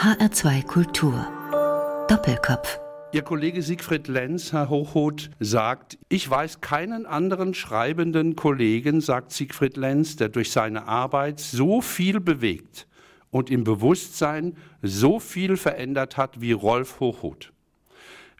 HR2 0.00 0.64
Kultur. 0.64 1.26
Doppelkopf. 2.08 2.80
Ihr 3.12 3.20
Kollege 3.20 3.60
Siegfried 3.60 4.08
Lenz, 4.08 4.50
Herr 4.50 4.70
Hochhuth, 4.70 5.28
sagt, 5.40 5.98
ich 6.08 6.30
weiß 6.30 6.62
keinen 6.62 7.04
anderen 7.04 7.52
schreibenden 7.52 8.34
Kollegen, 8.34 9.02
sagt 9.02 9.30
Siegfried 9.30 9.76
Lenz, 9.76 10.16
der 10.16 10.30
durch 10.30 10.52
seine 10.52 10.88
Arbeit 10.88 11.38
so 11.38 11.82
viel 11.82 12.18
bewegt 12.18 12.86
und 13.30 13.50
im 13.50 13.62
Bewusstsein 13.62 14.56
so 14.80 15.20
viel 15.20 15.58
verändert 15.58 16.16
hat 16.16 16.40
wie 16.40 16.52
Rolf 16.52 16.98
Hochhuth. 17.00 17.52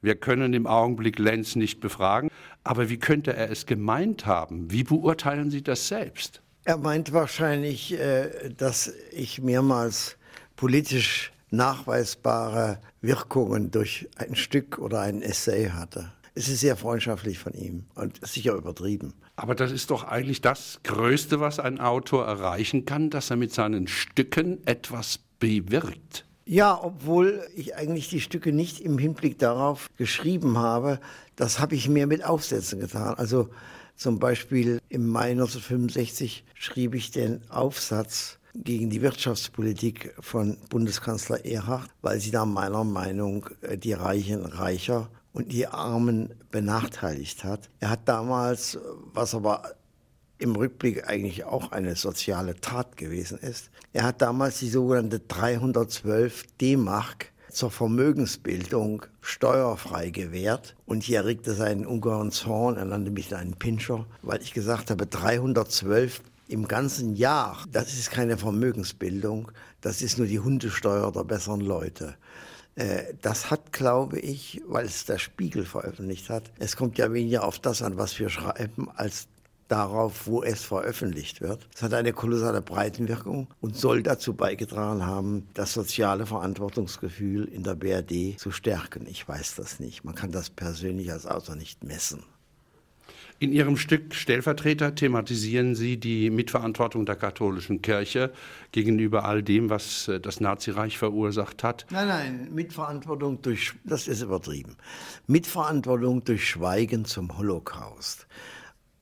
Wir 0.01 0.15
können 0.15 0.55
im 0.55 0.67
Augenblick 0.67 1.19
Lenz 1.19 1.57
nicht 1.57 1.81
befragen, 1.81 2.31
aber 2.65 2.89
wie 2.89 2.99
könnte 2.99 3.37
er 3.37 3.51
es 3.51 3.67
gemeint 3.67 4.25
haben? 4.25 4.71
Wie 4.71 4.85
beurteilen 4.85 5.51
Sie 5.51 5.63
das 5.63 5.89
selbst? 5.89 6.41
Er 6.65 6.79
meint 6.79 7.13
wahrscheinlich, 7.13 7.93
äh, 7.93 8.49
dass 8.57 8.95
ich 9.13 9.43
mehrmals 9.43 10.17
politisch 10.57 11.33
nachweisbare 11.51 12.81
Wirkungen 13.01 13.71
durch 13.71 14.09
ein 14.17 14.37
Stück 14.37 14.79
oder 14.79 15.01
ein 15.01 15.23
Essay 15.23 15.71
hatte. 15.71 16.13
Es 16.35 16.49
ist 16.49 16.61
sehr 16.61 16.77
freundschaftlich 16.77 17.39
von 17.39 17.55
ihm 17.55 17.87
und 17.95 18.25
sicher 18.27 18.55
übertrieben. 18.55 19.15
Aber 19.37 19.55
das 19.55 19.73
ist 19.73 19.91
doch 19.91 20.05
eigentlich 20.05 20.41
das 20.41 20.81
Größte, 20.85 21.41
was 21.41 21.59
ein 21.59 21.81
Autor 21.81 22.27
erreichen 22.27 22.85
kann, 22.85 23.11
dass 23.11 23.31
er 23.31 23.37
mit 23.37 23.53
seinen 23.53 23.89
Stücken 23.89 24.65
etwas 24.67 25.19
bewirkt. 25.39 26.25
Ja, 26.45 26.79
obwohl 26.83 27.47
ich 27.55 27.77
eigentlich 27.77 28.09
die 28.09 28.21
Stücke 28.21 28.53
nicht 28.53 28.81
im 28.81 28.99
Hinblick 28.99 29.39
darauf 29.39 29.89
geschrieben 29.97 30.59
habe, 30.59 30.99
das 31.37 31.61
habe 31.61 31.75
ich 31.75 31.89
mehr 31.89 32.07
mit 32.07 32.25
Aufsätzen 32.25 32.81
getan. 32.81 33.15
Also 33.15 33.51
zum 33.95 34.19
Beispiel 34.19 34.81
im 34.89 35.07
Mai 35.09 35.31
1965 35.31 36.45
schrieb 36.55 36.95
ich 36.95 37.11
den 37.11 37.49
Aufsatz 37.51 38.40
gegen 38.55 38.91
die 38.91 39.03
Wirtschaftspolitik 39.03 40.15
von 40.21 40.57
Bundeskanzler 40.69 41.45
Erhard, 41.45 41.89
weil 42.03 42.21
sie 42.21 42.31
da 42.31 42.45
meiner 42.45 42.85
Meinung 42.85 43.47
äh, 43.63 43.79
die 43.79 43.93
Reichen 43.93 44.45
reicher 44.45 45.09
und 45.33 45.53
die 45.53 45.67
Armen 45.67 46.35
benachteiligt 46.51 47.45
hat. 47.45 47.71
Er 47.79 47.91
hat 47.91 48.09
damals, 48.09 48.79
was 49.15 49.35
aber 49.35 49.75
im 50.39 50.57
Rückblick 50.57 51.09
eigentlich 51.09 51.45
auch 51.45 51.71
eine 51.73 51.95
soziale 51.97 52.57
Tat 52.57 52.97
gewesen 52.97 53.39
ist, 53.39 53.71
er 53.93 54.05
hat 54.05 54.23
damals 54.23 54.59
die 54.59 54.71
sogenannte 54.71 55.21
312 55.21 56.47
D-Mark 56.61 57.33
zur 57.51 57.71
Vermögensbildung 57.71 59.05
steuerfrei 59.21 60.11
gewährt. 60.11 60.77
Und 60.87 61.03
hier 61.03 61.19
erregte 61.19 61.55
seinen 61.55 61.87
ungeheuren 61.87 62.31
Zorn, 62.31 62.77
er 62.77 62.85
nannte 62.85 63.11
mich 63.11 63.35
einen 63.35 63.55
Pinscher, 63.55 64.07
weil 64.23 64.41
ich 64.41 64.53
gesagt 64.55 64.91
habe, 64.91 65.07
312 65.07 66.23
im 66.51 66.67
ganzen 66.67 67.15
Jahr, 67.15 67.65
das 67.71 67.95
ist 67.95 68.11
keine 68.11 68.37
Vermögensbildung, 68.37 69.53
das 69.81 70.03
ist 70.03 70.19
nur 70.19 70.27
die 70.27 70.41
Hundesteuer 70.41 71.13
der 71.13 71.25
besseren 71.25 71.61
Leute. 71.61 72.17
Äh, 72.75 73.15
das 73.23 73.51
hat, 73.51 73.73
glaube 73.73 74.19
ich, 74.19 74.61
weil 74.67 74.87
es 74.87 75.05
der 75.05 75.19
Spiegel 75.19 75.65
veröffentlicht 75.65 76.29
hat, 76.29 76.51
es 76.59 76.77
kommt 76.77 76.99
ja 76.99 77.13
weniger 77.13 77.45
auf 77.45 77.59
das 77.59 77.83
an, 77.83 77.97
was 77.97 78.19
wir 78.19 78.29
schreiben, 78.29 78.89
als 78.95 79.29
darauf, 79.69 80.27
wo 80.27 80.43
es 80.43 80.63
veröffentlicht 80.63 81.41
wird. 81.41 81.69
Es 81.75 81.83
hat 81.83 81.95
eine 81.95 82.13
kolossale 82.13 82.61
Breitenwirkung 82.61 83.47
und 83.61 83.77
soll 83.77 84.03
dazu 84.03 84.35
beigetragen 84.35 85.07
haben, 85.07 85.47
das 85.55 85.73
soziale 85.73 86.27
Verantwortungsgefühl 86.27 87.45
in 87.45 87.63
der 87.63 87.77
BRD 87.77 88.39
zu 88.39 88.51
stärken. 88.51 89.07
Ich 89.07 89.29
weiß 89.29 89.55
das 89.55 89.79
nicht. 89.79 90.03
Man 90.03 90.17
kann 90.17 90.33
das 90.33 90.51
persönlich 90.51 91.13
als 91.13 91.27
Autor 91.27 91.55
nicht 91.55 91.85
messen. 91.85 92.25
In 93.41 93.53
Ihrem 93.53 93.79
Stück 93.79 94.15
Stellvertreter 94.15 94.95
thematisieren 94.95 95.75
Sie 95.75 95.97
die 95.97 96.29
Mitverantwortung 96.29 97.07
der 97.07 97.17
katholischen 97.17 97.81
Kirche 97.81 98.35
gegenüber 98.71 99.25
all 99.25 99.43
dem, 99.43 99.71
was 99.71 100.09
äh, 100.09 100.21
das 100.21 100.41
Nazireich 100.41 100.99
verursacht 100.99 101.65
hat. 101.65 101.87
Nein, 101.89 102.09
nein, 102.09 102.49
Mitverantwortung 102.53 103.41
durch, 103.41 103.73
das 103.83 104.09
ist 104.09 104.21
übertrieben. 104.21 104.77
Mitverantwortung 105.27 106.23
durch 106.23 106.47
Schweigen 106.47 107.07
zum 107.07 107.39
Holocaust. 107.39 108.27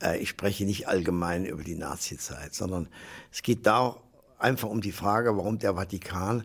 Äh, 0.00 0.18
ich 0.18 0.28
spreche 0.28 0.64
nicht 0.64 0.86
allgemein 0.86 1.44
über 1.44 1.64
die 1.64 1.74
Nazizeit, 1.74 2.54
sondern 2.54 2.86
es 3.32 3.42
geht 3.42 3.66
da 3.66 3.96
einfach 4.38 4.68
um 4.68 4.80
die 4.80 4.92
Frage, 4.92 5.36
warum 5.36 5.58
der 5.58 5.74
Vatikan 5.74 6.44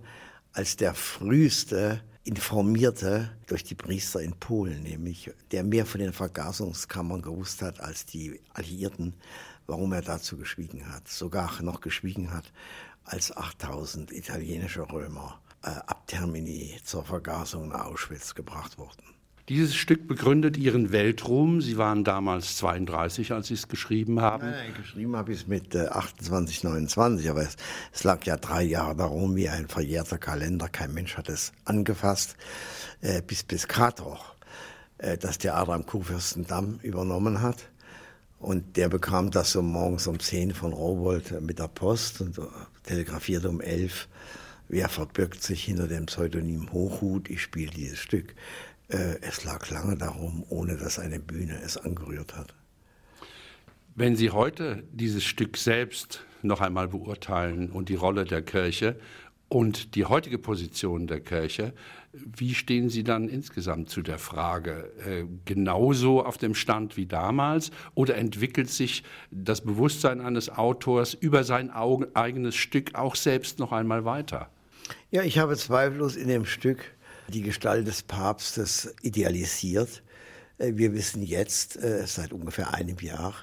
als 0.51 0.77
der 0.77 0.95
früheste 0.95 2.01
informierte 2.23 3.31
durch 3.47 3.63
die 3.63 3.75
Priester 3.75 4.21
in 4.21 4.33
Polen, 4.33 4.83
nämlich 4.83 5.31
der 5.51 5.63
mehr 5.63 5.85
von 5.85 5.99
den 5.99 6.13
Vergasungskammern 6.13 7.21
gewusst 7.21 7.61
hat 7.61 7.81
als 7.81 8.05
die 8.05 8.39
Alliierten, 8.53 9.13
warum 9.67 9.91
er 9.93 10.01
dazu 10.01 10.37
geschwiegen 10.37 10.91
hat, 10.91 11.07
sogar 11.07 11.61
noch 11.61 11.81
geschwiegen 11.81 12.33
hat, 12.33 12.51
als 13.03 13.35
8000 13.35 14.11
italienische 14.11 14.89
Römer 14.89 15.41
äh, 15.63 15.67
ab 15.67 16.07
Termini 16.07 16.79
zur 16.83 17.03
Vergasung 17.03 17.69
nach 17.69 17.85
Auschwitz 17.85 18.33
gebracht 18.35 18.77
wurden. 18.77 19.12
Dieses 19.49 19.75
Stück 19.75 20.07
begründet 20.07 20.55
Ihren 20.55 20.93
Weltruhm. 20.93 21.59
Sie 21.59 21.77
waren 21.77 22.05
damals 22.05 22.55
32, 22.57 23.33
als 23.33 23.47
Sie 23.47 23.55
es 23.55 23.67
geschrieben 23.67 24.21
haben. 24.21 24.45
Nein, 24.45 24.67
nein 24.67 24.73
geschrieben 24.81 25.17
habe 25.17 25.33
ich 25.33 25.41
es 25.41 25.47
mit 25.47 25.75
äh, 25.75 25.87
28, 25.87 26.63
29, 26.63 27.29
aber 27.29 27.41
es, 27.41 27.57
es, 27.91 28.05
lag 28.05 28.23
ja 28.23 28.37
drei 28.37 28.63
Jahre 28.63 28.95
darum, 28.95 29.35
wie 29.35 29.49
ein 29.49 29.67
verjährter 29.67 30.17
Kalender. 30.17 30.69
Kein 30.69 30.93
Mensch 30.93 31.17
hat 31.17 31.27
es 31.27 31.51
angefasst, 31.65 32.37
äh, 33.01 33.21
bis 33.21 33.43
bis 33.43 33.67
Krator, 33.67 34.17
äh, 34.99 35.17
dass 35.17 35.39
der 35.39 35.57
Adam 35.57 35.85
Kurfürstendamm 35.85 36.79
übernommen 36.81 37.41
hat. 37.41 37.69
Und 38.39 38.77
der 38.77 38.87
bekam 38.87 39.29
das 39.29 39.51
so 39.51 39.61
morgens 39.61 40.07
um 40.07 40.21
10 40.21 40.53
von 40.53 40.71
Rowold 40.71 41.41
mit 41.41 41.59
der 41.59 41.67
Post 41.67 42.21
und 42.21 42.39
telegrafierte 42.83 43.49
um 43.49 43.59
11. 43.59 44.07
Wer 44.69 44.89
verbirgt 44.89 45.43
sich 45.43 45.65
hinter 45.65 45.87
dem 45.87 46.05
Pseudonym 46.05 46.71
Hochhut? 46.71 47.29
Ich 47.29 47.41
spiele 47.41 47.71
dieses 47.71 47.99
Stück. 47.99 48.33
Äh, 48.89 49.17
es 49.21 49.43
lag 49.43 49.69
lange 49.69 49.97
darum, 49.97 50.45
ohne 50.49 50.77
dass 50.77 50.99
eine 50.99 51.19
Bühne 51.19 51.59
es 51.63 51.77
angerührt 51.77 52.35
hat. 52.35 52.53
Wenn 53.95 54.15
Sie 54.15 54.31
heute 54.31 54.83
dieses 54.91 55.23
Stück 55.23 55.57
selbst 55.57 56.25
noch 56.41 56.61
einmal 56.61 56.87
beurteilen 56.87 57.69
und 57.69 57.89
die 57.89 57.95
Rolle 57.95 58.25
der 58.25 58.41
Kirche 58.41 58.99
und 59.49 59.93
die 59.95 60.05
heutige 60.05 60.39
Position 60.39 61.05
der 61.05 61.19
Kirche, 61.19 61.73
wie 62.11 62.53
stehen 62.53 62.89
Sie 62.89 63.03
dann 63.03 63.29
insgesamt 63.29 63.89
zu 63.89 64.01
der 64.01 64.17
Frage? 64.17 64.91
Äh, 65.05 65.25
genauso 65.45 66.23
auf 66.25 66.37
dem 66.37 66.55
Stand 66.55 66.97
wie 66.97 67.05
damals 67.05 67.71
oder 67.95 68.15
entwickelt 68.15 68.69
sich 68.69 69.03
das 69.31 69.61
Bewusstsein 69.61 70.21
eines 70.21 70.49
Autors 70.49 71.13
über 71.13 71.43
sein 71.43 71.69
eigenes 71.69 72.55
Stück 72.55 72.95
auch 72.95 73.15
selbst 73.15 73.59
noch 73.59 73.71
einmal 73.71 74.05
weiter? 74.05 74.49
Ja, 75.11 75.23
ich 75.23 75.37
habe 75.37 75.55
zweifellos 75.55 76.15
in 76.15 76.27
dem 76.27 76.45
Stück 76.45 76.83
die 77.33 77.41
Gestalt 77.41 77.87
des 77.87 78.03
Papstes 78.03 78.93
idealisiert. 79.01 80.03
Äh, 80.57 80.73
wir 80.75 80.93
wissen 80.93 81.23
jetzt, 81.23 81.75
äh, 81.77 82.05
seit 82.05 82.31
ungefähr 82.31 82.73
einem 82.73 82.97
Jahr, 82.99 83.33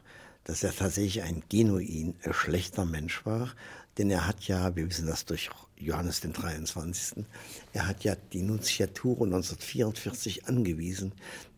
dass 0.44 0.62
er 0.62 0.74
tatsächlich 0.74 1.22
ein 1.22 1.42
genuin 1.48 2.14
schlechter 2.30 2.84
Mensch 2.84 3.24
war. 3.26 3.52
Denn 3.98 4.10
er 4.10 4.26
hat 4.26 4.44
ja, 4.44 4.74
wir 4.76 4.88
wissen 4.88 5.06
das 5.06 5.24
durch 5.24 5.50
Johannes 5.76 6.20
den 6.20 6.32
23., 6.32 7.24
er 7.72 7.86
hat 7.86 8.04
ja 8.04 8.14
die 8.32 8.42
Nunziatur 8.42 9.14
1944 9.24 10.46
angewiesen, 10.46 11.12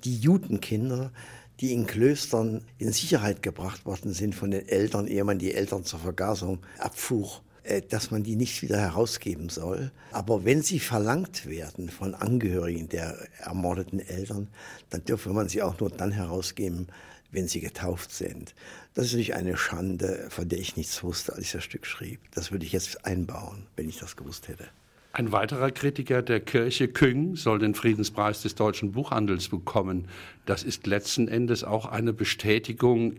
die 0.05 0.19
Judenkinder, 0.19 1.13
die 1.61 1.73
in 1.73 1.87
Klöstern 1.87 2.65
in 2.79 2.93
Sicherheit 2.93 3.43
gebracht 3.43 3.85
worden 3.85 4.13
sind 4.13 4.35
von 4.35 4.51
den 4.51 4.67
Eltern, 4.67 5.07
ehe 5.07 5.25
man 5.25 5.39
die 5.39 5.55
Eltern 5.55 5.85
zur 5.85 6.01
Vergasung 6.01 6.59
abfuhr, 6.79 7.43
dass 7.91 8.11
man 8.11 8.23
die 8.23 8.37
nicht 8.37 8.63
wieder 8.63 8.79
herausgeben 8.79 9.49
soll. 9.49 9.93
Aber 10.11 10.45
wenn 10.45 10.63
sie 10.63 10.81
verlangt 10.81 11.47
werden 11.47 11.89
von 11.89 12.15
Angehörigen 12.15 12.89
der 12.89 13.17
ermordeten 13.39 14.01
Eltern, 14.01 14.49
dann 14.91 15.05
dürfe 15.05 15.31
man 15.31 15.49
sie 15.49 15.63
auch 15.63 15.79
nur 15.79 15.91
dann 15.91 16.13
herausgeben, 16.13 16.89
wenn 17.31 17.49
sie 17.49 17.61
getauft 17.61 18.13
sind. 18.13 18.55
Das 18.95 19.07
ist 19.07 19.13
natürlich 19.13 19.35
eine 19.35 19.57
Schande, 19.57 20.27
von 20.29 20.49
der 20.49 20.59
ich 20.59 20.77
nichts 20.77 21.03
wusste, 21.03 21.33
als 21.33 21.43
ich 21.43 21.53
das 21.53 21.65
Stück 21.65 21.87
schrieb. 21.87 22.21
Das 22.35 22.53
würde 22.53 22.67
ich 22.67 22.73
jetzt 22.73 23.07
einbauen, 23.07 23.67
wenn 23.77 23.89
ich 23.89 23.99
das 23.99 24.17
gewusst 24.17 24.49
hätte. 24.49 24.69
Ein 25.15 25.31
weiterer 25.31 25.71
Kritiker 25.71 26.23
der 26.23 26.41
Kirche, 26.41 26.89
Küng, 26.89 27.37
soll 27.37 27.59
den 27.59 27.75
Friedenspreis 27.75 28.43
des 28.43 28.55
deutschen 28.55 28.93
Buchhandels 28.93 29.49
bekommen. 29.49 30.09
Das 30.47 30.63
ist 30.63 30.87
letzten 30.87 31.29
Endes 31.29 31.65
auch 31.65 31.87
eine 31.87 32.15
Bestätigung 32.15 33.17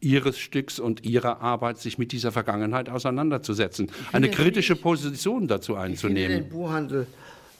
Ihres 0.00 0.38
Stücks 0.38 0.78
und 0.78 1.04
Ihrer 1.04 1.40
Arbeit, 1.40 1.78
sich 1.78 1.98
mit 1.98 2.12
dieser 2.12 2.32
Vergangenheit 2.32 2.88
auseinanderzusetzen, 2.88 3.90
eine 4.12 4.30
kritische 4.30 4.76
Position 4.76 5.48
dazu 5.48 5.74
einzunehmen. 5.74 6.18
Ich 6.18 6.26
finde 6.28 6.42
den 6.42 6.48
Buchhandel, 6.50 7.06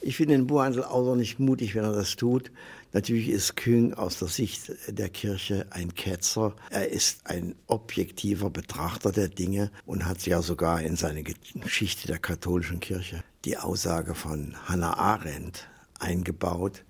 ich 0.01 0.15
finde 0.15 0.35
den 0.35 0.47
Buchhandel 0.47 0.83
außerordentlich 0.83 1.39
mutig, 1.39 1.75
wenn 1.75 1.83
er 1.83 1.93
das 1.93 2.15
tut. 2.15 2.51
Natürlich 2.91 3.29
ist 3.29 3.55
Kühn 3.55 3.93
aus 3.93 4.17
der 4.17 4.29
Sicht 4.29 4.71
der 4.87 5.09
Kirche 5.09 5.67
ein 5.69 5.93
Ketzer. 5.93 6.55
Er 6.71 6.89
ist 6.89 7.19
ein 7.25 7.53
objektiver 7.67 8.49
Betrachter 8.49 9.11
der 9.11 9.27
Dinge 9.27 9.69
und 9.85 10.05
hat 10.05 10.25
ja 10.25 10.41
sogar 10.41 10.81
in 10.81 10.95
seine 10.95 11.23
Geschichte 11.23 12.07
der 12.07 12.17
katholischen 12.17 12.79
Kirche 12.79 13.23
die 13.45 13.57
Aussage 13.57 14.15
von 14.15 14.55
Hannah 14.65 14.97
Arendt 14.97 15.67
eingebaut, 15.99 16.83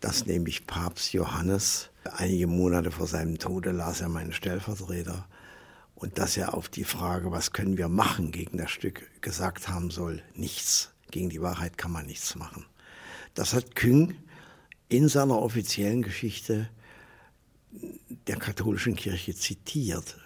dass 0.00 0.26
nämlich 0.26 0.66
Papst 0.66 1.12
Johannes 1.12 1.90
einige 2.04 2.46
Monate 2.46 2.90
vor 2.90 3.06
seinem 3.06 3.38
Tode 3.38 3.70
las 3.70 4.00
er 4.00 4.08
meinen 4.08 4.32
Stellvertreter 4.32 5.26
und 5.94 6.18
dass 6.18 6.36
er 6.36 6.54
auf 6.54 6.68
die 6.68 6.84
Frage, 6.84 7.30
was 7.30 7.52
können 7.52 7.76
wir 7.76 7.88
machen 7.88 8.32
gegen 8.32 8.58
das 8.58 8.70
Stück, 8.70 9.08
gesagt 9.20 9.68
haben 9.68 9.90
soll, 9.90 10.22
nichts. 10.34 10.90
Gegen 11.10 11.28
die 11.28 11.42
Wahrheit 11.42 11.76
kann 11.76 11.92
man 11.92 12.06
nichts 12.06 12.34
machen. 12.34 12.64
Das 13.34 13.52
hat 13.52 13.76
Küng 13.76 14.16
in 14.88 15.08
seiner 15.08 15.40
offiziellen 15.40 16.02
Geschichte 16.02 16.68
der 18.26 18.36
katholischen 18.36 18.96
Kirche 18.96 19.34
zitiert. 19.34 20.18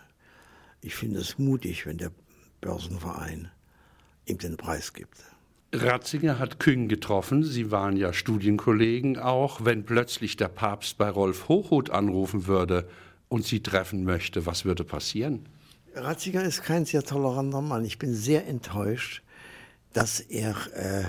Ich 0.81 0.95
finde 0.95 1.21
es 1.21 1.39
mutig, 1.39 1.87
wenn 1.87 1.99
der 1.99 2.13
Börsenverein 2.61 3.51
ihm 4.27 4.39
den 4.39 4.57
Preis 4.57 4.93
gibt. 4.93 5.19
Ratzinger 5.83 6.39
hat 6.39 6.59
Küng 6.59 6.89
getroffen. 6.89 7.43
Sie 7.43 7.71
waren 7.71 7.97
ja 7.97 8.13
Studienkollegen 8.13 9.19
auch. 9.19 9.65
Wenn 9.65 9.85
plötzlich 9.85 10.37
der 10.37 10.49
Papst 10.49 10.99
bei 10.99 11.09
Rolf 11.09 11.49
Hochhuth 11.49 11.91
anrufen 11.91 12.47
würde 12.47 12.89
und 13.29 13.45
sie 13.45 13.63
treffen 13.63 14.05
möchte, 14.05 14.47
was 14.47 14.65
würde 14.65 14.85
passieren? 14.85 15.49
Ratzinger 15.95 16.43
ist 16.43 16.63
kein 16.63 16.85
sehr 16.85 17.03
toleranter 17.03 17.63
Mann. 17.63 17.85
Ich 17.85 17.99
bin 17.99 18.15
sehr 18.15 18.47
enttäuscht, 18.47 19.23
dass 19.93 20.21
er 20.21 20.55
äh, 20.75 21.05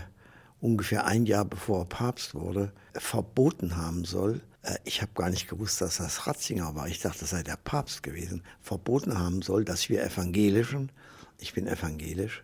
ungefähr 0.62 1.06
ein 1.06 1.26
Jahr 1.26 1.46
bevor 1.46 1.82
er 1.82 1.86
Papst 1.86 2.34
wurde, 2.34 2.72
verboten 2.94 3.76
haben 3.76 4.06
soll. 4.06 4.42
Äh, 4.64 4.76
ich 4.86 5.02
habe 5.02 5.12
gar 5.14 5.30
nicht 5.30 5.50
gewusst, 5.50 5.82
dass 5.82 5.98
das 5.98 6.26
Ratzinger 6.26 6.76
war. 6.76 6.88
Ich 6.88 7.02
dachte, 7.02 7.20
das 7.22 7.32
sei 7.32 7.44
der 7.44 7.58
Papst 7.58 8.04
gewesen. 8.04 8.44
Verboten 8.62 9.20
haben 9.20 9.42
soll, 9.42 9.66
dass 9.66 9.90
wir 9.90 10.04
Evangelischen, 10.04 10.92
ich 11.40 11.54
bin 11.54 11.68
evangelisch, 11.68 12.44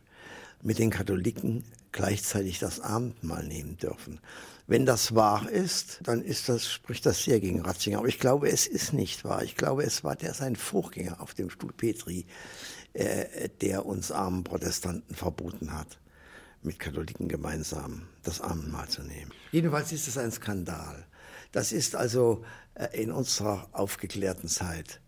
mit 0.61 0.79
den 0.79 0.89
Katholiken 0.89 1.63
gleichzeitig 1.93 2.59
das 2.59 2.81
Abendmahl 2.81 3.45
nehmen 3.45 3.77
dürfen. 3.77 4.19
Wenn 4.67 4.85
das 4.85 5.15
wahr 5.15 5.49
ist, 5.49 5.99
dann 6.03 6.21
ist 6.21 6.49
das, 6.49 6.69
spricht 6.69 7.05
das 7.05 7.23
sehr 7.23 7.39
gegen 7.39 7.61
Ratzinger. 7.61 7.99
Aber 7.99 8.07
ich 8.07 8.19
glaube, 8.19 8.49
es 8.49 8.67
ist 8.67 8.93
nicht 8.93 9.23
wahr. 9.23 9.43
Ich 9.43 9.55
glaube, 9.55 9.83
es 9.83 10.03
war 10.03 10.15
der 10.15 10.33
sein 10.33 10.55
Vorgänger 10.55 11.21
auf 11.21 11.33
dem 11.33 11.49
Stuhl 11.49 11.71
Petri, 11.71 12.25
äh, 12.93 13.49
der 13.61 13.85
uns 13.85 14.11
armen 14.11 14.43
Protestanten 14.43 15.15
verboten 15.15 15.73
hat, 15.73 15.99
mit 16.61 16.79
Katholiken 16.79 17.27
gemeinsam 17.27 18.07
das 18.23 18.41
Abendmahl 18.41 18.87
zu 18.87 19.03
nehmen. 19.03 19.31
Jedenfalls 19.51 19.91
ist 19.91 20.07
es 20.07 20.17
ein 20.17 20.31
Skandal. 20.31 21.05
Das 21.51 21.71
ist 21.71 21.95
also 21.95 22.43
äh, 22.75 23.01
in 23.01 23.11
unserer 23.11 23.67
aufgeklärten 23.73 24.47
Zeit 24.47 25.01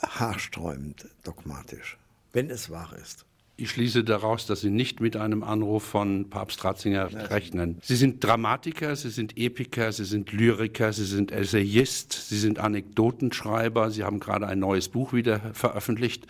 haarsträubend 0.00 1.08
dogmatisch, 1.22 1.98
wenn 2.32 2.50
es 2.50 2.70
wahr 2.70 2.96
ist. 3.00 3.26
Ich 3.56 3.70
schließe 3.70 4.02
daraus, 4.02 4.46
dass 4.46 4.62
Sie 4.62 4.70
nicht 4.70 5.00
mit 5.00 5.16
einem 5.16 5.42
Anruf 5.42 5.84
von 5.84 6.30
Papst 6.30 6.64
Ratzinger 6.64 7.30
rechnen. 7.30 7.78
Sie 7.82 7.96
sind 7.96 8.24
Dramatiker, 8.24 8.96
Sie 8.96 9.10
sind 9.10 9.36
Epiker, 9.36 9.92
Sie 9.92 10.04
sind 10.04 10.32
Lyriker, 10.32 10.92
Sie 10.92 11.04
sind 11.04 11.32
Essayist, 11.32 12.12
Sie 12.12 12.38
sind 12.38 12.58
Anekdotenschreiber, 12.58 13.90
Sie 13.90 14.04
haben 14.04 14.20
gerade 14.20 14.46
ein 14.46 14.58
neues 14.58 14.88
Buch 14.88 15.12
wieder 15.12 15.40
veröffentlicht. 15.52 16.26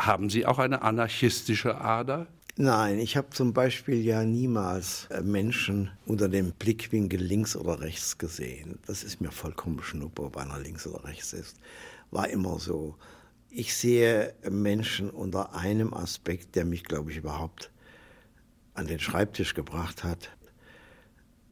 Haben 0.00 0.30
Sie 0.30 0.46
auch 0.46 0.58
eine 0.58 0.82
anarchistische 0.82 1.80
Ader? 1.80 2.26
Nein, 2.56 3.00
ich 3.00 3.16
habe 3.16 3.30
zum 3.30 3.52
Beispiel 3.52 4.00
ja 4.00 4.24
niemals 4.24 5.06
äh, 5.10 5.22
Menschen 5.22 5.90
unter 6.06 6.28
dem 6.28 6.52
Blickwinkel 6.52 7.20
links 7.20 7.56
oder 7.56 7.80
rechts 7.80 8.16
gesehen. 8.16 8.78
Das 8.86 9.02
ist 9.02 9.20
mir 9.20 9.32
vollkommen 9.32 9.82
schnuppe, 9.82 10.22
ob 10.22 10.36
einer 10.36 10.60
links 10.60 10.86
oder 10.86 11.02
rechts 11.04 11.32
ist. 11.32 11.56
War 12.12 12.28
immer 12.28 12.60
so. 12.60 12.94
Ich 13.56 13.76
sehe 13.76 14.34
Menschen 14.50 15.10
unter 15.10 15.54
einem 15.54 15.94
Aspekt, 15.94 16.56
der 16.56 16.64
mich, 16.64 16.82
glaube 16.82 17.12
ich, 17.12 17.18
überhaupt 17.18 17.70
an 18.74 18.88
den 18.88 18.98
Schreibtisch 18.98 19.54
gebracht 19.54 20.02
hat. 20.02 20.36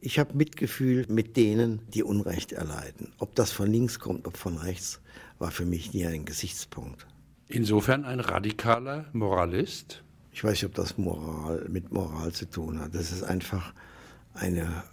Ich 0.01 0.19
habe 0.19 0.35
Mitgefühl 0.35 1.05
mit 1.07 1.37
denen, 1.37 1.79
die 1.93 2.03
Unrecht 2.03 2.51
erleiden. 2.51 3.13
Ob 3.19 3.35
das 3.35 3.53
von 3.53 3.71
links 3.71 3.99
kommt, 3.99 4.27
ob 4.27 4.35
von 4.35 4.57
rechts, 4.57 4.99
war 5.39 5.51
für 5.51 5.63
mich 5.63 5.93
nie 5.93 6.05
ein 6.05 6.25
Gesichtspunkt. 6.25 7.07
Insofern 7.47 8.03
ein 8.03 8.19
radikaler 8.19 9.05
Moralist? 9.13 10.03
Ich 10.33 10.43
weiß 10.43 10.51
nicht, 10.51 10.65
ob 10.65 10.75
das 10.75 10.97
Moral 10.97 11.69
mit 11.69 11.93
Moral 11.93 12.33
zu 12.33 12.49
tun 12.49 12.81
hat. 12.81 12.93
Das 12.95 13.13
ist 13.13 13.23
einfach 13.23 13.73
eine 14.33 14.83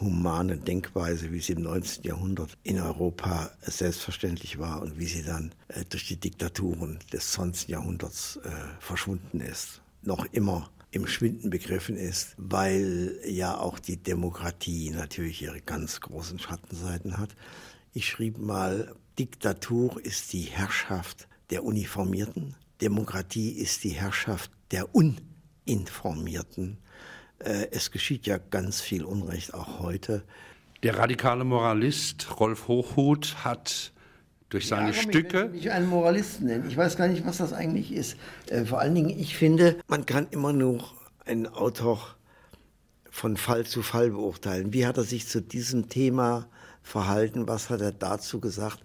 humane 0.00 0.56
Denkweise, 0.56 1.32
wie 1.32 1.40
sie 1.40 1.54
im 1.54 1.62
19. 1.62 2.04
Jahrhundert 2.04 2.56
in 2.62 2.80
Europa 2.80 3.50
selbstverständlich 3.62 4.58
war 4.58 4.82
und 4.82 4.98
wie 4.98 5.06
sie 5.06 5.22
dann 5.22 5.52
äh, 5.68 5.84
durch 5.88 6.06
die 6.06 6.20
Diktaturen 6.20 6.98
des 7.12 7.32
20. 7.32 7.68
Jahrhunderts 7.68 8.38
äh, 8.44 8.50
verschwunden 8.80 9.40
ist. 9.40 9.80
Noch 10.02 10.26
immer 10.32 10.70
im 10.90 11.06
Schwinden 11.06 11.50
begriffen 11.50 11.96
ist, 11.96 12.34
weil 12.38 13.18
ja 13.26 13.58
auch 13.58 13.78
die 13.78 13.96
Demokratie 13.96 14.90
natürlich 14.90 15.42
ihre 15.42 15.60
ganz 15.60 16.00
großen 16.00 16.38
Schattenseiten 16.38 17.18
hat. 17.18 17.30
Ich 17.92 18.06
schrieb 18.08 18.38
mal, 18.38 18.94
Diktatur 19.18 20.04
ist 20.04 20.32
die 20.32 20.42
Herrschaft 20.42 21.28
der 21.50 21.64
Uniformierten, 21.64 22.54
Demokratie 22.80 23.50
ist 23.50 23.84
die 23.84 23.90
Herrschaft 23.90 24.50
der 24.70 24.88
Uninformierten. 24.94 26.78
Äh, 27.38 27.68
es 27.70 27.90
geschieht 27.90 28.26
ja 28.26 28.38
ganz 28.38 28.80
viel 28.80 29.04
Unrecht 29.04 29.54
auch 29.54 29.80
heute. 29.80 30.22
Der 30.82 30.96
radikale 30.96 31.44
Moralist 31.44 32.38
Rolf 32.38 32.68
Hochhuth 32.68 33.44
hat 33.44 33.92
durch 34.48 34.68
seine 34.68 34.88
ja, 34.88 34.92
Stücke. 34.92 35.50
Ich 35.52 35.64
will 35.64 35.70
einen 35.72 35.88
Moralisten 35.88 36.46
nennen. 36.46 36.68
Ich 36.68 36.76
weiß 36.76 36.96
gar 36.96 37.08
nicht, 37.08 37.26
was 37.26 37.38
das 37.38 37.52
eigentlich 37.52 37.92
ist. 37.92 38.16
Äh, 38.46 38.64
vor 38.64 38.80
allen 38.80 38.94
Dingen, 38.94 39.10
ich 39.10 39.36
finde, 39.36 39.76
man 39.88 40.06
kann 40.06 40.26
immer 40.30 40.52
nur 40.52 40.84
einen 41.26 41.46
Autor 41.46 42.14
von 43.10 43.36
Fall 43.36 43.66
zu 43.66 43.82
Fall 43.82 44.10
beurteilen. 44.10 44.72
Wie 44.72 44.86
hat 44.86 44.96
er 44.96 45.04
sich 45.04 45.28
zu 45.28 45.42
diesem 45.42 45.88
Thema 45.88 46.48
verhalten? 46.82 47.48
Was 47.48 47.70
hat 47.70 47.80
er 47.80 47.92
dazu 47.92 48.40
gesagt? 48.40 48.80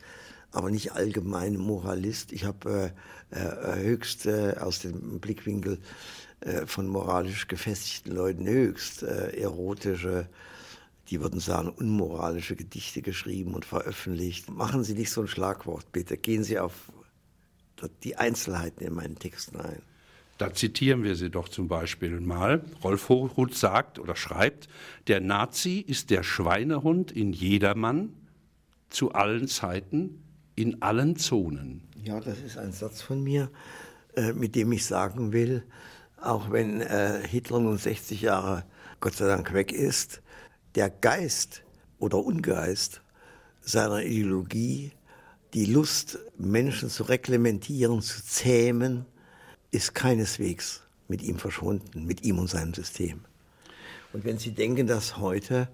Aber 0.51 0.69
nicht 0.69 0.91
allgemein 0.91 1.57
Moralist. 1.57 2.31
Ich 2.31 2.43
habe 2.43 2.91
äh, 3.31 3.37
äh, 3.39 3.75
höchst 3.83 4.25
äh, 4.25 4.55
aus 4.59 4.79
dem 4.79 5.19
Blickwinkel 5.19 5.79
äh, 6.43 6.65
von 6.67 6.87
moralisch 6.87 7.47
gefestigten 7.47 8.13
Leuten 8.13 8.45
höchst 8.45 9.03
äh, 9.03 9.29
erotische, 9.39 10.27
die 11.09 11.21
würden 11.21 11.39
sagen, 11.39 11.69
unmoralische 11.69 12.55
Gedichte 12.55 13.01
geschrieben 13.01 13.53
und 13.53 13.65
veröffentlicht. 13.65 14.49
Machen 14.49 14.83
Sie 14.83 14.93
nicht 14.93 15.11
so 15.11 15.21
ein 15.21 15.27
Schlagwort, 15.27 15.91
bitte. 15.91 16.17
Gehen 16.17 16.43
Sie 16.43 16.59
auf 16.59 16.73
die 18.03 18.17
Einzelheiten 18.17 18.83
in 18.83 18.93
meinen 18.93 19.15
Texten 19.15 19.57
ein. 19.57 19.81
Da 20.37 20.53
zitieren 20.53 21.03
wir 21.03 21.15
sie 21.15 21.29
doch 21.29 21.47
zum 21.47 21.67
Beispiel 21.67 22.19
mal. 22.19 22.63
Rolf 22.83 23.09
Hochhuth 23.09 23.55
sagt 23.55 23.99
oder 23.99 24.15
schreibt, 24.15 24.67
der 25.07 25.21
Nazi 25.21 25.79
ist 25.79 26.09
der 26.09 26.23
Schweinehund 26.23 27.11
in 27.11 27.33
jedermann, 27.33 28.13
zu 28.89 29.11
allen 29.11 29.47
Zeiten, 29.47 30.23
in 30.55 30.81
allen 30.81 31.15
Zonen. 31.15 31.81
Ja, 32.03 32.19
das 32.19 32.39
ist 32.41 32.57
ein 32.57 32.71
Satz 32.71 33.01
von 33.01 33.23
mir, 33.23 33.49
äh, 34.15 34.33
mit 34.33 34.55
dem 34.55 34.71
ich 34.71 34.85
sagen 34.85 35.31
will, 35.31 35.63
auch 36.23 36.51
wenn 36.51 36.81
äh, 36.81 37.21
Hitler 37.27 37.59
nun 37.59 37.77
60 37.77 38.21
Jahre 38.21 38.63
Gott 38.99 39.15
sei 39.15 39.27
Dank 39.27 39.53
weg 39.53 39.71
ist, 39.71 40.21
der 40.75 40.89
Geist 40.89 41.63
oder 41.99 42.17
Ungeist 42.17 43.01
seiner 43.61 44.03
Ideologie, 44.03 44.93
die 45.53 45.65
Lust, 45.65 46.19
Menschen 46.37 46.89
zu 46.89 47.03
reglementieren, 47.03 48.01
zu 48.01 48.23
zähmen, 48.23 49.05
ist 49.71 49.93
keineswegs 49.93 50.81
mit 51.07 51.21
ihm 51.21 51.37
verschwunden, 51.37 52.05
mit 52.05 52.23
ihm 52.23 52.39
und 52.39 52.49
seinem 52.49 52.73
System. 52.73 53.21
Und 54.13 54.23
wenn 54.23 54.37
Sie 54.37 54.51
denken, 54.51 54.87
dass 54.87 55.17
heute 55.17 55.67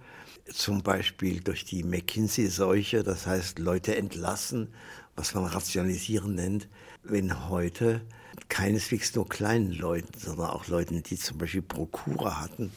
zum 0.51 0.81
Beispiel 0.81 1.41
durch 1.41 1.63
die 1.65 1.83
McKinsey-Seuche, 1.83 3.03
das 3.03 3.27
heißt 3.27 3.59
Leute 3.59 3.95
entlassen, 3.95 4.69
was 5.15 5.35
man 5.35 5.45
rationalisieren 5.45 6.35
nennt, 6.35 6.67
wenn 7.03 7.49
heute 7.49 8.01
keineswegs 8.47 9.13
nur 9.15 9.27
kleinen 9.27 9.71
Leuten, 9.71 10.17
sondern 10.17 10.51
auch 10.51 10.67
Leuten, 10.67 11.03
die 11.03 11.17
zum 11.17 11.37
Beispiel 11.37 11.61
Prokura 11.61 12.39
hatten, 12.39 12.71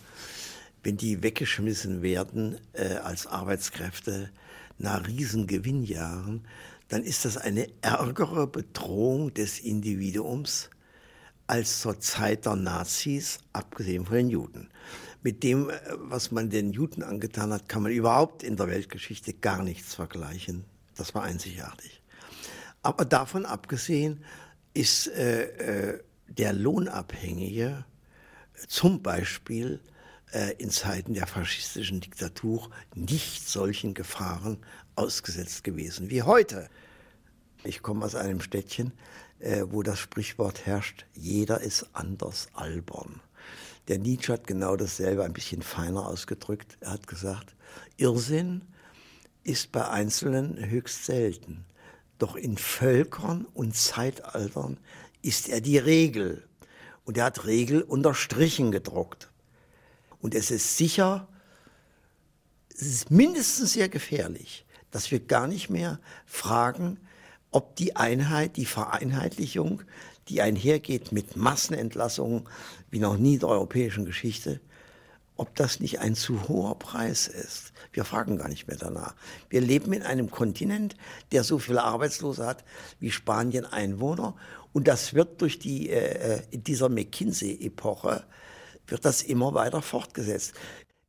wenn 0.83 0.97
die 0.97 1.23
weggeschmissen 1.23 2.03
werden 2.03 2.59
äh, 2.73 2.95
als 2.95 3.27
Arbeitskräfte 3.27 4.31
nach 4.79 5.07
Riesengewinnjahren, 5.07 6.45
dann 6.89 7.05
ist 7.05 7.25
das 7.25 7.37
eine 7.37 7.69
ärgere 7.81 8.47
Bedrohung 8.47 9.33
des 9.33 9.61
Individuums 9.61 10.71
als 11.47 11.81
zur 11.81 12.01
Zeit 12.01 12.47
der 12.47 12.57
Nazis, 12.57 13.39
abgesehen 13.53 14.07
von 14.07 14.17
den 14.17 14.31
Juden. 14.31 14.69
Mit 15.23 15.43
dem, 15.43 15.71
äh, 15.71 15.75
was 15.97 16.33
man 16.33 16.51
den 16.51 16.73
Juden 16.73 17.03
angetan 17.03 17.53
hat, 17.53 17.69
kann 17.69 17.83
man 17.83 17.93
überhaupt 17.93 18.43
in 18.43 18.57
der 18.57 18.69
Weltgeschichte 18.69 19.33
gar 19.35 19.63
nichts 19.63 19.95
vergleichen. 19.95 20.65
Das 20.97 21.15
war 21.15 21.23
einzigartig. 21.23 22.03
Aber 22.83 23.05
davon 23.05 23.47
abgesehen 23.47 24.25
ist 24.75 25.09
äh, 25.09 25.43
äh, 25.93 26.01
der 26.29 26.53
Lohnabhängige 26.53 27.85
zum 28.69 29.03
Beispiel 29.03 29.81
äh, 30.33 30.55
in 30.59 30.71
Zeiten 30.71 31.15
der 31.15 31.27
faschistischen 31.27 32.01
Diktatur 32.01 32.71
nicht 32.95 33.49
solchen 33.49 33.95
Gefahren 33.95 34.59
ausgesetzt 34.95 35.65
gewesen 35.65 36.11
wie 36.11 36.23
heute. 36.23 36.69
Ich 37.65 37.83
komme 37.83 38.05
aus 38.05 38.15
einem 38.15 38.41
Städtchen, 38.41 38.93
äh, 39.39 39.65
wo 39.69 39.83
das 39.83 39.99
Sprichwort 39.99 40.67
herrscht, 40.67 41.07
jeder 41.15 41.61
ist 41.61 41.87
anders 41.93 42.49
albern. 42.55 43.21
Der 43.89 43.99
Nietzsche 43.99 44.33
hat 44.33 44.47
genau 44.47 44.77
dasselbe 44.77 45.25
ein 45.25 45.33
bisschen 45.33 45.63
feiner 45.63 46.07
ausgedrückt. 46.07 46.79
Er 46.81 46.93
hat 46.93 47.07
gesagt, 47.07 47.57
Irrsinn 47.97 48.63
ist 49.43 49.73
bei 49.73 49.89
Einzelnen 49.89 50.71
höchst 50.71 51.05
selten. 51.05 51.65
Doch 52.23 52.37
in 52.37 52.57
Völkern 52.57 53.47
und 53.53 53.75
Zeitaltern 53.75 54.79
ist 55.23 55.49
er 55.49 55.61
die 55.61 55.79
Regel. 55.79 56.47
Und 57.03 57.19
er 57.19 57.25
hat 57.25 57.47
Regel 57.47 57.83
unterstrichen 57.83 58.71
gedruckt. 58.71 59.33
Und 60.21 60.37
es 60.37 60.53
ist 60.53 60.77
sicher, 60.77 61.27
es 62.73 62.83
ist 62.83 63.11
mindestens 63.11 63.73
sehr 63.73 63.89
gefährlich, 63.89 64.65
dass 64.93 65.11
wir 65.11 65.19
gar 65.19 65.49
nicht 65.49 65.69
mehr 65.69 65.99
fragen, 66.25 67.01
ob 67.51 67.75
die 67.75 67.97
Einheit, 67.97 68.57
die 68.57 68.67
Vereinheitlichung, 68.67 69.83
die 70.29 70.43
einhergeht 70.43 71.11
mit 71.11 71.35
Massenentlassungen 71.35 72.49
wie 72.89 73.01
noch 73.01 73.17
nie 73.17 73.35
in 73.35 73.41
der 73.41 73.49
europäischen 73.49 74.05
Geschichte, 74.05 74.61
ob 75.35 75.57
das 75.57 75.81
nicht 75.81 75.99
ein 75.99 76.15
zu 76.15 76.47
hoher 76.47 76.79
Preis 76.79 77.27
ist. 77.27 77.72
Wir 77.93 78.05
fragen 78.05 78.39
gar 78.39 78.49
nicht 78.49 78.69
mehr 78.69 78.77
danach. 78.77 79.15
Wir 79.51 79.61
leben 79.61 79.93
in 79.93 80.03
einem 80.03 80.31
Kontinent, 80.31 80.97
der 81.31 81.45
so 81.45 81.59
viele 81.59 81.83
Arbeitslose 81.83 82.47
hat 82.47 82.65
wie 83.01 83.11
Spanien 83.11 83.67
Einwohner. 83.67 84.35
Und 84.73 84.89
das 84.89 85.15
wird 85.15 85.43
durch 85.43 85.59
die, 85.59 85.91
äh, 85.91 86.37
äh 86.37 86.43
in 86.51 86.65
dieser 86.65 86.89
McKinsey-Epoche, 86.89 88.25
wird 88.87 89.05
das 89.05 89.23
immer 89.23 89.55
weiter 89.55 89.83
fortgesetzt. 89.83 90.55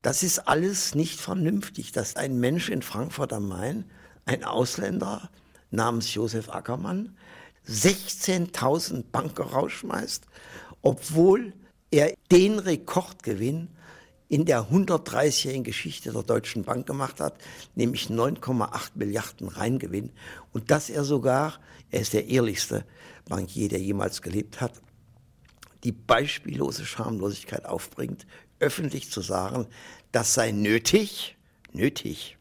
Das 0.02 0.22
ist 0.22 0.40
alles 0.40 0.96
nicht 0.96 1.20
vernünftig, 1.20 1.94
dass 1.94 2.18
ein 2.18 2.40
Mensch 2.40 2.70
in 2.70 2.82
Frankfurt 2.82 3.32
am 3.32 3.48
Main, 3.48 3.86
ein 4.26 4.44
Ausländer 4.44 5.30
namens 5.72 6.14
Josef 6.14 6.50
Ackermann, 6.50 7.18
16.000 7.68 9.06
Banker 9.12 9.46
rausschmeißt, 9.46 10.26
obwohl 10.82 11.54
er 11.92 12.14
den 12.32 12.60
Rekordgewinn 12.60 13.70
in 14.30 14.46
der 14.46 14.70
130-jährigen 14.70 15.64
Geschichte 15.64 16.12
der 16.12 16.24
Deutschen 16.24 16.64
Bank 16.64 16.88
gemacht 16.88 17.20
hat, 17.20 17.36
nämlich 17.76 18.08
9,8 18.08 18.92
Milliarden 18.96 19.48
Reingewinn. 19.48 20.12
Und 20.52 20.72
dass 20.72 20.90
er 20.90 21.04
sogar, 21.04 21.60
er 21.92 22.02
ist 22.02 22.14
der 22.14 22.28
ehrlichste 22.28 22.86
Bankier, 23.28 23.70
der 23.70 23.80
jemals 23.80 24.22
gelebt 24.22 24.62
hat, 24.62 24.82
die 25.84 25.92
beispiellose 25.92 26.86
Schamlosigkeit 26.86 27.66
aufbringt, 27.66 28.26
öffentlich 28.60 29.12
zu 29.12 29.22
sagen, 29.22 29.68
das 30.12 30.34
sei 30.34 30.52
nötig, 30.52 31.36
nötig, 31.74 32.38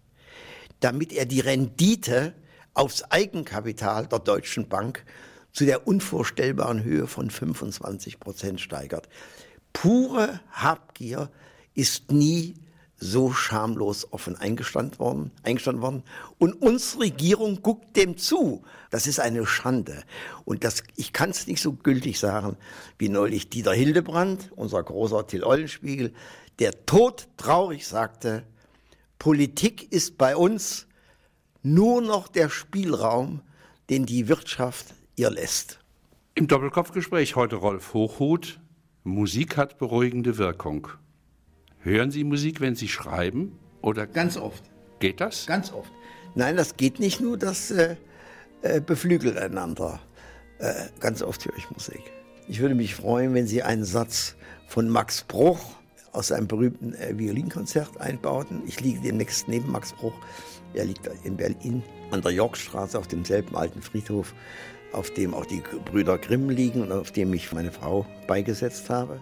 damit 0.80 1.12
er 1.12 1.26
die 1.26 1.40
Rendite 1.40 2.34
aufs 2.74 3.02
Eigenkapital 3.02 4.06
der 4.06 4.20
Deutschen 4.20 4.68
Bank 4.68 5.04
zu 5.52 5.66
der 5.66 5.86
unvorstellbaren 5.86 6.82
Höhe 6.82 7.06
von 7.06 7.30
25 7.30 8.20
Prozent 8.20 8.60
steigert. 8.60 9.08
Pure 9.72 10.40
Habgier 10.50 11.30
ist 11.74 12.10
nie 12.10 12.54
so 13.02 13.32
schamlos 13.32 14.12
offen 14.12 14.36
eingestanden 14.36 14.98
worden, 15.00 15.32
eingestanden 15.42 15.82
worden. 15.82 16.02
Und 16.38 16.54
unsere 16.62 17.02
Regierung 17.02 17.60
guckt 17.60 17.96
dem 17.96 18.16
zu. 18.16 18.62
Das 18.90 19.08
ist 19.08 19.18
eine 19.18 19.44
Schande. 19.44 20.04
Und 20.44 20.62
das, 20.62 20.84
ich 20.96 21.12
kann 21.12 21.30
es 21.30 21.48
nicht 21.48 21.60
so 21.60 21.72
gültig 21.72 22.20
sagen, 22.20 22.56
wie 22.98 23.08
neulich 23.08 23.50
Dieter 23.50 23.72
Hildebrand, 23.72 24.52
unser 24.54 24.82
großer 24.82 25.26
Till 25.26 25.42
Eulenspiegel, 25.42 26.12
der 26.60 26.86
todtraurig 26.86 27.88
sagte, 27.88 28.44
Politik 29.18 29.92
ist 29.92 30.16
bei 30.16 30.36
uns 30.36 30.86
nur 31.62 32.02
noch 32.02 32.28
der 32.28 32.48
Spielraum, 32.50 33.40
den 33.90 34.06
die 34.06 34.28
Wirtschaft 34.28 34.94
ihr 35.16 35.30
lässt. 35.30 35.80
Im 36.34 36.46
Doppelkopfgespräch 36.46 37.34
heute 37.34 37.56
Rolf 37.56 37.94
Hochhuth. 37.94 38.60
Musik 39.04 39.56
hat 39.56 39.78
beruhigende 39.78 40.38
Wirkung. 40.38 40.88
Hören 41.84 42.12
Sie 42.12 42.22
Musik, 42.22 42.60
wenn 42.60 42.76
Sie 42.76 42.88
schreiben? 42.88 43.58
Oder 43.80 44.06
Ganz 44.06 44.36
oft. 44.36 44.62
Geht 45.00 45.20
das? 45.20 45.46
Ganz 45.46 45.72
oft. 45.72 45.90
Nein, 46.36 46.56
das 46.56 46.76
geht 46.76 47.00
nicht 47.00 47.20
nur, 47.20 47.36
das 47.36 47.72
äh, 47.72 47.96
äh, 48.62 48.80
beflügelt 48.80 49.36
einander. 49.36 49.98
Äh, 50.58 50.72
ganz 51.00 51.22
oft 51.22 51.44
höre 51.44 51.56
ich 51.56 51.68
Musik. 51.72 52.00
Ich 52.46 52.60
würde 52.60 52.76
mich 52.76 52.94
freuen, 52.94 53.34
wenn 53.34 53.48
Sie 53.48 53.64
einen 53.64 53.84
Satz 53.84 54.36
von 54.68 54.88
Max 54.88 55.24
Bruch 55.24 55.58
aus 56.12 56.30
einem 56.30 56.46
berühmten 56.46 56.94
äh, 56.94 57.18
Violinkonzert 57.18 58.00
einbauten. 58.00 58.62
Ich 58.66 58.80
liege 58.80 59.00
demnächst 59.00 59.48
neben 59.48 59.72
Max 59.72 59.92
Bruch. 59.92 60.14
Er 60.74 60.84
liegt 60.84 61.10
in 61.24 61.36
Berlin 61.36 61.82
an 62.12 62.22
der 62.22 62.30
Yorkstraße 62.30 62.96
auf 62.96 63.08
demselben 63.08 63.56
alten 63.56 63.82
Friedhof, 63.82 64.34
auf 64.92 65.10
dem 65.10 65.34
auch 65.34 65.46
die 65.46 65.62
Brüder 65.84 66.16
Grimm 66.16 66.48
liegen 66.48 66.82
und 66.82 66.92
auf 66.92 67.10
dem 67.10 67.34
ich 67.34 67.52
meine 67.52 67.72
Frau 67.72 68.06
beigesetzt 68.28 68.88
habe. 68.88 69.20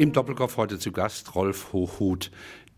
Im 0.00 0.14
Doppelkopf 0.14 0.56
heute 0.56 0.78
zu 0.78 0.92
Gast 0.92 1.34
Rolf 1.34 1.74
Hochhuth. 1.74 2.30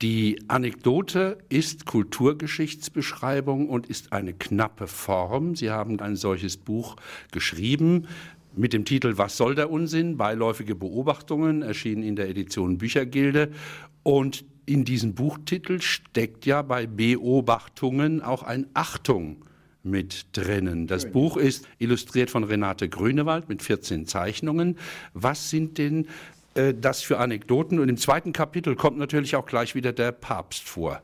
Die 0.03 0.43
Anekdote 0.49 1.39
ist 1.51 1.87
Kulturgeschichtsbeschreibung 1.87 3.69
und 3.69 3.87
ist 3.87 4.13
eine 4.13 4.33
knappe 4.33 4.89
Form. 4.89 5.55
Sie 5.55 5.71
haben 5.71 6.01
ein 6.01 6.17
solches 6.17 6.57
Buch 6.57 6.97
geschrieben 7.31 8.09
mit 8.57 8.73
dem 8.73 8.85
Titel 8.85 9.19
Was 9.19 9.37
soll 9.37 9.55
der 9.55 9.71
Unsinn? 9.71 10.17
Beiläufige 10.17 10.75
Beobachtungen, 10.75 11.63
erschienen 11.63 12.03
in 12.03 12.17
der 12.17 12.29
Edition 12.29 12.79
Büchergilde. 12.79 13.53
Und 14.03 14.45
in 14.67 14.85
diesem 14.85 15.15
Buchtitel 15.15 15.81
steckt 15.81 16.45
ja 16.45 16.63
bei 16.63 16.89
Beobachtungen 16.89 18.21
auch 18.21 18.43
ein 18.43 18.67
Achtung 18.75 19.45
mit 19.83 20.27
drinnen. 20.33 20.87
Das. 20.87 21.11
Buch 21.11 21.37
ist 21.37 21.67
illustriert 21.79 22.31
von 22.31 22.45
Renate 22.45 22.89
Grünewald 22.89 23.49
mit 23.49 23.63
14 23.63 24.07
Zeichnungen. 24.07 24.79
Was 25.15 25.51
sind 25.51 25.79
denn 25.79 26.07
äh, 26.55 26.75
das 26.75 27.03
für 27.03 27.19
Anekdoten. 27.19 27.79
Und 27.79 27.89
im 27.89 27.97
zweiten 27.97 28.33
Kapitel 28.33 28.77
kommt 28.77 28.99
natürlich 28.99 29.37
auch 29.37 29.47
gleich 29.47 29.75
wieder 29.75 29.93
der 29.93 30.13
Papst 30.13 30.69
vor. 30.69 31.01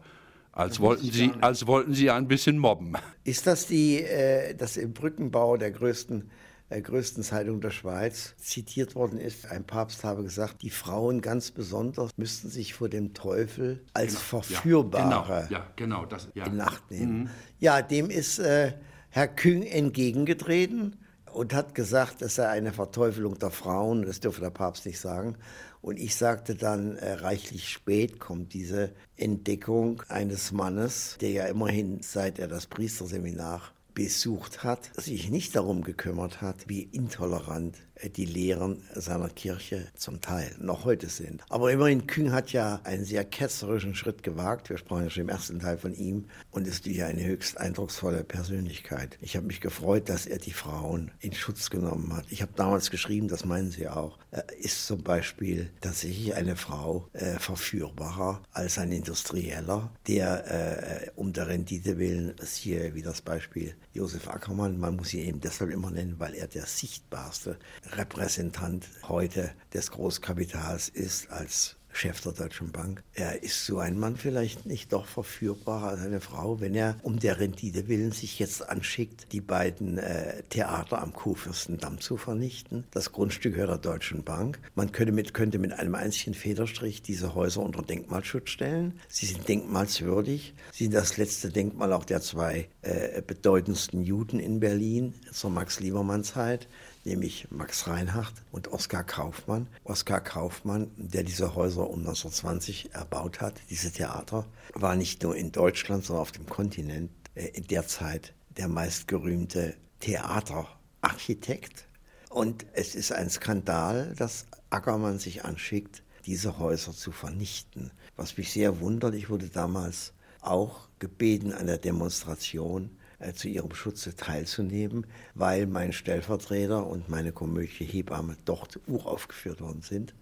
Als 0.53 0.81
wollten, 0.81 1.13
Sie, 1.13 1.31
als 1.41 1.69
wollten 1.69 1.95
Sie 1.95 2.11
ein 2.11 2.27
bisschen 2.27 2.59
mobben. 2.59 2.97
Ist 3.23 3.47
das 3.47 3.67
die, 3.67 4.03
äh, 4.03 4.55
das 4.55 4.77
im 4.77 4.93
Brückenbau 4.93 5.57
der 5.57 5.71
größten, 5.71 6.31
der 6.69 6.83
größten 6.83 7.23
Zeitung 7.23 7.61
der 7.61 7.71
Schweiz 7.71 8.35
zitiert 8.39 8.97
worden 8.97 9.21
ist? 9.21 9.49
Ein 9.49 9.65
Papst 9.65 10.03
habe 10.03 10.25
gesagt, 10.25 10.63
die 10.63 10.71
Frauen 10.71 11.21
ganz 11.21 11.53
besonders 11.53 12.11
müssten 12.17 12.51
sich 12.51 12.75
vor 12.75 12.89
dem 12.89 13.15
Teufel 13.15 13.85
als 13.95 14.15
Genau, 14.15 14.21
Verführbare 14.43 15.11
Ja, 15.11 15.47
genau, 15.47 15.51
ja, 15.51 15.67
genau 15.77 16.07
das, 16.07 16.29
ja. 16.35 16.47
in 16.47 16.61
Acht 16.61 16.91
nehmen. 16.91 17.31
Ja, 17.61 17.81
dem 17.81 18.11
ist 18.11 18.41
äh, 18.41 18.73
Herr 19.11 19.29
Küng 19.29 19.63
entgegengetreten 19.63 20.97
und 21.39 21.55
hat 21.55 21.77
gesagt, 21.77 22.21
es 22.21 22.35
sei 22.35 22.49
eine 22.49 22.73
Verteufelung 22.73 23.39
der 23.39 23.53
Frauen. 23.53 24.03
Das 24.03 24.19
dürfe 24.19 24.41
der 24.41 24.51
Papst 24.51 24.85
nicht 24.87 24.99
sagen. 24.99 25.37
Und 25.81 25.97
ich 25.97 26.17
sagte 26.17 26.57
dann, 26.57 26.97
äh, 26.97 27.13
reichlich 27.13 27.69
spät 27.69 28.19
kommt 28.19 28.55
diese 28.55 28.91
Entdeckung 29.17 30.03
eines 30.09 30.51
Mannes, 30.51 31.17
der 31.21 31.31
ja 31.31 31.45
immerhin, 31.47 32.01
seit 32.03 32.41
er 32.41 32.49
das 32.49 32.67
Priesterseminar 32.67 33.63
besucht 33.95 34.65
hat, 34.65 34.91
sich 34.97 35.31
nicht 35.31 35.55
darum 35.55 35.83
gekümmert 35.83 36.43
hat, 36.43 36.69
wie 36.69 36.83
intolerant 36.83 37.77
die 38.17 38.25
Lehren 38.25 38.83
seiner 38.95 39.29
Kirche 39.29 39.87
zum 39.95 40.21
Teil 40.21 40.55
noch 40.61 40.85
heute 40.85 41.09
sind. 41.09 41.43
Aber 41.49 41.73
immerhin, 41.73 42.07
Küng 42.07 42.33
hat 42.33 42.53
ja 42.53 42.81
einen 42.85 43.05
sehr 43.05 43.25
ketzerischen 43.25 43.95
Schritt 43.95 44.23
gewagt. 44.23 44.71
Wir 44.71 44.79
sprachen 44.79 45.05
ja 45.05 45.11
schon 45.11 45.23
im 45.23 45.29
ersten 45.29 45.61
Teil 45.61 45.79
von 45.79 45.95
ihm 45.95 46.27
und 46.51 46.67
ist 46.67 46.87
ja 46.87 47.07
eine 47.07 47.25
höchst 47.25 47.59
eindrucksvolle 47.59 48.25
Persönlichkeit. 48.25 49.19
Ich 49.21 49.37
habe 49.37 49.47
mich 49.47 49.61
gefreut, 49.61 50.09
dass 50.09 50.27
er 50.27 50.39
die 50.39 50.53
Frauen 50.53 51.11
in 51.21 51.33
Schutz 51.33 51.71
genommen 51.71 52.17
hat. 52.17 52.27
Ich 52.31 52.43
habe 52.43 52.53
damals 52.57 52.91
geschrieben, 52.91 53.29
das 53.29 53.45
meinen 53.45 53.71
Sie 53.71 53.89
auch, 53.89 54.19
äh, 54.31 54.43
ist 54.61 54.87
zum 54.87 55.03
Beispiel 55.03 55.71
tatsächlich 55.81 56.35
eine 56.35 56.57
Frau 56.57 57.09
äh, 57.13 57.39
verführbarer 57.39 58.43
als 58.53 58.79
ein 58.79 58.93
Industrieller, 58.93 59.91
der 60.07 61.07
äh, 61.07 61.11
um 61.17 61.33
der 61.33 61.49
Rendite 61.49 61.99
willen, 61.99 62.35
siehe 62.43 62.95
wie 62.95 63.03
das 63.03 63.23
Beispiel 63.23 63.75
Josef 63.99 64.29
Ackermann, 64.29 64.79
man 64.79 64.95
muss 64.95 65.13
ihn 65.13 65.27
eben 65.27 65.41
deshalb 65.41 65.73
immer 65.73 65.91
nennen, 65.91 66.21
weil 66.21 66.35
er 66.35 66.47
der 66.47 66.67
sichtbarste 66.67 67.59
Repräsentant 67.97 68.89
heute 69.09 69.51
des 69.75 69.91
Großkapitals 69.91 70.89
ist 70.89 71.33
als 71.33 71.78
Chef 71.99 72.21
der 72.21 72.31
Deutschen 72.31 72.71
Bank. 72.71 73.03
Er 73.13 73.43
ist 73.43 73.67
so 73.67 73.79
ein 73.79 73.99
Mann 73.99 74.17
vielleicht 74.17 74.67
nicht 74.67 74.93
doch 74.93 75.05
verführbarer 75.05 75.89
als 75.89 76.01
eine 76.03 76.21
Frau, 76.21 76.61
wenn 76.61 76.77
er 76.77 76.97
um 77.03 77.19
der 77.19 77.41
Rendite 77.41 77.89
willen 77.89 78.13
sich 78.13 78.39
jetzt 78.39 78.69
anschickt, 78.69 79.33
die 79.33 79.41
beiden 79.41 79.99
äh, 79.99 80.45
Theater 80.49 81.03
am 81.03 81.13
Kurfürstendamm 81.13 82.01
zu 82.01 82.17
vernichten. 82.17 82.85
Das 82.93 83.11
Grundstück 83.11 83.55
gehört 83.55 83.71
der 83.71 83.93
Deutschen 83.93 84.23
Bank. 84.23 84.61
Man 84.77 84.93
könnte 84.93 85.13
mit, 85.13 85.35
könnte 85.35 85.59
mit 85.59 85.73
einem 85.73 85.97
einzigen 85.97 86.35
Federstrich 86.35 87.03
diese 87.03 87.35
Häuser 87.35 87.63
unter 87.63 87.83
Denkmalschutz 87.83 88.51
stellen. 88.51 89.01
Sie 89.09 89.27
sind 89.27 89.49
denkmalswürdig. 89.49 90.55
Sie 90.71 90.85
sind 90.85 90.95
das 90.95 91.17
letzte 91.17 91.51
Denkmal 91.51 91.93
auch 91.93 92.05
der 92.05 92.21
zwei 92.21 92.69
äh, 92.83 93.23
bedeutendsten 93.23 94.03
Juden 94.03 94.39
in 94.39 94.61
Berlin 94.61 95.15
zur 95.33 95.51
Max-Liebermann-Zeit 95.51 96.69
nämlich 97.05 97.49
Max 97.51 97.87
Reinhardt 97.87 98.35
und 98.53 98.69
Oskar 98.69 99.05
Kaufmann. 99.05 99.67
Oskar 99.85 100.21
Kaufmann, 100.21 100.91
der 100.97 101.23
diese 101.23 101.55
Häuser 101.55 101.89
um 101.89 102.01
1920 102.01 102.95
erbaut 102.95 103.41
hat, 103.41 103.61
diese 103.71 103.93
Theater, 103.93 104.47
war 104.75 104.97
nicht 104.97 105.23
nur 105.23 105.37
in 105.37 105.53
Deutschland, 105.53 106.05
sondern 106.05 106.23
auf 106.23 106.33
dem 106.33 106.47
Kontinent 106.47 107.11
äh, 107.35 107.47
in 107.49 107.67
der 107.67 107.87
Zeit 107.87 108.35
der 108.57 108.69
meistgerühmte 108.69 109.75
Theaterarchitekt. 110.01 111.87
Und 112.29 112.67
es 112.73 112.95
ist 112.95 113.13
ein 113.13 113.31
Skandal, 113.31 114.15
dass 114.17 114.47
Ackermann 114.71 115.19
sich 115.19 115.45
anschickt, 115.45 116.03
diese 116.27 116.59
Häuser 116.59 116.93
zu 116.93 117.11
vernichten. 117.11 117.91
Was 118.17 118.37
mich 118.37 118.53
sehr 118.53 118.81
wundert, 118.81 119.15
ich 119.15 119.31
wurde 119.31 119.49
damals 119.49 120.13
auch 120.41 120.89
gebeten 120.99 121.53
an 121.53 121.67
der 121.67 121.79
Demonstration 121.79 122.91
zu 123.35 123.49
ihrem 123.49 123.75
Schutze 123.75 124.15
teilzunehmen, 124.15 125.07
weil 125.35 125.67
mein 125.67 125.93
Stellvertreter 125.93 126.87
und 126.87 127.09
meine 127.09 127.33
Komödie 127.33 127.85
Hebamme 127.85 128.37
dort 128.45 128.79
uraufgeführt 128.87 129.61
worden 129.61 129.83
sind, 129.83 130.15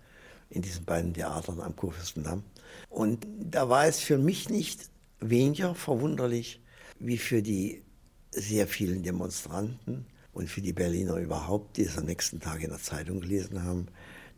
in 0.49 0.63
diesen 0.63 0.85
beiden 0.85 1.13
Theatern 1.13 1.61
am 1.61 1.77
Kurfürstendamm. 1.77 2.43
Und 2.89 3.27
da 3.39 3.69
war 3.69 3.87
es 3.87 4.01
für 4.01 4.19
mich 4.19 4.49
nicht 4.49 4.91
weniger 5.21 5.75
verwunderlich, 5.75 6.61
wie 6.99 7.19
für 7.19 7.43
die 7.43 7.83
sehr 8.31 8.67
vielen 8.67 9.03
Demonstranten 9.03 10.07
und 10.33 10.49
für 10.49 10.61
die 10.61 10.73
Berliner 10.73 11.17
überhaupt, 11.17 11.77
die 11.77 11.83
es 11.83 11.99
am 11.99 12.05
nächsten 12.05 12.41
Tag 12.41 12.63
in 12.63 12.71
der 12.71 12.79
Zeitung 12.79 13.21
gelesen 13.21 13.63
haben, 13.63 13.89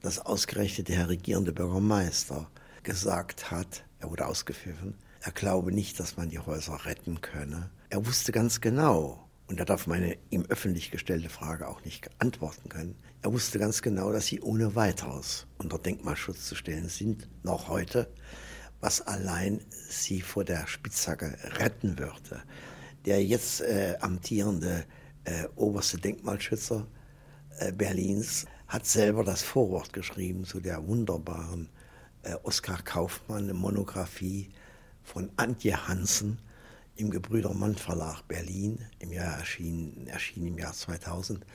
dass 0.00 0.18
ausgerechnet 0.18 0.88
der 0.88 0.96
Herr 0.96 1.08
regierende 1.08 1.52
Bürgermeister 1.52 2.50
gesagt 2.82 3.50
hat, 3.50 3.84
er 3.98 4.10
wurde 4.10 4.26
ausgepfiffen, 4.26 4.94
er 5.20 5.32
glaube 5.32 5.72
nicht, 5.72 5.98
dass 6.00 6.16
man 6.16 6.28
die 6.28 6.38
Häuser 6.38 6.84
retten 6.84 7.20
könne. 7.20 7.70
Er 7.90 8.06
wusste 8.06 8.32
ganz 8.32 8.60
genau, 8.60 9.28
und 9.48 9.58
er 9.58 9.64
darf 9.64 9.86
meine 9.86 10.16
ihm 10.30 10.44
öffentlich 10.48 10.90
gestellte 10.90 11.28
Frage 11.28 11.68
auch 11.68 11.84
nicht 11.84 12.10
antworten 12.20 12.68
können, 12.68 12.96
er 13.22 13.32
wusste 13.32 13.58
ganz 13.58 13.82
genau, 13.82 14.12
dass 14.12 14.26
sie 14.26 14.40
ohne 14.40 14.74
weiteres 14.76 15.46
unter 15.58 15.78
Denkmalschutz 15.78 16.46
zu 16.46 16.54
stellen 16.54 16.88
sind, 16.88 17.28
noch 17.42 17.68
heute, 17.68 18.12
was 18.80 19.00
allein 19.00 19.60
sie 19.88 20.20
vor 20.20 20.44
der 20.44 20.66
Spitzhacke 20.66 21.36
retten 21.58 21.98
würde. 21.98 22.42
Der 23.06 23.24
jetzt 23.24 23.60
äh, 23.60 23.96
amtierende 24.00 24.84
äh, 25.24 25.46
oberste 25.56 25.98
Denkmalschützer 25.98 26.86
äh, 27.58 27.72
Berlins 27.72 28.46
hat 28.68 28.86
selber 28.86 29.24
das 29.24 29.42
Vorwort 29.42 29.92
geschrieben 29.92 30.44
zu 30.44 30.60
der 30.60 30.86
wunderbaren 30.86 31.70
äh, 32.22 32.34
Oskar 32.42 32.82
Kaufmann 32.82 33.52
Monographie 33.56 34.50
von 35.08 35.30
Antje 35.36 35.88
Hansen 35.88 36.38
im 36.96 37.10
Gebrüder 37.10 37.54
Mann 37.54 37.76
Verlag 37.76 38.22
Berlin, 38.28 38.84
im 38.98 39.10
Jahr 39.10 39.38
erschienen, 39.38 40.06
erschienen 40.06 40.48
im 40.48 40.58
Jahr 40.58 40.74
2000. 40.74 41.46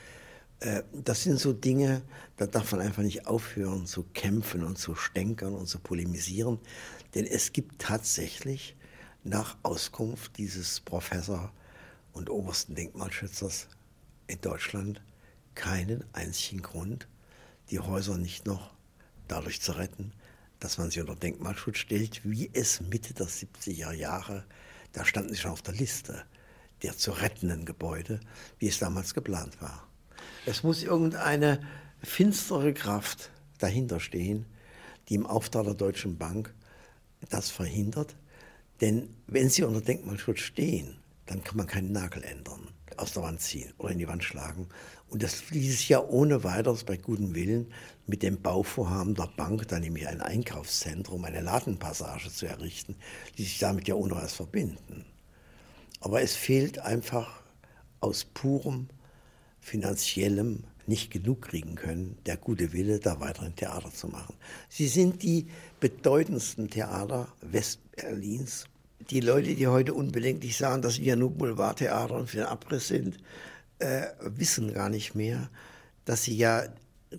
Äh, 0.60 0.84
das 0.92 1.24
sind 1.24 1.40
so 1.40 1.54
Dinge, 1.54 2.02
da 2.38 2.48
darf 2.48 2.72
man 2.72 2.82
einfach 2.82 3.04
nicht 3.04 3.28
aufhören 3.28 3.86
zu 3.86 4.04
kämpfen 4.14 4.64
und 4.64 4.78
zu 4.78 4.96
stänkern 4.96 5.54
und 5.54 5.68
zu 5.68 5.80
polemisieren, 5.80 6.60
denn 7.14 7.26
es 7.26 7.54
gibt 7.54 7.80
tatsächlich 7.80 8.76
nach 9.24 9.56
Auskunft 9.62 10.38
dieses 10.38 10.80
Professor 10.80 11.54
und 12.12 12.30
obersten 12.30 12.74
Denkmalschützers 12.74 13.68
in 14.28 14.42
Deutschland 14.42 15.02
keinen 15.54 16.04
einzigen 16.14 16.64
Grund, 16.64 17.08
die 17.70 17.80
Häuser 17.80 18.18
nicht 18.18 18.48
noch 18.48 18.74
dadurch 19.28 19.62
zu 19.62 19.74
retten, 19.74 20.12
dass 20.64 20.78
man 20.78 20.90
sie 20.90 21.02
unter 21.02 21.16
Denkmalschutz 21.16 21.78
stellt, 21.78 22.22
wie 22.24 22.50
es 22.54 22.80
Mitte 22.80 23.14
der 23.14 23.28
70er 23.28 23.92
Jahre, 23.92 24.46
da 24.94 25.04
standen 25.04 25.34
sie 25.34 25.42
schon 25.42 25.52
auf 25.52 25.62
der 25.62 25.74
Liste 25.74 26.24
der 26.84 26.98
zu 26.98 27.12
rettenden 27.12 27.66
Gebäude, 27.66 28.20
wie 28.60 28.68
es 28.68 28.80
damals 28.80 29.14
geplant 29.14 29.62
war. 29.62 29.88
Es 30.46 30.64
muss 30.64 30.84
irgendeine 30.84 31.66
finstere 32.02 32.74
Kraft 32.74 33.30
dahinter 33.58 34.00
stehen, 34.00 34.46
die 35.10 35.16
im 35.16 35.26
Auftrag 35.26 35.66
der 35.66 35.74
Deutschen 35.74 36.18
Bank 36.18 36.54
das 37.30 37.50
verhindert. 37.50 38.16
Denn 38.82 39.16
wenn 39.28 39.50
sie 39.50 39.64
unter 39.64 39.82
Denkmalschutz 39.82 40.40
stehen, 40.40 40.98
dann 41.26 41.44
kann 41.44 41.58
man 41.58 41.68
keinen 41.68 41.94
Nagel 41.94 42.24
ändern, 42.24 42.68
aus 42.98 43.14
der 43.14 43.24
Wand 43.24 43.42
ziehen 43.42 43.74
oder 43.78 43.92
in 43.92 44.00
die 44.00 44.08
Wand 44.08 44.24
schlagen. 44.24 44.68
Und 45.10 45.24
das 45.24 45.50
ließ 45.50 45.88
ja 45.88 46.04
ohne 46.04 46.44
weiteres 46.44 46.84
bei 46.84 46.98
gutem 46.98 47.36
Willen 47.36 47.72
mit 48.08 48.24
dem 48.24 48.42
Bauvorhaben 48.42 49.16
der 49.16 49.30
Bank, 49.36 49.68
da 49.68 49.80
nämlich 49.80 50.08
ein 50.08 50.22
Einkaufszentrum, 50.22 51.24
eine 51.26 51.42
Ladenpassage 51.42 52.32
zu 52.32 52.46
errichten, 52.46 52.96
die 53.38 53.44
sich 53.44 53.60
damit 53.60 53.88
ja 53.88 53.96
ohne 53.96 54.16
was 54.16 54.34
verbinden. 54.34 55.06
Aber 56.02 56.22
es 56.22 56.36
fehlt 56.36 56.80
einfach 56.80 57.44
aus 58.02 58.26
purem 58.26 58.90
finanziellem 59.60 60.66
nicht 60.86 61.12
genug 61.12 61.44
kriegen 61.44 61.76
können, 61.76 62.18
der 62.26 62.38
gute 62.38 62.74
Wille, 62.74 63.00
da 63.00 63.20
weiteren 63.20 63.56
Theater 63.56 63.92
zu 63.92 64.08
machen. 64.08 64.36
Sie 64.68 64.88
sind 64.88 65.24
die 65.24 65.48
bedeutendsten 65.80 66.70
Theater 66.70 67.30
Westberlins. 67.42 68.66
Die 69.10 69.20
Leute, 69.20 69.56
die 69.56 69.68
heute 69.68 69.94
unbedenklich 69.94 70.58
sagen, 70.58 70.82
dass 70.82 71.00
wir 71.00 71.16
nur 71.16 71.32
Boulevardtheater 71.32 72.16
und 72.16 72.30
für 72.30 72.38
den 72.38 72.46
Abriss 72.46 72.88
sind, 72.88 73.18
äh, 73.80 74.08
wissen 74.20 74.74
gar 74.74 74.90
nicht 74.90 75.16
mehr, 75.16 75.50
dass 76.06 76.24
sie 76.24 76.38
ja 76.38 76.64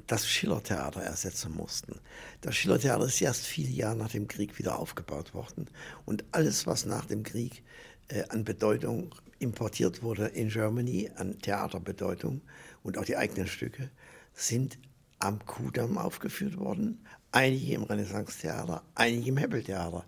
das 0.06 0.26
Schillertheater 0.26 1.02
ersetzen 1.02 1.54
mussten. 1.54 2.00
Das 2.40 2.56
Schillertheater 2.56 3.04
ist 3.04 3.20
erst 3.20 3.46
viele 3.46 3.70
Jahre 3.70 3.96
nach 3.96 4.10
dem 4.10 4.28
Krieg 4.28 4.58
wieder 4.58 4.78
aufgebaut 4.78 5.34
worden. 5.34 5.68
Und 6.04 6.24
alles, 6.32 6.66
was 6.66 6.86
nach 6.86 7.06
dem 7.06 7.22
Krieg 7.22 7.62
äh, 8.08 8.24
an 8.28 8.44
Bedeutung 8.44 9.14
importiert 9.38 10.02
wurde 10.02 10.26
in 10.26 10.48
Germany, 10.48 11.10
an 11.16 11.38
Theaterbedeutung 11.38 12.40
und 12.82 12.98
auch 12.98 13.04
die 13.04 13.16
eigenen 13.16 13.46
Stücke, 13.46 13.90
sind 14.32 14.78
am 15.18 15.44
Kudamm 15.44 15.98
aufgeführt 15.98 16.58
worden. 16.58 17.04
Einige 17.30 17.74
im 17.74 17.82
Renaissance-Theater, 17.84 18.82
einige 18.94 19.28
im 19.28 19.36
Hebbeltheater. 19.36 20.04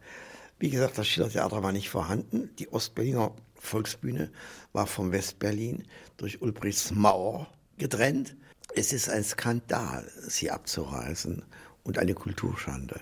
Wie 0.59 0.71
gesagt, 0.71 0.97
das 0.97 1.07
Schillertheater 1.07 1.63
war 1.63 1.73
nicht 1.73 1.91
vorhanden. 1.91 2.49
Die 2.59 2.73
Ostberliner 2.73 3.35
Volksbühne 3.57 4.31
war 4.73 4.87
vom 4.87 5.13
Westberlin 5.13 5.85
durch 6.17 6.41
Ulbrichts 6.41 6.93
Mauer 6.93 7.47
getrennt. 7.77 8.37
Es 8.75 8.95
ist 8.95 9.11
ein 9.11 9.23
Skandal, 9.23 10.11
sie 10.27 10.51
abzureißen 10.51 11.45
und 11.85 11.99
eine 11.99 12.15
Kulturschande. 12.15 13.01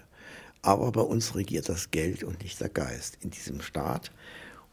Aber 0.63 0.91
bei 0.91 1.03
uns 1.03 1.37
regiert 1.37 1.69
das 1.69 1.93
Geld 1.93 2.25
und 2.25 2.43
nicht 2.43 2.61
der 2.61 2.71
Geist 2.71 3.19
in 3.21 3.31
diesem 3.31 3.61
Staat. 3.61 4.11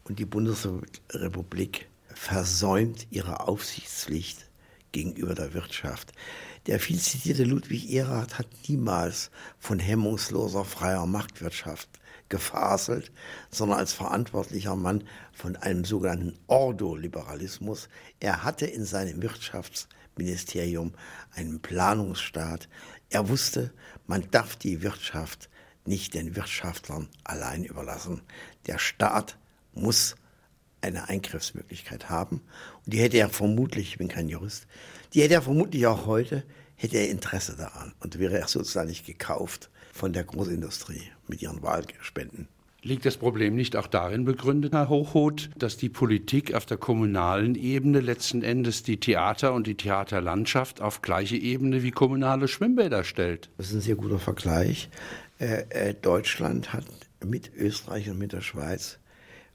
Und 0.02 0.18
die 0.18 0.24
Bundesrepublik 0.24 1.88
versäumt 2.14 3.06
ihre 3.10 3.46
Aufsichtspflicht 3.46 4.48
gegenüber 4.90 5.34
der 5.34 5.54
Wirtschaft. 5.54 6.12
Der 6.66 6.80
viel 6.80 6.98
zitierte 6.98 7.44
Ludwig 7.44 7.92
Erhard 7.92 8.38
hat 8.38 8.48
niemals 8.66 9.30
von 9.58 9.78
hemmungsloser 9.78 10.64
freier 10.64 11.06
Marktwirtschaft 11.06 11.88
gefaselt, 12.32 13.12
sondern 13.50 13.78
als 13.78 13.92
verantwortlicher 13.92 14.74
Mann 14.74 15.04
von 15.34 15.54
einem 15.56 15.84
sogenannten 15.84 16.38
Ordoliberalismus. 16.46 17.90
Er 18.20 18.42
hatte 18.42 18.64
in 18.64 18.86
seinem 18.86 19.20
Wirtschaftsministerium 19.20 20.94
einen 21.34 21.60
Planungsstaat. 21.60 22.70
Er 23.10 23.28
wusste, 23.28 23.74
man 24.06 24.24
darf 24.30 24.56
die 24.56 24.80
Wirtschaft 24.82 25.50
nicht 25.84 26.14
den 26.14 26.34
Wirtschaftlern 26.34 27.10
allein 27.22 27.64
überlassen. 27.64 28.22
Der 28.66 28.78
Staat 28.78 29.36
muss 29.74 30.16
eine 30.80 31.10
Eingriffsmöglichkeit 31.10 32.08
haben. 32.08 32.40
Und 32.86 32.94
die 32.94 33.00
hätte 33.00 33.18
er 33.18 33.28
vermutlich, 33.28 33.88
ich 33.88 33.98
bin 33.98 34.08
kein 34.08 34.30
Jurist, 34.30 34.66
die 35.12 35.20
hätte 35.20 35.34
er 35.34 35.42
vermutlich 35.42 35.86
auch 35.86 36.06
heute, 36.06 36.44
hätte 36.76 36.96
er 36.96 37.10
Interesse 37.10 37.56
daran 37.56 37.92
und 38.00 38.18
wäre 38.18 38.38
er 38.38 38.48
sozusagen 38.48 38.88
nicht 38.88 39.04
gekauft 39.04 39.70
von 39.92 40.12
der 40.12 40.24
Großindustrie 40.24 41.02
mit 41.28 41.42
ihren 41.42 41.62
Wahlspenden. 41.62 42.48
Liegt 42.84 43.06
das 43.06 43.16
Problem 43.16 43.54
nicht 43.54 43.76
auch 43.76 43.86
darin 43.86 44.24
begründet, 44.24 44.72
Herr 44.72 44.88
Hochhuth, 44.88 45.50
dass 45.56 45.76
die 45.76 45.88
Politik 45.88 46.52
auf 46.52 46.66
der 46.66 46.78
kommunalen 46.78 47.54
Ebene 47.54 48.00
letzten 48.00 48.42
Endes 48.42 48.82
die 48.82 48.98
Theater 48.98 49.52
und 49.52 49.68
die 49.68 49.76
Theaterlandschaft 49.76 50.80
auf 50.80 51.00
gleiche 51.00 51.36
Ebene 51.36 51.84
wie 51.84 51.92
kommunale 51.92 52.48
Schwimmbäder 52.48 53.04
stellt? 53.04 53.50
Das 53.56 53.68
ist 53.68 53.74
ein 53.74 53.80
sehr 53.82 53.94
guter 53.94 54.18
Vergleich. 54.18 54.90
Äh, 55.38 55.62
äh, 55.68 55.94
Deutschland 55.94 56.72
hat 56.72 56.84
mit 57.24 57.54
Österreich 57.54 58.10
und 58.10 58.18
mit 58.18 58.32
der 58.32 58.40
Schweiz 58.40 58.98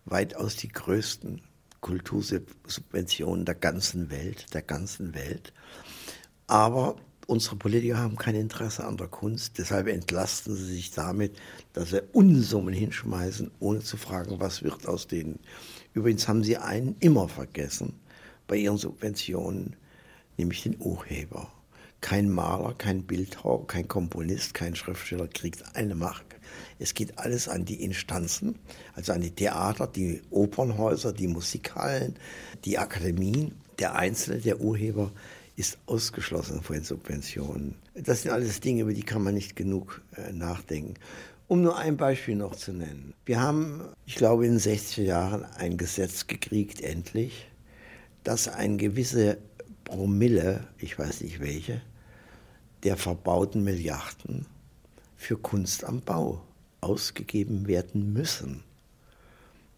weitaus 0.06 0.56
die 0.56 0.70
größten 0.70 1.42
Kultursubventionen 1.82 3.44
der 3.44 3.56
ganzen 3.56 4.10
Welt, 4.10 4.54
der 4.54 4.62
ganzen 4.62 5.14
Welt. 5.14 5.52
Aber 6.48 6.96
unsere 7.28 7.58
Politiker 7.58 8.00
haben 8.00 8.16
kein 8.16 8.36
Interesse 8.36 8.86
an 8.86 8.98
der 8.98 9.08
Kunst, 9.08 9.58
deshalb 9.58 9.88
entlasten 9.88 10.56
sie 10.56 10.74
sich 10.76 10.92
damit, 10.92 11.38
dass 11.74 11.92
sie 11.92 12.02
Unsummen 12.14 12.74
hinschmeißen, 12.74 13.52
ohne 13.60 13.80
zu 13.80 13.98
fragen, 13.98 14.40
was 14.40 14.64
wird 14.64 14.88
aus 14.88 15.08
denen. 15.08 15.40
Übrigens 15.94 16.28
haben 16.28 16.44
sie 16.44 16.58
einen 16.58 16.96
immer 17.00 17.28
vergessen 17.28 17.94
bei 18.48 18.56
ihren 18.56 18.78
Subventionen, 18.78 19.76
nämlich 20.38 20.64
den 20.64 20.78
Urheber. 20.80 21.52
Kein 22.00 22.30
Maler, 22.30 22.76
kein 22.76 23.04
Bildhauer, 23.04 23.68
kein 23.68 23.88
Komponist, 23.88 24.54
kein 24.54 24.76
Schriftsteller 24.76 25.28
kriegt 25.28 25.76
eine 25.76 25.96
Mark. 25.96 26.40
Es 26.80 26.94
geht 26.94 27.18
alles 27.18 27.50
an 27.50 27.66
die 27.66 27.84
Instanzen, 27.84 28.58
also 28.94 29.12
an 29.14 29.22
die 29.22 29.32
Theater, 29.32 29.88
die 29.88 30.22
Opernhäuser, 30.30 31.12
die 31.12 31.28
Musikhallen, 31.28 32.16
die 32.66 32.78
Akademien. 32.78 33.54
Der 33.80 33.94
Einzelne, 33.96 34.40
der 34.40 34.60
Urheber, 34.60 35.12
ist 35.58 35.80
ausgeschlossen 35.88 36.62
von 36.62 36.76
den 36.76 36.86
Subventionen. 36.86 37.76
Das 37.96 38.22
sind 38.22 38.32
alles 38.32 38.60
Dinge, 38.62 38.84
über 38.84 38.94
die 38.94 39.04
kann 39.04 39.24
man 39.24 39.34
nicht 39.34 39.56
genug 39.56 40.02
äh, 40.16 40.32
nachdenken. 40.32 40.94
Um 41.48 41.62
nur 41.64 41.78
ein 41.78 41.98
Beispiel 41.98 42.36
noch 42.36 42.56
zu 42.56 42.74
nennen. 42.74 43.14
Wir 43.26 43.42
haben, 43.42 43.82
ich 44.06 44.16
glaube, 44.16 44.46
in 44.46 44.54
den 44.54 44.60
60er 44.60 45.02
Jahren 45.02 45.46
ein 45.46 45.78
Gesetz 45.78 46.28
gekriegt, 46.28 46.82
endlich, 46.82 47.48
dass 48.24 48.48
ein 48.48 48.78
gewisse 48.78 49.40
Promille, 49.84 50.68
ich 50.78 51.00
weiß 51.00 51.22
nicht 51.22 51.40
welche, 51.40 51.82
der 52.84 52.96
verbauten 52.96 53.64
Milliarden 53.64 54.46
für 55.16 55.38
Kunst 55.38 55.84
am 55.86 56.02
Bau 56.02 56.44
ausgegeben 56.82 57.68
werden 57.68 58.14
müssen. 58.14 58.64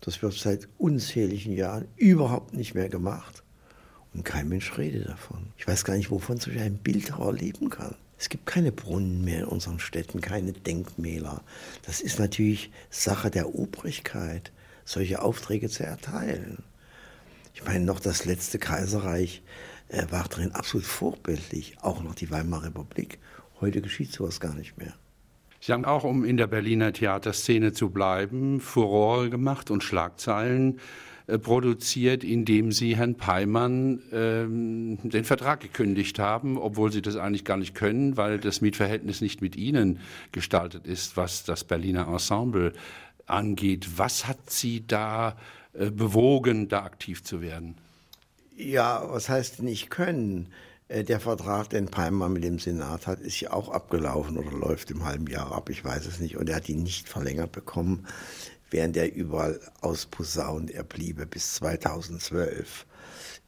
Das 0.01 0.21
wird 0.21 0.33
seit 0.33 0.67
unzähligen 0.77 1.53
Jahren 1.53 1.87
überhaupt 1.95 2.53
nicht 2.53 2.75
mehr 2.75 2.89
gemacht. 2.89 3.43
Und 4.13 4.25
kein 4.25 4.49
Mensch 4.49 4.77
redet 4.77 5.07
davon. 5.07 5.47
Ich 5.57 5.67
weiß 5.67 5.83
gar 5.83 5.95
nicht, 5.95 6.11
wovon 6.11 6.37
solch 6.37 6.59
ein 6.59 6.77
Bildhauer 6.77 7.33
leben 7.33 7.69
kann. 7.69 7.95
Es 8.17 8.27
gibt 8.27 8.45
keine 8.45 8.71
Brunnen 8.71 9.23
mehr 9.23 9.41
in 9.41 9.45
unseren 9.45 9.79
Städten, 9.79 10.19
keine 10.19 10.51
Denkmäler. 10.51 11.41
Das 11.85 12.01
ist 12.01 12.19
natürlich 12.19 12.71
Sache 12.89 13.31
der 13.31 13.55
Obrigkeit, 13.55 14.51
solche 14.83 15.21
Aufträge 15.21 15.69
zu 15.69 15.85
erteilen. 15.85 16.63
Ich 17.53 17.63
meine, 17.63 17.85
noch 17.85 17.99
das 17.99 18.25
letzte 18.25 18.59
Kaiserreich 18.59 19.41
äh, 19.87 20.05
war 20.09 20.27
darin 20.27 20.51
absolut 20.51 20.85
vorbildlich, 20.85 21.77
auch 21.81 22.03
noch 22.03 22.15
die 22.15 22.29
Weimarer 22.31 22.65
Republik. 22.65 23.19
Heute 23.61 23.81
geschieht 23.81 24.11
sowas 24.11 24.39
gar 24.39 24.53
nicht 24.53 24.77
mehr. 24.77 24.93
Sie 25.61 25.73
haben 25.73 25.85
auch, 25.85 26.05
um 26.05 26.23
in 26.23 26.37
der 26.37 26.47
Berliner 26.47 26.93
Theaterszene 26.93 27.73
zu 27.73 27.89
bleiben, 27.89 28.61
Furore 28.61 29.29
gemacht 29.29 29.71
und 29.71 29.83
Schlagzeilen 29.83 30.79
produziert, 31.37 32.23
indem 32.23 32.71
Sie 32.71 32.95
Herrn 32.95 33.15
Peimann 33.15 34.01
ähm, 34.11 34.97
den 35.03 35.23
Vertrag 35.23 35.59
gekündigt 35.59 36.17
haben, 36.19 36.57
obwohl 36.57 36.91
Sie 36.91 37.01
das 37.01 37.15
eigentlich 37.15 37.45
gar 37.45 37.57
nicht 37.57 37.75
können, 37.75 38.17
weil 38.17 38.39
das 38.39 38.61
Mietverhältnis 38.61 39.21
nicht 39.21 39.41
mit 39.41 39.55
Ihnen 39.55 39.99
gestaltet 40.31 40.87
ist, 40.87 41.17
was 41.17 41.43
das 41.43 41.63
Berliner 41.63 42.07
Ensemble 42.07 42.73
angeht. 43.27 43.97
Was 43.97 44.27
hat 44.27 44.49
Sie 44.49 44.85
da 44.85 45.37
äh, 45.73 45.91
bewogen, 45.91 46.67
da 46.67 46.83
aktiv 46.83 47.23
zu 47.23 47.41
werden? 47.41 47.75
Ja, 48.57 49.03
was 49.09 49.29
heißt 49.29 49.61
nicht 49.61 49.89
können? 49.89 50.47
Äh, 50.89 51.05
der 51.05 51.21
Vertrag, 51.21 51.69
den 51.69 51.87
Peimann 51.87 52.33
mit 52.33 52.43
dem 52.43 52.59
Senat 52.59 53.07
hat, 53.07 53.21
ist 53.21 53.39
ja 53.39 53.53
auch 53.53 53.69
abgelaufen 53.69 54.37
oder 54.37 54.51
läuft 54.51 54.91
im 54.91 55.05
halben 55.05 55.27
Jahr 55.27 55.53
ab, 55.53 55.69
ich 55.69 55.85
weiß 55.85 56.05
es 56.05 56.19
nicht. 56.19 56.35
Und 56.35 56.49
er 56.49 56.57
hat 56.57 56.67
ihn 56.67 56.83
nicht 56.83 57.07
verlängert 57.07 57.53
bekommen 57.53 58.05
während 58.71 58.97
er 58.97 59.13
überall 59.13 59.59
ausposaunt, 59.81 60.71
er 60.71 60.83
bliebe 60.83 61.25
bis 61.25 61.55
2012. 61.55 62.85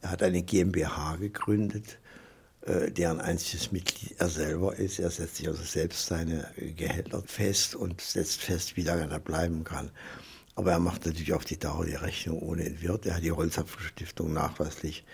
Er 0.01 0.12
hat 0.12 0.23
eine 0.23 0.41
GmbH 0.41 1.17
gegründet, 1.17 1.99
äh, 2.62 2.91
deren 2.91 3.21
einziges 3.21 3.71
Mitglied 3.71 4.19
er 4.19 4.30
selber 4.30 4.75
ist. 4.75 4.99
Er 4.99 5.12
setzt 5.12 5.38
sich 5.38 5.47
also 5.47 5.63
selbst 5.63 6.08
seine 6.08 6.47
Gehälter 6.75 7.21
fest 7.25 7.75
und 7.75 8.01
setzt 8.01 8.41
fest, 8.41 8.77
wie 8.77 8.84
lange 8.84 9.10
er 9.10 9.19
bleiben 9.19 9.63
kann. 9.63 9.91
Aber 10.56 10.71
er 10.71 10.80
macht 10.80 11.06
natürlich 11.06 11.34
auf 11.34 11.45
die 11.45 11.60
Dauer 11.60 11.86
die 11.86 11.95
Rechnung 11.95 12.39
ohne 12.39 12.65
Entwirt. 12.65 13.06
Er 13.06 13.15
hat 13.15 13.23
die 13.23 13.32
Holzapfelstiftung 13.32 14.34
nachweislich 14.34 15.06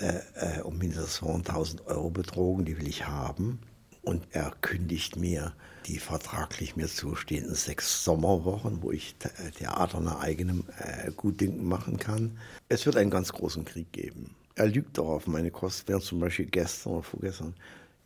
äh, 0.00 0.20
äh, 0.34 0.60
um 0.62 0.78
mindestens 0.78 1.20
200.000 1.20 1.86
Euro 1.86 2.10
betrogen, 2.10 2.64
die 2.64 2.78
will 2.78 2.88
ich 2.88 3.06
haben. 3.06 3.60
Und 4.02 4.26
er 4.30 4.52
kündigt 4.62 5.16
mir 5.16 5.52
die 5.86 5.98
vertraglich 5.98 6.74
mir 6.74 6.88
zustehenden 6.88 7.54
sechs 7.54 8.02
Sommerwochen, 8.02 8.82
wo 8.82 8.90
ich 8.92 9.14
Theater 9.58 10.00
nach 10.00 10.20
eigenem 10.20 10.64
äh, 10.78 11.10
Gutdünken 11.12 11.66
machen 11.66 11.98
kann. 11.98 12.38
Es 12.68 12.86
wird 12.86 12.96
einen 12.96 13.10
ganz 13.10 13.32
großen 13.32 13.64
Krieg 13.66 13.92
geben. 13.92 14.34
Er 14.54 14.68
lügt 14.68 14.96
doch 14.96 15.08
auf 15.08 15.26
meine 15.26 15.50
Kosten, 15.50 15.88
während 15.88 16.04
zum 16.04 16.20
Beispiel 16.20 16.46
gestern 16.46 16.94
oder 16.94 17.02
vorgestern 17.02 17.54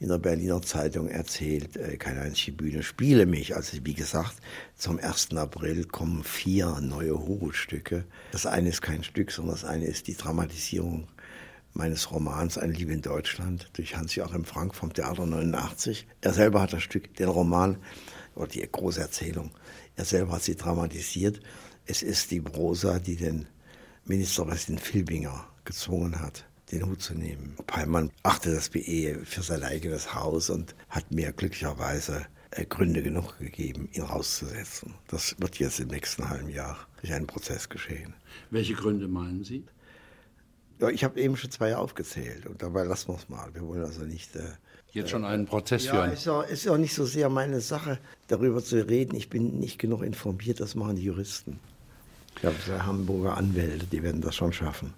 in 0.00 0.09
der 0.09 0.18
Berliner 0.18 0.61
Zeitung 0.62 1.09
erzählt, 1.09 1.76
äh, 1.76 1.96
keine 1.96 2.22
einzige 2.22 2.52
Bühne 2.52 2.83
spiele 2.83 3.26
mich. 3.26 3.54
Also 3.54 3.78
wie 3.85 3.94
gesagt, 3.94 4.35
zum 4.76 4.98
1. 4.98 5.37
April 5.37 5.85
kommen 5.85 6.24
vier 6.24 6.80
neue 6.80 7.16
Horrorstücke. 7.18 8.04
Das 8.33 8.46
eine 8.46 8.70
ist 8.70 8.83
kein 8.83 9.04
Stück, 9.04 9.30
sondern 9.30 9.54
das 9.54 9.64
eine 9.64 9.87
ist 9.87 10.09
die 10.09 10.16
Dramatisierung 10.16 11.09
meines 11.74 12.10
Romans 12.10 12.56
Ein 12.56 12.72
Liebe 12.72 12.92
in 12.92 13.02
Deutschland 13.02 13.68
durch 13.74 13.96
Hans-Joachim 13.96 14.44
Frank 14.44 14.74
vom 14.74 14.92
Theater 14.92 15.26
89. 15.26 16.06
Er 16.20 16.32
selber 16.32 16.62
hat 16.62 16.72
das 16.72 16.82
Stück, 16.82 17.14
den 17.16 17.28
Roman 17.28 17.78
oder 18.34 18.46
die 18.46 18.60
große 18.60 19.00
Erzählung, 19.00 19.50
er 19.96 20.04
selber 20.04 20.32
hat 20.32 20.42
sie 20.42 20.56
dramatisiert. 20.56 21.40
Es 21.87 22.02
ist 22.02 22.30
die 22.30 22.40
Prosa, 22.40 22.98
die 22.98 23.16
den 23.16 23.46
Ministerpräsident 24.06 24.80
Filbinger 24.80 25.46
gezwungen 25.64 26.20
hat, 26.20 26.46
den 26.72 26.87
Hut 26.87 27.02
zu 27.02 27.14
nehmen. 27.14 27.56
Peimann 27.66 28.10
achtet 28.22 28.56
das 28.56 28.70
BE 28.70 29.20
für 29.24 29.42
sein 29.42 29.62
eigenes 29.62 30.14
Haus 30.14 30.50
und 30.50 30.74
hat 30.88 31.10
mir 31.10 31.32
glücklicherweise 31.32 32.26
äh, 32.50 32.64
Gründe 32.64 33.02
genug 33.02 33.38
gegeben, 33.38 33.88
ihn 33.92 34.02
rauszusetzen. 34.02 34.94
Das 35.08 35.37
wird 35.38 35.58
jetzt 35.58 35.80
im 35.80 35.88
nächsten 35.88 36.28
halben 36.28 36.48
Jahr 36.48 36.76
durch 37.00 37.12
einen 37.12 37.26
Prozess 37.26 37.68
geschehen. 37.68 38.14
Welche 38.50 38.74
Gründe 38.74 39.08
meinen 39.08 39.44
Sie? 39.44 39.64
Ich 40.88 41.05
habe 41.05 41.20
eben 41.20 41.37
schon 41.37 41.51
zwei 41.51 41.77
aufgezählt 41.77 42.47
und 42.47 42.62
dabei 42.62 42.85
lassen 42.85 43.09
wir 43.09 43.16
es 43.16 43.29
mal. 43.29 43.53
Wir 43.55 43.66
wollen 43.66 43.85
also 43.85 44.03
nicht. 44.03 44.35
Äh, 44.37 44.42
Jetzt 44.92 45.11
schon 45.11 45.25
einen 45.25 45.47
Prozess 45.47 45.87
ja, 45.87 45.92
führen. 45.92 46.12
Ist 46.12 46.25
ja, 46.25 46.42
ist 46.42 46.64
ja 46.64 46.79
nicht 46.79 46.94
so 46.94 47.05
sehr 47.05 47.29
meine 47.29 47.61
Sache, 47.61 47.99
darüber 48.29 48.62
zu 48.62 48.88
reden. 48.88 49.16
Ich 49.16 49.29
bin 49.29 49.59
nicht 49.59 49.81
genug 49.81 50.05
informiert, 50.05 50.61
das 50.61 50.77
machen 50.77 50.94
die 50.94 51.03
Juristen. 51.03 51.59
Ich 52.38 52.44
habe 52.44 52.55
ja 52.68 52.87
Hamburger 52.87 53.37
Anwälte, 53.37 53.87
die 53.87 54.03
werden 54.05 54.20
das 54.20 54.37
schon 54.37 54.53
schaffen. 54.53 54.94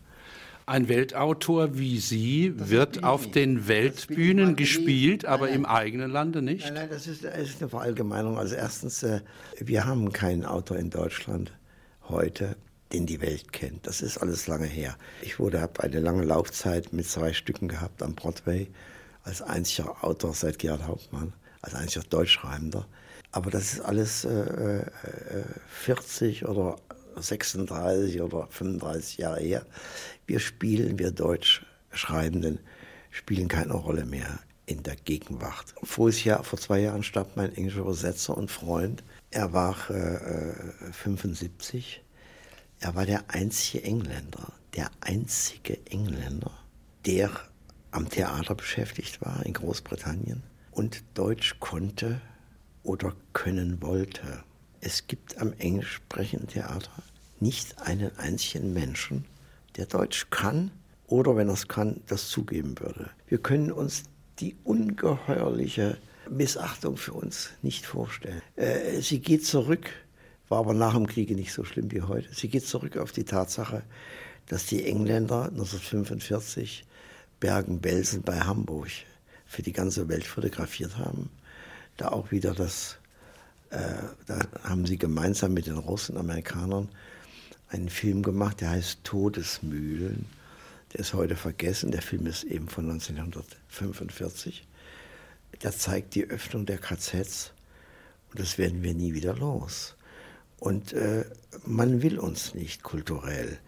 Ein 0.66 0.88
Weltautor 0.88 1.78
wie 1.78 1.98
Sie 1.98 2.52
das 2.56 2.70
wird 2.70 3.04
auf 3.04 3.30
den 3.30 3.68
Weltbühnen 3.68 4.56
gespielt, 4.56 5.22
nein, 5.22 5.32
aber 5.32 5.46
nein. 5.46 5.54
im 5.54 5.64
eigenen 5.64 6.10
Lande 6.10 6.42
nicht? 6.42 6.64
Nein, 6.64 6.74
nein, 6.74 6.88
das 6.90 7.06
ist, 7.06 7.24
das 7.24 7.38
ist 7.38 7.62
eine 7.62 7.70
Verallgemeinung. 7.70 8.36
Also 8.36 8.56
erstens, 8.56 9.02
äh, 9.04 9.20
wir 9.60 9.86
haben 9.86 10.12
keinen 10.12 10.44
Autor 10.44 10.76
in 10.76 10.90
Deutschland 10.90 11.52
heute, 12.08 12.56
den 12.96 13.06
die 13.06 13.20
Welt 13.20 13.52
kennt. 13.52 13.86
Das 13.86 14.00
ist 14.00 14.18
alles 14.18 14.46
lange 14.46 14.66
her. 14.66 14.96
Ich 15.20 15.38
wurde, 15.38 15.60
habe 15.60 15.82
eine 15.82 16.00
lange 16.00 16.24
Laufzeit 16.24 16.94
mit 16.94 17.06
zwei 17.06 17.34
Stücken 17.34 17.68
gehabt 17.68 18.02
am 18.02 18.14
Broadway 18.14 18.68
als 19.22 19.42
einziger 19.42 20.02
Autor 20.02 20.32
seit 20.32 20.58
Gerhard 20.58 20.86
Hauptmann. 20.86 21.34
als 21.60 21.74
einziger 21.74 22.04
Deutschschreibender. 22.08 22.86
Aber 23.32 23.50
das 23.50 23.74
ist 23.74 23.80
alles 23.80 24.24
äh, 24.24 24.84
40 25.68 26.42
äh, 26.42 26.44
oder 26.46 26.76
36 27.16 28.22
oder 28.22 28.46
35 28.50 29.18
Jahre 29.18 29.40
her. 29.40 29.66
Wir 30.26 30.38
spielen, 30.38 30.98
wir 30.98 31.10
Deutschschreibenden, 31.10 32.60
spielen 33.10 33.48
keine 33.48 33.74
Rolle 33.74 34.06
mehr 34.06 34.38
in 34.64 34.82
der 34.84 34.96
Gegenwart. 34.96 35.74
Voriges 35.82 36.24
Jahr, 36.24 36.44
vor 36.44 36.58
zwei 36.58 36.80
Jahren 36.80 37.02
starb 37.02 37.36
mein 37.36 37.54
englischer 37.54 37.80
Übersetzer 37.80 38.36
und 38.36 38.50
Freund. 38.50 39.02
Er 39.30 39.52
war 39.52 39.90
äh, 39.90 40.92
75. 40.92 42.02
Er 42.80 42.94
war 42.94 43.06
der 43.06 43.24
einzige 43.28 43.82
Engländer, 43.84 44.52
der 44.74 44.90
einzige 45.00 45.78
Engländer, 45.86 46.52
der 47.06 47.30
am 47.90 48.08
Theater 48.08 48.54
beschäftigt 48.54 49.20
war 49.22 49.44
in 49.46 49.54
Großbritannien 49.54 50.42
und 50.70 51.02
Deutsch 51.14 51.56
konnte 51.58 52.20
oder 52.82 53.14
können 53.32 53.80
wollte. 53.80 54.44
Es 54.80 55.06
gibt 55.06 55.38
am 55.38 55.54
englisch 55.54 55.94
sprechenden 55.94 56.48
Theater 56.48 56.92
nicht 57.40 57.78
einen 57.80 58.16
einzigen 58.18 58.72
Menschen, 58.72 59.24
der 59.76 59.86
Deutsch 59.86 60.28
kann 60.30 60.70
oder 61.06 61.36
wenn 61.36 61.48
er 61.48 61.54
es 61.54 61.68
kann, 61.68 62.02
das 62.06 62.28
zugeben 62.28 62.78
würde. 62.78 63.10
Wir 63.26 63.38
können 63.38 63.72
uns 63.72 64.04
die 64.38 64.56
ungeheuerliche 64.64 65.96
Missachtung 66.28 66.96
für 66.96 67.12
uns 67.12 67.50
nicht 67.62 67.86
vorstellen. 67.86 68.42
Äh, 68.56 69.00
sie 69.00 69.20
geht 69.20 69.46
zurück, 69.46 69.90
war 70.48 70.58
aber 70.58 70.74
nach 70.74 70.94
dem 70.94 71.06
Kriege 71.06 71.34
nicht 71.34 71.52
so 71.52 71.64
schlimm 71.64 71.90
wie 71.90 72.02
heute. 72.02 72.32
Sie 72.32 72.48
geht 72.48 72.66
zurück 72.66 72.96
auf 72.96 73.12
die 73.12 73.24
Tatsache, 73.24 73.82
dass 74.46 74.66
die 74.66 74.84
Engländer 74.84 75.46
1945 75.46 76.84
Bergen-Belsen 77.40 78.22
bei 78.22 78.40
Hamburg 78.40 78.88
für 79.46 79.62
die 79.62 79.72
ganze 79.72 80.08
Welt 80.08 80.24
fotografiert 80.24 80.98
haben. 80.98 81.30
Da 81.96 82.08
auch 82.08 82.30
wieder 82.30 82.54
das, 82.54 82.98
äh, 83.70 83.78
da 84.26 84.46
haben 84.62 84.86
sie 84.86 84.98
gemeinsam 84.98 85.54
mit 85.54 85.66
den 85.66 85.78
Russen, 85.78 86.16
Amerikanern 86.16 86.88
einen 87.68 87.88
Film 87.88 88.22
gemacht, 88.22 88.60
der 88.60 88.70
heißt 88.70 89.02
Todesmühlen. 89.04 90.26
Der 90.92 91.00
ist 91.00 91.14
heute 91.14 91.36
vergessen. 91.36 91.90
Der 91.90 92.02
Film 92.02 92.26
ist 92.26 92.44
eben 92.44 92.68
von 92.68 92.88
1945. 92.88 94.66
Der 95.62 95.72
zeigt 95.72 96.14
die 96.14 96.24
Öffnung 96.24 96.66
der 96.66 96.78
KZs 96.78 97.52
und 98.30 98.38
das 98.38 98.58
werden 98.58 98.82
wir 98.82 98.94
nie 98.94 99.14
wieder 99.14 99.34
los. 99.34 99.96
Und 100.58 100.92
äh, 100.92 101.24
man 101.64 102.02
will 102.02 102.18
uns 102.18 102.54
nicht 102.54 102.82
kulturell. 102.82 103.58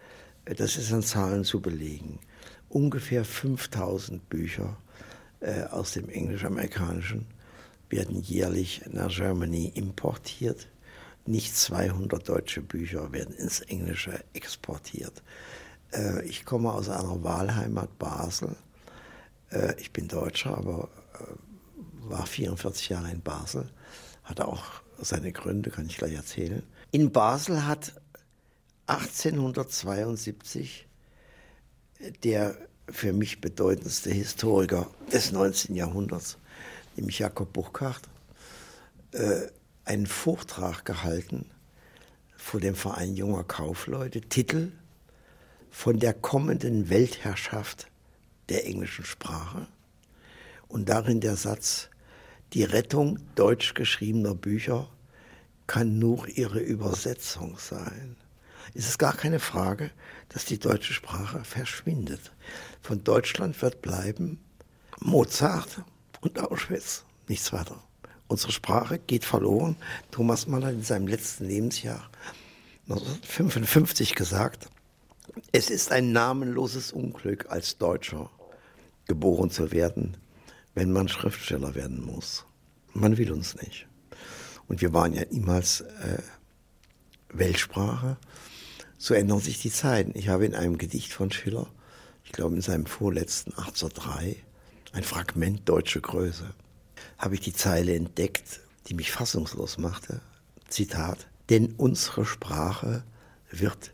Das 0.45 0.77
ist 0.77 0.91
an 0.91 1.03
Zahlen 1.03 1.43
zu 1.43 1.61
belegen. 1.61 2.19
Ungefähr 2.69 3.25
5000 3.25 4.27
Bücher 4.29 4.77
äh, 5.39 5.63
aus 5.63 5.91
dem 5.91 6.09
Englisch-Amerikanischen 6.09 7.27
werden 7.89 8.21
jährlich 8.21 8.81
nach 8.91 9.09
Germany 9.09 9.71
importiert. 9.75 10.67
Nicht 11.25 11.55
200 11.55 12.27
deutsche 12.27 12.61
Bücher 12.61 13.11
werden 13.11 13.35
ins 13.35 13.59
Englische 13.61 14.23
exportiert. 14.33 15.21
Äh, 15.93 16.25
ich 16.25 16.45
komme 16.45 16.71
aus 16.71 16.89
einer 16.89 17.23
Wahlheimat 17.23 17.97
Basel. 17.99 18.55
Äh, 19.51 19.79
ich 19.79 19.91
bin 19.91 20.07
Deutscher, 20.07 20.57
aber 20.57 20.89
äh, 21.13 22.09
war 22.09 22.25
44 22.25 22.89
Jahre 22.89 23.11
in 23.11 23.21
Basel. 23.21 23.69
Hatte 24.23 24.47
auch 24.47 24.65
seine 24.99 25.31
Gründe, 25.31 25.69
kann 25.69 25.85
ich 25.85 25.97
gleich 25.97 26.13
erzählen. 26.13 26.63
In 26.91 27.11
Basel 27.11 27.67
hat 27.67 27.93
1872 28.87 30.87
der 32.23 32.57
für 32.89 33.13
mich 33.13 33.41
bedeutendste 33.41 34.09
Historiker 34.09 34.89
des 35.13 35.31
19. 35.31 35.75
Jahrhunderts, 35.75 36.39
nämlich 36.95 37.19
Jakob 37.19 37.53
Burckhardt, 37.53 38.09
einen 39.85 40.07
Vortrag 40.07 40.83
gehalten 40.85 41.45
vor 42.35 42.59
dem 42.59 42.73
Verein 42.73 43.15
junger 43.15 43.43
Kaufleute. 43.43 44.21
Titel 44.21 44.71
von 45.69 45.99
der 45.99 46.15
kommenden 46.15 46.89
Weltherrschaft 46.89 47.85
der 48.47 48.65
englischen 48.65 49.05
Sprache 49.05 49.67
und 50.67 50.89
darin 50.89 51.21
der 51.21 51.35
Satz, 51.35 51.89
die 52.53 52.63
Rettung 52.63 53.19
deutsch 53.35 53.75
geschriebener 53.75 54.33
Bücher 54.33 54.89
kann 55.69 55.99
nur 55.99 56.27
ihre 56.27 56.59
Übersetzung 56.59 57.59
sein. 57.59 58.15
Es 58.73 58.87
ist 58.87 58.97
gar 58.97 59.15
keine 59.15 59.39
Frage, 59.39 59.91
dass 60.29 60.45
die 60.45 60.57
deutsche 60.57 60.93
Sprache 60.93 61.43
verschwindet. 61.43 62.31
Von 62.81 63.03
Deutschland 63.03 63.61
wird 63.61 63.83
bleiben 63.83 64.39
Mozart 64.99 65.83
und 66.21 66.39
Auschwitz, 66.39 67.05
nichts 67.27 67.53
weiter. 67.53 67.83
Unsere 68.27 68.51
Sprache 68.51 68.97
geht 68.97 69.25
verloren. 69.25 69.75
Thomas 70.09 70.47
Mann 70.47 70.65
hat 70.65 70.73
in 70.73 70.81
seinem 70.81 71.05
letzten 71.07 71.45
Lebensjahr 71.45 72.09
1955 72.89 74.15
gesagt, 74.15 74.69
es 75.51 75.69
ist 75.69 75.91
ein 75.91 76.11
namenloses 76.11 76.91
Unglück, 76.91 77.45
als 77.49 77.77
Deutscher 77.77 78.31
geboren 79.05 79.51
zu 79.51 79.71
werden, 79.71 80.17
wenn 80.73 80.91
man 80.91 81.07
Schriftsteller 81.07 81.75
werden 81.75 82.03
muss. 82.03 82.47
Man 82.93 83.17
will 83.19 83.31
uns 83.31 83.55
nicht. 83.61 83.88
Und 84.69 84.81
wir 84.81 84.93
waren 84.93 85.13
ja 85.13 85.23
niemals 85.31 85.81
äh, 85.81 86.21
Weltsprache. 87.33 88.17
So 88.97 89.13
ändern 89.13 89.39
sich 89.39 89.59
die 89.59 89.71
Zeiten. 89.71 90.11
Ich 90.13 90.29
habe 90.29 90.45
in 90.45 90.55
einem 90.55 90.77
Gedicht 90.77 91.11
von 91.11 91.31
Schiller, 91.31 91.67
ich 92.23 92.31
glaube 92.31 92.55
in 92.55 92.61
seinem 92.61 92.85
vorletzten 92.85 93.51
1803, 93.51 94.37
ein 94.93 95.03
Fragment 95.03 95.67
deutsche 95.67 95.99
Größe, 95.99 96.53
habe 97.17 97.35
ich 97.35 97.41
die 97.41 97.53
Zeile 97.53 97.95
entdeckt, 97.95 98.61
die 98.87 98.93
mich 98.93 99.11
fassungslos 99.11 99.79
machte. 99.79 100.21
Zitat, 100.69 101.27
denn 101.49 101.73
unsere 101.77 102.25
Sprache 102.25 103.03
wird 103.49 103.91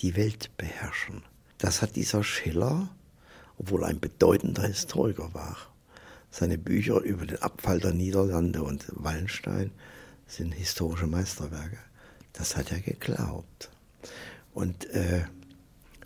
die 0.00 0.14
Welt 0.14 0.50
beherrschen. 0.58 1.22
Das 1.56 1.80
hat 1.80 1.96
dieser 1.96 2.22
Schiller, 2.22 2.90
obwohl 3.56 3.82
ein 3.82 3.98
bedeutender 3.98 4.66
Historiker 4.66 5.32
war. 5.32 5.56
Seine 6.30 6.58
Bücher 6.58 7.00
über 7.00 7.24
den 7.24 7.40
Abfall 7.40 7.80
der 7.80 7.94
Niederlande 7.94 8.62
und 8.62 8.84
Wallenstein 8.90 9.70
sind 10.28 10.52
historische 10.52 11.06
Meisterwerke. 11.06 11.78
Das 12.32 12.56
hat 12.56 12.70
er 12.70 12.80
geglaubt. 12.80 13.70
Und 14.54 14.88
äh, 14.90 15.24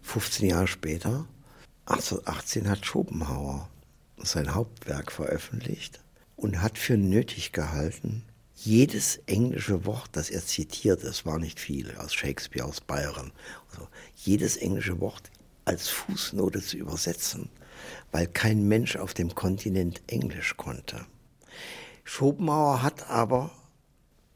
15 0.03 0.49
Jahre 0.49 0.67
später, 0.67 1.27
1818, 1.87 2.69
hat 2.69 2.87
Schopenhauer 2.87 3.69
sein 4.17 4.55
Hauptwerk 4.55 5.13
veröffentlicht 5.13 6.01
und 6.37 6.63
hat 6.63 6.79
für 6.79 6.97
nötig 6.97 7.53
gehalten, 7.53 8.25
jedes 8.55 9.17
englische 9.27 9.85
Wort, 9.85 10.11
das 10.13 10.31
er 10.31 10.45
zitiert, 10.45 11.03
es 11.03 11.27
war 11.27 11.39
nicht 11.39 11.59
viel, 11.59 11.97
aus 11.97 12.15
Shakespeare, 12.15 12.67
aus 12.67 12.81
Byron, 12.81 13.33
also 13.71 13.89
jedes 14.15 14.57
englische 14.57 15.01
Wort 15.01 15.31
als 15.65 15.89
Fußnote 15.89 16.63
zu 16.63 16.77
übersetzen, 16.77 17.49
weil 18.13 18.29
kein 18.29 18.69
Mensch 18.69 18.97
auf 18.97 19.15
dem 19.15 19.35
Kontinent 19.35 20.03
Englisch 20.07 20.57
konnte. 20.57 21.07
Schopenhauer 22.05 22.83
hat 22.83 23.11
aber 23.11 23.51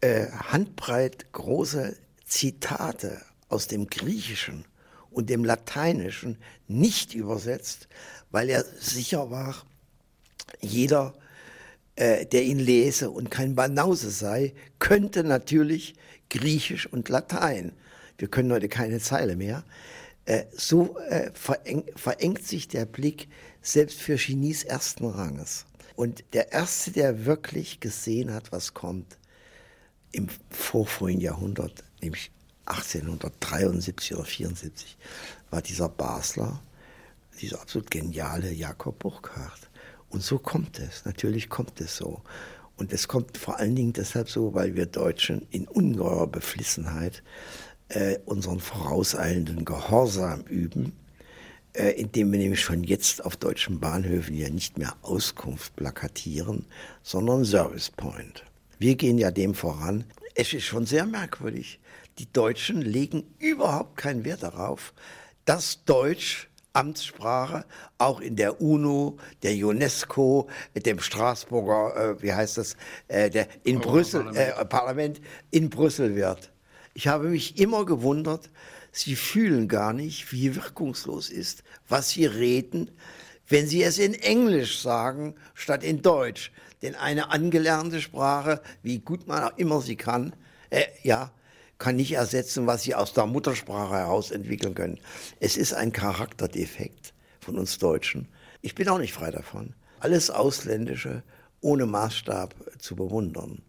äh, 0.01 0.27
handbreit 0.31 1.33
große 1.33 1.97
Zitate 2.25 3.21
aus 3.49 3.67
dem 3.67 3.89
Griechischen 3.89 4.65
und 5.11 5.31
dem 5.31 5.45
Lateinischen 5.45 6.39
nicht 6.69 7.15
übersetzt, 7.15 7.89
weil 8.31 8.51
er 8.51 8.65
sicher 8.79 9.31
war, 9.31 9.65
jeder 10.61 11.15
äh, 11.97 12.27
der 12.27 12.45
ihn 12.45 12.59
lese 12.59 13.11
und 13.11 13.31
kein 13.31 13.55
Banause 13.55 14.11
sei, 14.11 14.53
könnte 14.79 15.25
natürlich 15.25 15.95
Griechisch 16.29 16.87
und 16.87 17.09
Latein. 17.09 17.73
Wir 18.19 18.29
können 18.29 18.53
heute 18.53 18.69
keine 18.69 19.01
Zeile 19.01 19.37
mehr. 19.37 19.65
Äh, 20.27 20.45
so 20.53 20.99
äh, 21.09 21.31
vereng, 21.33 21.85
verengt 21.97 22.47
sich 22.47 22.69
der 22.69 22.85
Blick 22.85 23.29
selbst 23.63 23.99
für 23.99 24.17
Genies 24.17 24.65
ersten 24.65 25.07
Ranges. 25.07 25.65
Und 25.95 26.25
der 26.35 26.53
Erste, 26.53 26.91
der 26.91 27.25
wirklich 27.25 27.81
gesehen 27.81 28.33
hat, 28.35 28.53
was 28.53 28.75
kommt, 28.75 29.19
im 30.17 30.29
vorvorigen 30.51 31.21
Jahrhundert, 31.21 31.85
nämlich 32.01 32.31
1873 32.65 34.15
oder 34.15 34.25
74, 34.25 34.97
war 35.51 35.63
dieser 35.63 35.89
Basler, 35.89 36.63
dieser 37.41 37.61
absolut 37.61 37.91
geniale 37.91 38.51
Jakob 38.51 38.99
Burckhardt. 38.99 39.71
Und 40.09 40.23
so 40.23 40.39
kommt 40.39 40.79
es, 40.79 41.05
natürlich 41.05 41.49
kommt 41.51 41.81
es 41.81 41.97
so. 41.97 42.23
Und 42.77 42.93
es 42.93 43.09
kommt 43.09 43.37
vor 43.37 43.59
allen 43.59 43.77
Dingen 43.77 43.93
deshalb 43.93 44.31
so, 44.31 44.55
weil 44.55 44.75
wir 44.75 44.87
Deutschen 44.87 45.47
in 45.51 45.69
ungeheurer 45.69 46.27
Beflissenheit 46.27 47.23
äh, 47.89 48.19
unseren 48.25 48.61
vorauseilenden 48.61 49.65
Gehorsam 49.65 50.43
üben, 50.43 50.93
äh, 51.75 51.91
indem 51.91 52.33
wir 52.33 52.39
nämlich 52.39 52.61
schon 52.61 52.85
jetzt 52.85 53.25
auf 53.25 53.37
deutschen 53.37 53.81
Bahnhöfen 53.81 54.35
ja 54.35 54.49
nicht 54.49 54.79
mehr 54.79 54.97
Auskunft 55.03 55.77
plakatieren, 55.77 56.65
sondern 57.03 57.45
Service 57.45 57.91
Point. 57.91 58.45
Wir 58.79 58.97
gehen 58.97 59.19
ja 59.19 59.31
dem 59.31 59.55
voran. 59.55 60.05
Es 60.35 60.53
ist 60.53 60.65
schon 60.65 60.85
sehr 60.85 61.07
merkwürdig. 61.07 61.81
Die 62.19 62.31
Deutschen 62.31 62.83
legen 62.83 63.25
überhaupt 63.39 63.97
keinen 63.97 64.25
Wert 64.25 64.43
darauf, 64.43 64.93
dass 65.45 65.85
Deutsch 65.85 66.49
Amtssprache, 66.75 67.65
auch 67.97 68.21
in 68.21 68.37
der 68.37 68.61
UNO, 68.61 69.17
der 69.43 69.53
UNESCO, 69.53 70.47
dem 70.75 71.01
Straßburger, 71.01 71.97
äh, 71.97 72.23
wie 72.23 72.35
heißt 72.35 72.59
das, 72.59 72.77
äh, 73.09 73.31
der 73.31 73.49
in 73.65 73.81
Brüssel, 73.81 74.25
Parlament. 74.25 74.59
Äh, 74.59 74.65
Parlament 74.67 75.21
in 75.51 75.71
Brüssel 75.71 76.15
wird. 76.15 76.53
Ich 76.93 77.09
habe 77.09 77.29
mich 77.29 77.59
immer 77.59 77.87
gewundert, 77.87 78.51
sie 78.93 79.17
fühlen 79.17 79.69
gar 79.69 79.95
nicht, 79.95 80.33
wie 80.33 80.55
wirkungslos 80.55 81.31
ist, 81.31 81.63
was 81.89 82.11
sie 82.11 82.27
reden, 82.27 82.91
wenn 83.49 83.67
sie 83.67 83.83
es 83.83 83.99
in 83.99 84.13
Englisch 84.13 84.81
sagen, 84.81 85.35
statt 85.55 85.83
in 85.83 86.03
Deutsch. 86.03 86.53
Denn 86.87 86.95
eine 86.95 87.33
angelernte 87.33 88.01
Sprache, 88.01 88.61
wie 88.85 89.01
gut 89.01 89.27
man 89.27 89.43
auch 89.43 89.59
immer 89.59 89.81
sie 89.81 89.97
kann, 89.97 90.37
äh, 90.71 90.85
ja, 91.03 91.33
kann 91.79 91.97
nicht 91.97 92.13
ersetzen, 92.13 92.69
was 92.69 92.85
sie 92.85 92.95
aus 92.95 93.13
der 93.13 93.27
Muttersprache 93.27 93.97
heraus 93.97 94.31
entwickeln 94.31 94.77
können. 94.77 95.01
Es 95.41 95.57
ist 95.57 95.75
ein 95.75 95.91
Charakterdefekt 95.91 97.13
von 97.41 97.59
uns 97.59 97.79
Deutschen. 97.79 98.29
Ich 98.63 98.77
bin 98.77 98.89
auch 98.89 99.01
nicht 99.01 99.15
frei 99.15 99.33
davon. 99.33 99.75
Alles 99.99 100.31
Ausländische 100.31 101.25
ohne 101.61 101.87
Maßstab 101.87 102.55
zu 102.79 102.95
bewundern. 102.95 103.63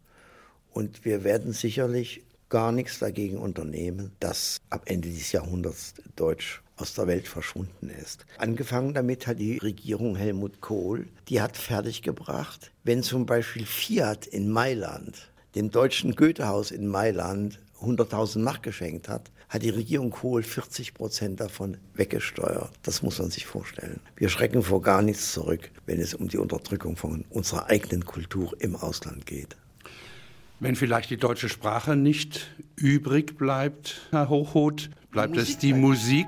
Und 0.69 1.03
wir 1.03 1.23
werden 1.23 1.53
sicherlich 1.53 2.23
gar 2.49 2.71
nichts 2.71 2.99
dagegen 2.99 3.39
unternehmen, 3.39 4.11
dass 4.19 4.61
ab 4.69 4.83
Ende 4.85 5.09
dieses 5.09 5.31
Jahrhunderts 5.31 5.95
Deutsch 6.15 6.61
aus 6.77 6.93
der 6.93 7.07
Welt 7.07 7.27
verschwunden 7.27 7.89
ist. 7.89 8.25
Angefangen 8.37 8.93
damit 8.93 9.27
hat 9.27 9.39
die 9.39 9.57
Regierung 9.57 10.15
Helmut 10.15 10.61
Kohl, 10.61 11.07
die 11.27 11.41
hat 11.41 11.57
fertiggebracht, 11.57 12.71
wenn 12.83 13.03
zum 13.03 13.25
Beispiel 13.25 13.65
Fiat 13.65 14.25
in 14.27 14.49
Mailand, 14.49 15.29
dem 15.55 15.71
deutschen 15.71 16.15
Goethehaus 16.15 16.71
in 16.71 16.87
Mailand, 16.87 17.59
100.000 17.81 18.39
Mark 18.39 18.63
geschenkt 18.63 19.07
hat, 19.09 19.29
hat 19.49 19.63
die 19.63 19.69
Regierung 19.69 20.09
Kohl 20.09 20.43
40 20.43 20.93
Prozent 20.93 21.39
davon 21.39 21.77
weggesteuert. 21.93 22.71
Das 22.83 23.01
muss 23.01 23.19
man 23.19 23.29
sich 23.29 23.45
vorstellen. 23.45 23.99
Wir 24.15 24.29
schrecken 24.29 24.63
vor 24.63 24.81
gar 24.81 25.01
nichts 25.01 25.31
zurück, 25.31 25.71
wenn 25.85 25.99
es 25.99 26.13
um 26.13 26.27
die 26.27 26.37
Unterdrückung 26.37 26.97
von 26.97 27.23
unserer 27.29 27.67
eigenen 27.67 28.05
Kultur 28.05 28.55
im 28.59 28.75
Ausland 28.75 29.25
geht. 29.25 29.55
Wenn 30.59 30.75
vielleicht 30.75 31.11
die 31.11 31.17
deutsche 31.17 31.49
Sprache 31.49 31.95
nicht 31.95 32.49
übrig 32.75 33.37
bleibt, 33.37 34.01
Herr 34.09 34.27
Hochhuth, 34.27 34.89
bleibt 35.11 35.37
es 35.37 35.59
die 35.59 35.73
Musik. 35.73 36.27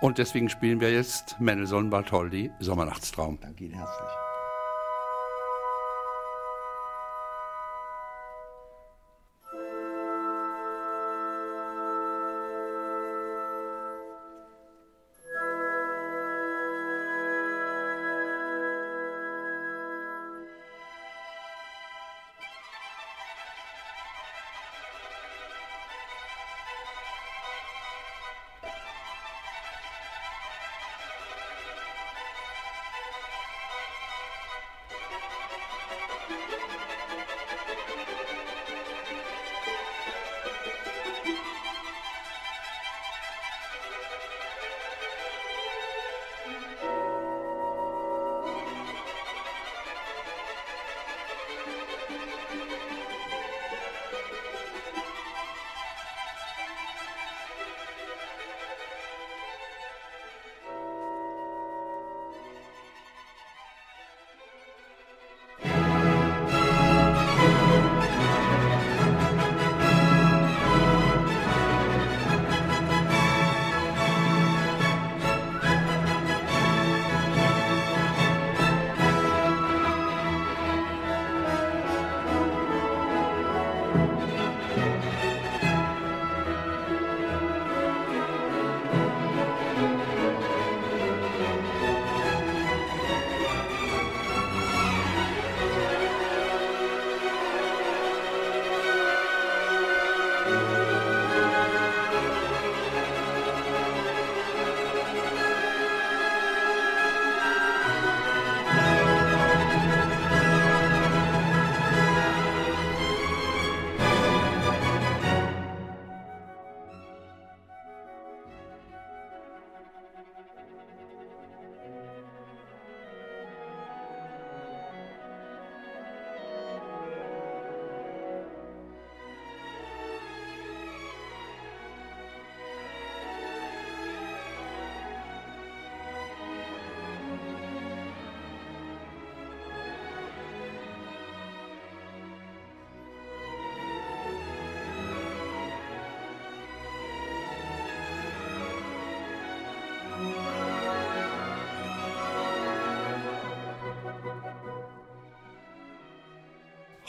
Und 0.00 0.18
deswegen 0.18 0.48
spielen 0.48 0.80
wir 0.80 0.92
jetzt 0.92 1.40
Mendelssohn 1.40 1.90
Bartholdy, 1.90 2.50
Sommernachtstraum. 2.60 3.38
Danke 3.40 3.64
Ihnen 3.64 3.74
herzlich. 3.74 4.25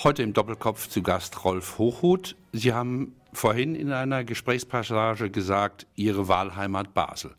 Heute 0.03 0.21
im 0.21 0.33
Doppelkopf 0.33 0.89
zu 0.89 1.01
Gast 1.01 1.43
Rolf 1.43 1.79
Hochhuth. 1.79 2.35
Sie 2.53 2.71
haben 2.71 3.15
vorhin 3.33 3.73
in 3.73 3.91
einer 3.91 4.23
Gesprächspassage 4.23 5.31
gesagt, 5.31 5.87
Ihre 5.95 6.27
Wahlheimat 6.27 6.93
Basel. 6.93 7.33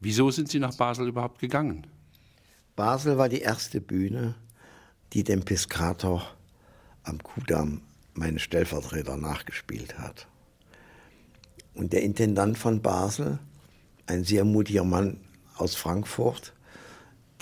Wieso 0.00 0.30
sind 0.30 0.48
Sie 0.48 0.58
nach 0.58 0.74
Basel 0.74 1.06
überhaupt 1.06 1.38
gegangen? 1.38 1.86
Basel 2.76 3.18
war 3.18 3.28
die 3.28 3.42
erste 3.42 3.82
Bühne, 3.82 4.36
die 5.12 5.22
dem 5.22 5.44
Piscator 5.44 6.26
am 7.02 7.22
Kudamm 7.22 7.82
meinen 8.14 8.38
Stellvertreter 8.38 9.18
nachgespielt 9.18 9.98
hat. 9.98 10.28
Und 11.74 11.92
der 11.92 12.04
Intendant 12.04 12.56
von 12.56 12.80
Basel, 12.80 13.38
ein 14.06 14.24
sehr 14.24 14.46
mutiger 14.46 14.84
Mann 14.84 15.20
aus 15.58 15.74
Frankfurt, 15.74 16.54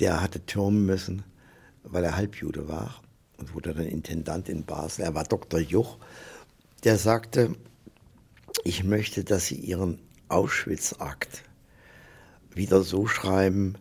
der 0.01 0.21
hatte 0.21 0.45
türmen 0.45 0.87
müssen, 0.87 1.23
weil 1.85 2.03
er 2.03 2.17
Halbjude 2.17 2.67
war 2.67 3.01
und 3.39 3.55
wurde 3.55 3.75
dann 3.75 3.87
Intendant 3.87 4.49
in 4.49 4.65
Basel. 4.65 5.05
Er 5.05 5.15
war 5.15 5.25
Dr. 5.25 5.61
Juch. 5.61 5.99
Der 6.85 6.99
sagte, 6.99 7.55
ich 8.65 8.85
möchte, 8.85 9.25
dass 9.25 9.47
Sie 9.47 9.57
Ihren 9.57 10.01
Auschwitz-Akt 10.29 11.43
wieder 12.51 12.83
so 12.83 13.07
schreiben, 13.07 13.75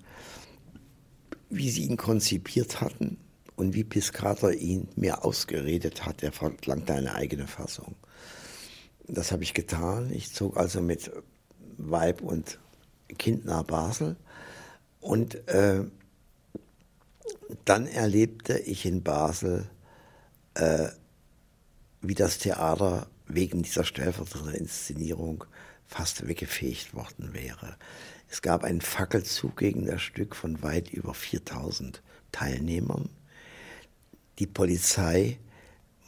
wie 1.49 1.69
Sie 1.69 1.83
ihn 1.83 1.97
konzipiert 1.97 2.81
hatten 2.81 3.17
und 3.55 3.73
wie 3.73 3.83
Piscator 3.83 4.51
ihn 4.51 4.89
mir 4.95 5.23
ausgeredet 5.23 6.05
hat. 6.05 6.23
Er 6.23 6.31
verlangte 6.31 6.93
eine 6.93 7.15
eigene 7.15 7.47
Fassung. 7.47 7.95
Das 9.07 9.31
habe 9.31 9.43
ich 9.43 9.53
getan. 9.53 10.11
Ich 10.11 10.33
zog 10.33 10.57
also 10.57 10.81
mit 10.81 11.11
Weib 11.77 12.21
und 12.21 12.59
Kind 13.17 13.45
nach 13.45 13.63
Basel 13.63 14.17
und 14.99 15.47
äh, 15.47 15.83
dann 17.65 17.87
erlebte 17.87 18.57
ich 18.57 18.85
in 18.85 19.03
Basel, 19.03 19.69
äh, 20.55 20.89
wie 22.01 22.15
das 22.15 22.37
Theater 22.37 23.07
wegen 23.27 23.63
dieser 23.63 23.83
Stellvertreterinszenierung 23.83 25.45
fast 25.87 26.27
weggefegt 26.27 26.93
worden 26.93 27.33
wäre. 27.33 27.77
Es 28.29 28.41
gab 28.41 28.63
einen 28.63 28.81
Fackelzug 28.81 29.57
gegen 29.57 29.85
das 29.85 30.01
Stück 30.01 30.35
von 30.35 30.61
weit 30.63 30.89
über 30.89 31.13
4000 31.13 32.01
Teilnehmern. 32.31 33.09
Die 34.39 34.47
Polizei 34.47 35.39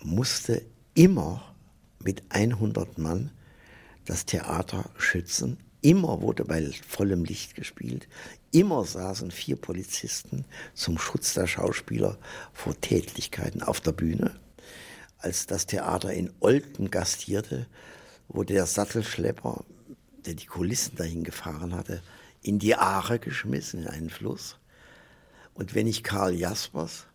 musste 0.03 0.65
immer 0.93 1.55
mit 2.03 2.23
100 2.29 2.97
Mann 2.97 3.31
das 4.05 4.25
Theater 4.25 4.89
schützen. 4.97 5.57
Immer 5.81 6.21
wurde 6.21 6.43
bei 6.43 6.69
vollem 6.87 7.23
Licht 7.23 7.55
gespielt. 7.55 8.07
Immer 8.51 8.85
saßen 8.85 9.31
vier 9.31 9.57
Polizisten 9.57 10.45
zum 10.73 10.97
Schutz 10.97 11.33
der 11.33 11.47
Schauspieler 11.47 12.17
vor 12.53 12.79
Tätlichkeiten 12.79 13.61
auf 13.61 13.81
der 13.81 13.91
Bühne. 13.91 14.39
Als 15.17 15.47
das 15.47 15.65
Theater 15.65 16.13
in 16.13 16.31
Olten 16.39 16.89
gastierte, 16.89 17.67
wurde 18.27 18.53
der 18.53 18.65
Sattelschlepper, 18.65 19.65
der 20.25 20.35
die 20.35 20.45
Kulissen 20.45 20.95
dahin 20.95 21.23
gefahren 21.23 21.75
hatte, 21.75 22.01
in 22.41 22.59
die 22.59 22.75
Aare 22.75 23.19
geschmissen, 23.19 23.81
in 23.83 23.87
einen 23.87 24.09
Fluss. 24.09 24.57
Und 25.53 25.75
wenn 25.75 25.87
ich 25.87 26.03
Karl 26.03 26.33
Jaspers 26.33 27.07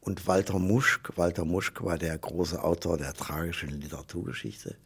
und 0.00 0.26
Walter 0.26 0.58
Muschk, 0.58 1.16
Walter 1.16 1.44
Muschk 1.44 1.84
war 1.84 1.98
der 1.98 2.16
große 2.16 2.62
Autor 2.62 2.96
der 2.98 3.12
tragischen 3.12 3.80
Literaturgeschichte, 3.80 4.76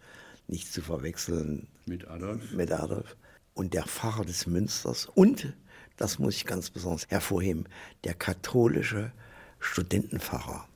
nicht 0.48 0.72
zu 0.72 0.82
verwechseln 0.82 1.68
mit 1.86 2.06
Adolf. 2.08 2.52
mit 2.52 2.72
Adolf, 2.72 3.16
und 3.56 3.72
der 3.72 3.84
Pfarrer 3.84 4.24
des 4.24 4.46
Münsters 4.46 5.06
und, 5.06 5.54
das 5.96 6.18
muss 6.18 6.36
ich 6.36 6.44
ganz 6.44 6.70
besonders 6.70 7.08
hervorheben, 7.08 7.64
der 8.04 8.14
katholische 8.14 9.12
Studentenpfarrer, 9.58 10.68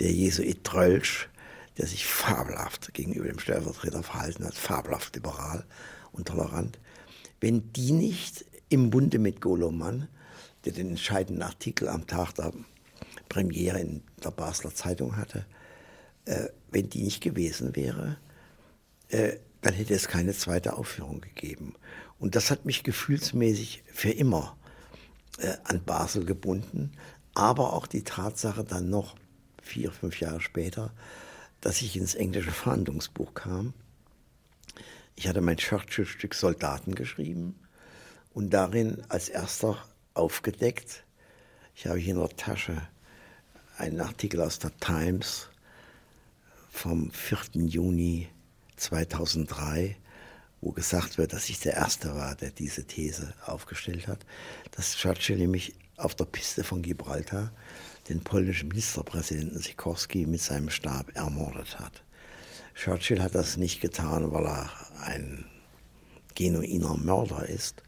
der 0.00 0.12
Jesuit 0.12 0.64
Trölsch, 0.64 1.28
der 1.78 1.86
sich 1.86 2.04
fabelhaft 2.04 2.92
gegenüber 2.94 3.28
dem 3.28 3.38
Stellvertreter 3.38 4.02
verhalten 4.02 4.44
hat, 4.44 4.54
fabelhaft 4.54 5.14
liberal 5.14 5.64
und 6.10 6.26
tolerant. 6.26 6.80
Wenn 7.40 7.72
die 7.72 7.92
nicht 7.92 8.44
im 8.68 8.90
Bunde 8.90 9.20
mit 9.20 9.40
Goloman, 9.40 10.08
der 10.64 10.72
den 10.72 10.90
entscheidenden 10.90 11.42
Artikel 11.42 11.88
am 11.88 12.08
Tag 12.08 12.34
der 12.34 12.52
Premiere 13.28 13.80
in 13.80 14.02
der 14.22 14.32
Basler 14.32 14.74
Zeitung 14.74 15.16
hatte, 15.16 15.46
äh, 16.24 16.48
wenn 16.72 16.90
die 16.90 17.04
nicht 17.04 17.22
gewesen 17.22 17.76
wäre, 17.76 18.18
äh, 19.10 19.36
dann 19.62 19.74
hätte 19.74 19.94
es 19.94 20.08
keine 20.08 20.32
zweite 20.32 20.76
Aufführung 20.76 21.20
gegeben. 21.20 21.74
Und 22.18 22.34
das 22.34 22.50
hat 22.50 22.64
mich 22.64 22.82
gefühlsmäßig 22.82 23.82
für 23.92 24.10
immer 24.10 24.56
äh, 25.38 25.56
an 25.64 25.84
Basel 25.84 26.24
gebunden, 26.24 26.92
aber 27.34 27.72
auch 27.72 27.86
die 27.86 28.04
Tatsache 28.04 28.64
dann 28.64 28.90
noch 28.90 29.16
vier, 29.62 29.92
fünf 29.92 30.20
Jahre 30.20 30.40
später, 30.40 30.92
dass 31.60 31.82
ich 31.82 31.96
ins 31.96 32.14
englische 32.14 32.50
Verhandlungsbuch 32.52 33.34
kam. 33.34 33.74
Ich 35.16 35.28
hatte 35.28 35.40
mein 35.40 35.58
Churchill-Stück 35.58 36.34
Soldaten 36.34 36.94
geschrieben 36.94 37.58
und 38.32 38.50
darin 38.50 39.02
als 39.08 39.28
erster 39.28 39.76
aufgedeckt, 40.14 41.04
ich 41.74 41.86
habe 41.86 41.98
hier 41.98 42.14
in 42.14 42.20
der 42.20 42.28
Tasche 42.30 42.76
einen 43.78 44.00
Artikel 44.00 44.40
aus 44.40 44.58
der 44.58 44.76
Times 44.78 45.48
vom 46.70 47.10
4. 47.10 47.62
Juni 47.66 48.28
2003, 48.80 49.96
wo 50.60 50.72
gesagt 50.72 51.18
wird, 51.18 51.32
dass 51.32 51.48
ich 51.48 51.60
der 51.60 51.74
Erste 51.74 52.14
war, 52.14 52.34
der 52.34 52.50
diese 52.50 52.84
These 52.84 53.34
aufgestellt 53.46 54.08
hat, 54.08 54.26
dass 54.72 54.96
Churchill 54.96 55.38
nämlich 55.38 55.74
auf 55.96 56.14
der 56.14 56.24
Piste 56.24 56.64
von 56.64 56.82
Gibraltar 56.82 57.52
den 58.08 58.22
polnischen 58.22 58.68
Ministerpräsidenten 58.68 59.58
Sikorski 59.58 60.26
mit 60.26 60.40
seinem 60.40 60.70
Stab 60.70 61.14
ermordet 61.14 61.78
hat. 61.78 62.02
Churchill 62.74 63.22
hat 63.22 63.34
das 63.34 63.56
nicht 63.56 63.80
getan, 63.80 64.32
weil 64.32 64.46
er 64.46 64.70
ein 65.02 65.44
genuiner 66.34 66.96
Mörder 66.96 67.48
ist, 67.48 67.82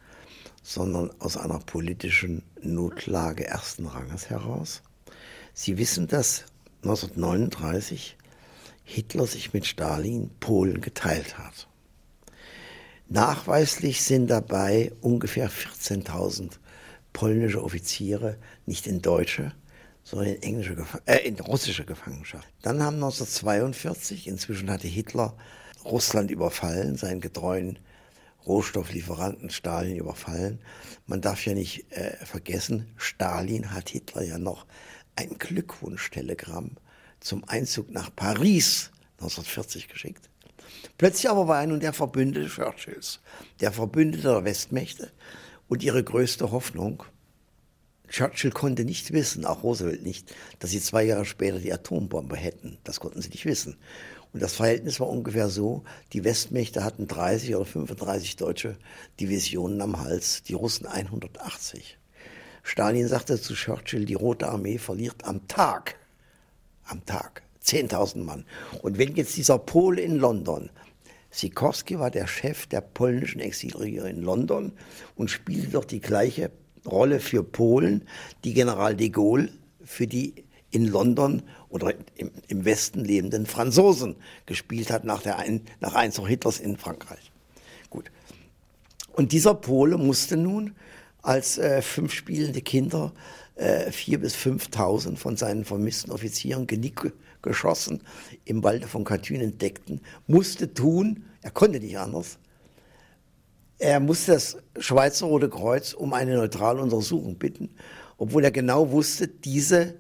sondern 0.63 1.11
aus 1.21 1.37
einer 1.37 1.59
politischen 1.59 2.43
Notlage 2.61 3.47
ersten 3.47 3.87
Ranges 3.87 4.29
heraus. 4.29 4.83
Sie 5.55 5.79
wissen, 5.79 6.07
dass 6.07 6.45
1939 6.83 8.17
Hitler 8.93 9.27
sich 9.27 9.55
mit 9.55 9.67
Stalin 9.67 10.31
Polen 10.39 10.83
geteilt 10.83 11.39
hat. 11.39 11.67
Nachweislich 13.09 14.03
sind 14.03 14.27
dabei 14.29 14.93
ungefähr 15.01 15.51
14.000 15.51 16.59
polnische 17.15 17.65
Offiziere 17.65 18.37
nicht 18.67 18.87
in 18.87 19.01
deutsche, 19.01 19.53
sondern 20.05 20.29
in, 20.29 20.43
englische, 20.43 20.77
äh, 21.07 21.27
in 21.27 21.41
russische 21.41 21.87
Gefangenschaft. 21.87 22.49
Dann 22.61 22.83
haben 22.83 22.97
1942, 22.97 24.27
inzwischen 24.27 24.71
hatte 24.71 24.89
Hitler 24.89 25.37
Russland 25.85 26.31
überfallen, 26.31 26.97
seinen 26.97 27.21
getreuen 27.21 27.79
Rohstofflieferanten 28.47 29.49
Stalin 29.51 29.97
überfallen. 29.97 30.59
Man 31.07 31.23
darf 31.23 31.47
ja 31.47 31.55
nicht 31.55 31.91
äh, 31.93 32.17
vergessen, 32.27 32.89
Stalin 32.97 33.73
hat 33.73 33.89
Hitler 33.89 34.23
ja 34.23 34.39
noch 34.39 34.67
ein 35.17 35.39
Glückwunschtelegramm 35.39 36.77
zum 37.23 37.45
Einzug 37.49 37.91
nach 37.91 38.15
Paris 38.15 38.91
1940 39.19 39.89
geschickt. 39.89 40.29
Plötzlich 40.99 41.31
aber 41.31 41.49
war 41.49 41.61
er 41.61 41.67
nun 41.67 41.81
der 41.81 41.93
Verbündete 41.93 42.49
Churchills, 42.49 43.21
der 43.61 43.73
Verbündete 43.73 44.29
der 44.29 44.45
Westmächte 44.45 45.13
und 45.69 45.83
ihre 45.83 46.03
größte 46.03 46.51
Hoffnung. 46.51 47.05
Churchill 48.09 48.51
konnte 48.51 48.85
nicht 48.85 49.13
wissen, 49.13 49.47
auch 49.47 49.63
Roosevelt 49.63 50.03
nicht, 50.03 50.35
dass 50.59 50.71
sie 50.71 50.81
zwei 50.81 51.05
Jahre 51.05 51.25
später 51.25 51.59
die 51.59 51.73
Atombombe 51.73 52.37
hätten. 52.37 52.79
Das 52.85 53.01
konnten 53.01 53.23
sie 53.23 53.31
nicht 53.31 53.47
wissen. 53.47 53.77
Und 54.33 54.43
das 54.43 54.55
Verhältnis 54.55 55.01
war 55.01 55.09
ungefähr 55.09 55.49
so, 55.49 55.85
die 56.13 56.25
Westmächte 56.25 56.85
hatten 56.85 57.07
30 57.07 57.55
oder 57.55 57.65
35 57.65 58.37
deutsche 58.37 58.77
Divisionen 59.21 59.81
am 59.81 59.99
Hals, 59.99 60.43
die 60.43 60.55
Russen 60.55 60.87
180. 60.87 61.99
Stalin 62.63 63.09
sagte 63.09 63.41
zu 63.41 63.55
Churchill, 63.55 64.05
die 64.05 64.15
Rote 64.15 64.49
Armee 64.49 64.79
verliert 64.79 65.25
am 65.25 65.47
Tag 65.49 65.97
am 66.87 67.05
Tag. 67.07 67.43
10.000 67.65 68.25
Mann. 68.25 68.45
Und 68.83 68.99
wenn 68.99 69.15
jetzt 69.15 69.37
dieser 69.37 69.59
Pole 69.59 70.03
in 70.03 70.17
London, 70.17 70.71
Sikorski 71.31 71.99
war 71.99 72.11
der 72.11 72.27
Chef 72.27 72.67
der 72.67 72.81
polnischen 72.81 73.41
Exilregierung 73.41 74.09
in 74.09 74.23
London 74.23 74.73
und 75.17 75.31
spielte 75.31 75.69
doch 75.69 75.85
die 75.85 76.01
gleiche 76.01 76.51
Rolle 76.85 77.21
für 77.21 77.43
Polen, 77.43 78.07
die 78.45 78.53
General 78.53 78.95
de 78.95 79.09
Gaulle 79.09 79.49
für 79.85 80.07
die 80.07 80.35
in 80.71 80.87
London 80.87 81.43
oder 81.69 81.95
im, 82.17 82.31
im 82.49 82.65
Westen 82.65 83.05
lebenden 83.05 83.47
Franzosen 83.47 84.17
gespielt 84.47 84.91
hat 84.91 85.05
nach, 85.05 85.23
der 85.23 85.39
Ein, 85.39 85.63
nach 85.81 85.95
Einzug 85.95 86.29
Hitlers 86.29 86.61
in 86.61 86.77
Frankreich. 86.77 87.31
Gut. 87.91 88.11
Und 89.13 89.33
dieser 89.33 89.55
Pole 89.55 89.99
musste 89.99 90.37
nun 90.37 90.75
als 91.23 91.59
äh, 91.59 91.81
fünf 91.83 92.13
spielende 92.13 92.61
Kinder 92.61 93.13
äh, 93.55 93.91
vier 93.91 94.21
bis 94.21 94.35
5.000 94.35 95.17
von 95.17 95.37
seinen 95.37 95.65
vermissten 95.65 96.13
Offizieren 96.13 96.67
genick 96.67 97.13
geschossen, 97.43 98.03
im 98.45 98.63
Walde 98.63 98.87
von 98.87 99.05
Katyn 99.05 99.41
entdeckten, 99.41 100.01
musste 100.27 100.73
tun, 100.75 101.25
er 101.43 101.51
konnte 101.51 101.81
nicht 101.81 101.99
anders, 101.99 102.39
er 103.79 103.99
musste 103.99 104.33
das 104.33 104.59
Schweizer 104.79 105.27
Rote 105.27 105.49
Kreuz 105.49 105.93
um 105.93 106.13
eine 106.13 106.37
neutrale 106.37 106.81
Untersuchung 106.81 107.37
bitten, 107.37 107.71
obwohl 108.17 108.45
er 108.45 108.53
genau 108.53 108.91
wusste, 108.91 109.27
diese 109.27 109.99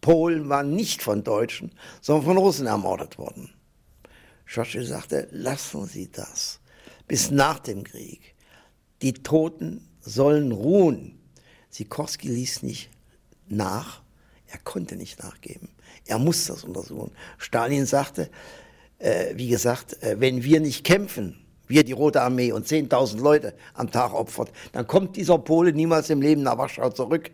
Polen 0.00 0.48
waren 0.48 0.74
nicht 0.74 1.02
von 1.02 1.22
Deutschen, 1.22 1.72
sondern 2.00 2.26
von 2.26 2.36
Russen 2.36 2.66
ermordet 2.66 3.16
worden. 3.16 3.50
Churchill 4.46 4.84
sagte, 4.84 5.28
lassen 5.30 5.86
Sie 5.86 6.10
das 6.10 6.60
bis 7.06 7.30
nach 7.30 7.58
dem 7.60 7.84
Krieg. 7.84 8.34
Die 9.02 9.14
Toten 9.14 9.86
sollen 10.04 10.52
ruhen. 10.52 11.18
Sikorski 11.70 12.28
ließ 12.28 12.62
nicht 12.62 12.90
nach, 13.48 14.02
er 14.46 14.58
konnte 14.58 14.96
nicht 14.96 15.22
nachgeben. 15.22 15.68
Er 16.06 16.18
muss 16.18 16.46
das 16.46 16.64
untersuchen. 16.64 17.12
Stalin 17.38 17.86
sagte, 17.86 18.30
äh, 18.98 19.34
wie 19.36 19.48
gesagt, 19.48 20.02
äh, 20.02 20.20
wenn 20.20 20.44
wir 20.44 20.60
nicht 20.60 20.84
kämpfen, 20.84 21.44
wir 21.66 21.82
die 21.82 21.92
Rote 21.92 22.20
Armee 22.20 22.52
und 22.52 22.66
10.000 22.66 23.18
Leute 23.18 23.54
am 23.72 23.90
Tag 23.90 24.12
opfert, 24.12 24.52
dann 24.72 24.86
kommt 24.86 25.16
dieser 25.16 25.38
Pole 25.38 25.72
niemals 25.72 26.10
im 26.10 26.20
Leben 26.20 26.42
nach 26.42 26.58
Warschau 26.58 26.90
zurück. 26.90 27.30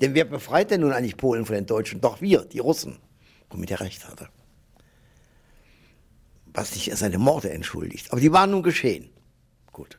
Denn 0.00 0.14
wer 0.14 0.24
befreit 0.24 0.70
denn 0.70 0.82
nun 0.82 0.92
eigentlich 0.92 1.16
Polen 1.16 1.46
von 1.46 1.54
den 1.54 1.66
Deutschen? 1.66 2.00
Doch 2.00 2.20
wir, 2.20 2.44
die 2.44 2.58
Russen. 2.58 2.98
Womit 3.50 3.70
er 3.70 3.80
recht 3.80 4.06
hatte. 4.06 4.28
Was 6.52 6.74
nicht 6.74 6.94
seine 6.96 7.18
Morde 7.18 7.50
entschuldigt. 7.50 8.12
Aber 8.12 8.20
die 8.20 8.32
waren 8.32 8.50
nun 8.50 8.62
geschehen. 8.62 9.10
Gut. 9.72 9.98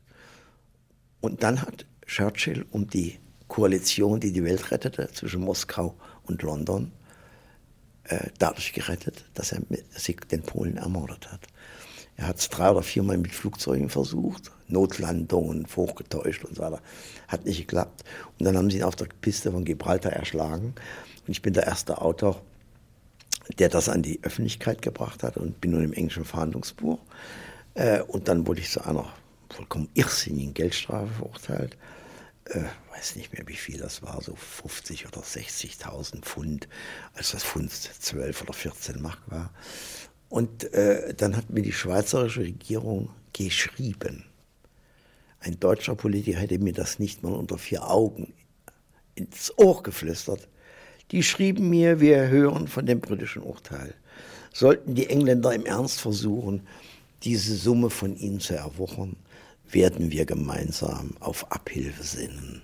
Und 1.22 1.44
dann 1.44 1.62
hat 1.62 1.86
Churchill 2.12 2.66
um 2.72 2.88
die 2.88 3.18
Koalition, 3.48 4.20
die 4.20 4.34
die 4.34 4.44
Welt 4.44 4.72
rettete, 4.72 5.10
zwischen 5.14 5.42
Moskau 5.42 5.96
und 6.24 6.42
London, 6.42 6.92
äh, 8.04 8.28
dadurch 8.38 8.74
gerettet, 8.74 9.24
dass 9.34 9.54
er 9.54 9.62
den 10.32 10.42
Polen 10.42 10.76
ermordet 10.76 11.32
hat. 11.32 11.40
Er 12.18 12.28
hat 12.28 12.40
es 12.40 12.50
drei 12.50 12.70
oder 12.70 12.84
viermal 12.84 13.18
mit 13.18 13.34
Flugzeugen 13.34 13.90
versucht, 13.90 14.52
Notlandungen 14.68 15.66
hochgetäuscht 15.74 16.44
und 16.44 16.58
so 16.58 16.64
weiter. 16.64 16.82
Hat 17.30 17.46
nicht 17.46 17.62
geklappt. 17.62 18.04
Und 18.38 18.46
dann 18.46 18.58
haben 18.58 18.70
sie 18.70 18.80
ihn 18.80 18.84
auf 18.84 18.98
der 18.98 19.08
Piste 19.22 19.52
von 19.52 19.64
Gibraltar 19.64 20.12
erschlagen. 20.12 20.76
Und 21.26 21.30
ich 21.30 21.42
bin 21.42 21.54
der 21.54 21.66
erste 21.66 22.02
Autor, 22.02 22.42
der 23.58 23.70
das 23.70 23.88
an 23.88 24.02
die 24.02 24.20
Öffentlichkeit 24.22 24.82
gebracht 24.82 25.24
hat 25.24 25.38
und 25.38 25.62
bin 25.62 25.72
nun 25.72 25.86
im 25.86 25.94
englischen 25.94 26.26
Verhandlungsbuch. 26.26 27.00
Äh, 27.74 28.02
und 28.02 28.28
dann 28.28 28.46
wurde 28.48 28.60
ich 28.60 28.70
zu 28.70 28.86
einer 28.86 29.12
vollkommen 29.50 29.90
irrsinnigen 29.94 30.54
Geldstrafe 30.54 31.08
verurteilt. 31.14 31.78
Äh, 32.46 32.64
weiß 32.96 33.16
nicht 33.16 33.34
mehr, 33.34 33.48
wie 33.48 33.56
viel 33.56 33.78
das 33.78 34.02
war, 34.02 34.22
so 34.22 34.36
50 34.36 35.08
oder 35.08 35.22
60.000 35.22 36.22
Pfund, 36.22 36.68
als 37.14 37.32
das 37.32 37.44
Pfund 37.44 37.72
12 37.72 38.42
oder 38.42 38.54
14 38.54 39.02
Mark 39.02 39.22
war. 39.28 39.52
Und 40.30 40.74
äh, 40.74 41.14
dann 41.14 41.36
hat 41.36 41.50
mir 41.50 41.62
die 41.62 41.74
schweizerische 41.74 42.42
Regierung 42.42 43.10
geschrieben. 43.34 44.26
Ein 45.40 45.60
deutscher 45.60 45.96
Politiker 45.96 46.40
hätte 46.40 46.60
mir 46.60 46.74
das 46.74 47.00
nicht 47.00 47.24
mal 47.24 47.34
unter 47.34 47.58
vier 47.58 47.90
Augen 47.90 48.34
ins 49.16 49.52
Ohr 49.58 49.84
geflüstert. 49.84 50.48
Die 51.12 51.24
schrieben 51.24 51.70
mir, 51.70 52.00
wir 52.00 52.30
hören 52.30 52.68
von 52.68 52.86
dem 52.86 53.02
britischen 53.02 53.44
Urteil. 53.44 53.94
Sollten 54.54 54.96
die 54.96 55.10
Engländer 55.10 55.54
im 55.54 55.66
Ernst 55.66 56.00
versuchen, 56.00 56.68
diese 57.24 57.56
Summe 57.56 57.90
von 57.90 58.16
ihnen 58.16 58.40
zu 58.40 58.56
erwuchern, 58.56 59.16
werden 59.74 60.12
wir 60.12 60.26
gemeinsam 60.26 61.12
auf 61.20 61.52
Abhilfe 61.52 62.04
sinnen. 62.04 62.62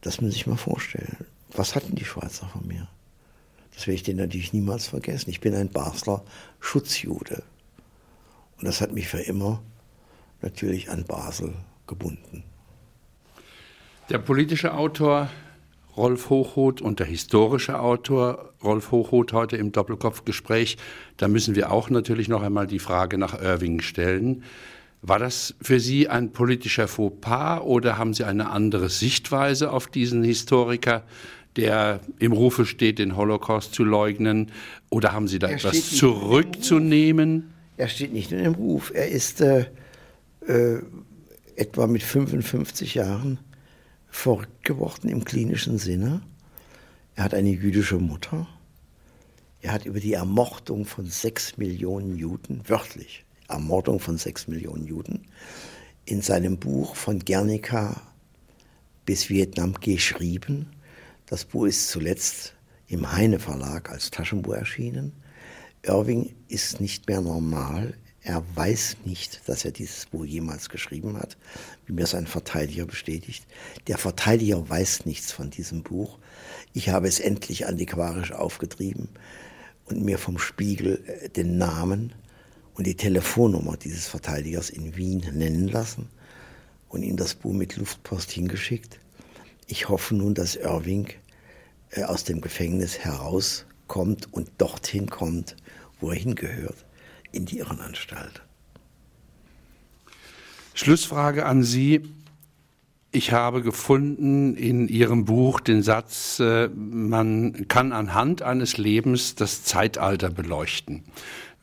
Das 0.00 0.20
muss 0.20 0.34
ich 0.34 0.46
mal 0.46 0.56
vorstellen. 0.56 1.16
Was 1.52 1.74
hatten 1.74 1.94
die 1.94 2.04
Schweizer 2.04 2.46
von 2.48 2.66
mir? 2.66 2.88
Das 3.74 3.86
werde 3.86 3.96
ich 3.96 4.02
denen 4.02 4.20
natürlich 4.20 4.52
niemals 4.52 4.88
vergessen. 4.88 5.30
Ich 5.30 5.40
bin 5.40 5.54
ein 5.54 5.68
Basler 5.68 6.24
Schutzjude. 6.60 7.42
Und 8.58 8.66
das 8.66 8.80
hat 8.80 8.92
mich 8.92 9.08
für 9.08 9.20
immer 9.20 9.62
natürlich 10.42 10.90
an 10.90 11.04
Basel 11.04 11.54
gebunden. 11.86 12.42
Der 14.08 14.18
politische 14.18 14.74
Autor 14.74 15.28
Rolf 15.96 16.28
Hochhuth 16.28 16.82
und 16.82 17.00
der 17.00 17.06
historische 17.06 17.80
Autor 17.80 18.52
Rolf 18.62 18.90
Hochhuth 18.90 19.32
heute 19.32 19.56
im 19.56 19.72
Doppelkopfgespräch. 19.72 20.76
Da 21.16 21.26
müssen 21.26 21.54
wir 21.54 21.72
auch 21.72 21.88
natürlich 21.88 22.28
noch 22.28 22.42
einmal 22.42 22.66
die 22.66 22.78
Frage 22.78 23.16
nach 23.16 23.40
Irving 23.40 23.80
stellen. 23.80 24.44
War 25.02 25.18
das 25.18 25.54
für 25.60 25.78
Sie 25.78 26.08
ein 26.08 26.32
politischer 26.32 26.88
Fauxpas 26.88 27.60
oder 27.60 27.98
haben 27.98 28.14
Sie 28.14 28.24
eine 28.24 28.50
andere 28.50 28.88
Sichtweise 28.88 29.70
auf 29.70 29.86
diesen 29.86 30.24
Historiker, 30.24 31.04
der 31.56 32.00
im 32.18 32.32
Rufe 32.32 32.66
steht, 32.66 32.98
den 32.98 33.16
Holocaust 33.16 33.74
zu 33.74 33.84
leugnen? 33.84 34.50
Oder 34.90 35.12
haben 35.12 35.28
Sie 35.28 35.38
da 35.38 35.48
er 35.48 35.56
etwas 35.56 35.90
zurückzunehmen? 35.90 37.52
Er 37.76 37.88
steht 37.88 38.12
nicht 38.12 38.32
in 38.32 38.42
dem 38.42 38.54
Ruf. 38.54 38.90
Er 38.94 39.08
ist 39.08 39.40
äh, 39.40 39.66
äh, 40.46 40.80
etwa 41.56 41.86
mit 41.86 42.02
55 42.02 42.94
Jahren 42.94 43.38
verrückt 44.08 44.64
geworden 44.64 45.08
im 45.08 45.24
klinischen 45.24 45.78
Sinne. 45.78 46.22
Er 47.14 47.24
hat 47.24 47.34
eine 47.34 47.50
jüdische 47.50 47.98
Mutter. 47.98 48.46
Er 49.60 49.72
hat 49.72 49.84
über 49.84 50.00
die 50.00 50.14
Ermordung 50.14 50.84
von 50.84 51.06
sechs 51.06 51.58
Millionen 51.58 52.16
Juden, 52.16 52.62
wörtlich, 52.66 53.25
Ermordung 53.48 54.00
von 54.00 54.18
sechs 54.18 54.48
Millionen 54.48 54.86
Juden, 54.86 55.26
in 56.04 56.22
seinem 56.22 56.58
Buch 56.58 56.96
von 56.96 57.20
Guernica 57.20 58.00
bis 59.04 59.28
Vietnam 59.28 59.74
geschrieben. 59.74 60.70
Das 61.26 61.44
Buch 61.44 61.66
ist 61.66 61.88
zuletzt 61.88 62.54
im 62.88 63.12
Heine 63.12 63.38
Verlag 63.38 63.90
als 63.90 64.10
Taschenbuch 64.10 64.54
erschienen. 64.54 65.12
Irving 65.82 66.34
ist 66.48 66.80
nicht 66.80 67.08
mehr 67.08 67.20
normal. 67.20 67.94
Er 68.22 68.42
weiß 68.56 68.96
nicht, 69.04 69.48
dass 69.48 69.64
er 69.64 69.70
dieses 69.70 70.06
Buch 70.06 70.24
jemals 70.24 70.68
geschrieben 70.68 71.16
hat, 71.16 71.36
wie 71.86 71.92
mir 71.92 72.06
sein 72.06 72.26
Verteidiger 72.26 72.84
bestätigt. 72.84 73.46
Der 73.86 73.98
Verteidiger 73.98 74.68
weiß 74.68 75.06
nichts 75.06 75.30
von 75.30 75.50
diesem 75.50 75.84
Buch. 75.84 76.18
Ich 76.72 76.88
habe 76.88 77.06
es 77.06 77.20
endlich 77.20 77.68
antiquarisch 77.68 78.32
aufgetrieben 78.32 79.08
und 79.84 80.04
mir 80.04 80.18
vom 80.18 80.38
Spiegel 80.38 81.04
äh, 81.06 81.28
den 81.28 81.56
Namen 81.56 82.14
und 82.76 82.86
die 82.86 82.94
Telefonnummer 82.94 83.76
dieses 83.76 84.06
Verteidigers 84.06 84.70
in 84.70 84.96
Wien 84.96 85.24
nennen 85.32 85.68
lassen 85.68 86.08
und 86.88 87.02
ihm 87.02 87.16
das 87.16 87.34
Buch 87.34 87.52
mit 87.52 87.76
Luftpost 87.76 88.30
hingeschickt. 88.30 89.00
Ich 89.66 89.88
hoffe 89.88 90.14
nun, 90.14 90.34
dass 90.34 90.56
Irving 90.56 91.08
äh, 91.90 92.04
aus 92.04 92.24
dem 92.24 92.40
Gefängnis 92.40 92.98
herauskommt 92.98 94.32
und 94.32 94.50
dorthin 94.58 95.08
kommt, 95.08 95.56
wo 96.00 96.10
er 96.10 96.16
hingehört 96.16 96.84
in 97.32 97.46
die 97.46 97.58
Irrenanstalt. 97.58 98.42
Schlussfrage 100.74 101.46
an 101.46 101.62
Sie. 101.62 102.02
Ich 103.10 103.32
habe 103.32 103.62
gefunden 103.62 104.54
in 104.56 104.88
Ihrem 104.88 105.24
Buch 105.24 105.60
den 105.60 105.82
Satz, 105.82 106.38
äh, 106.38 106.68
man 106.68 107.66
kann 107.68 107.92
anhand 107.92 108.42
eines 108.42 108.76
Lebens 108.76 109.34
das 109.34 109.64
Zeitalter 109.64 110.28
beleuchten. 110.28 111.04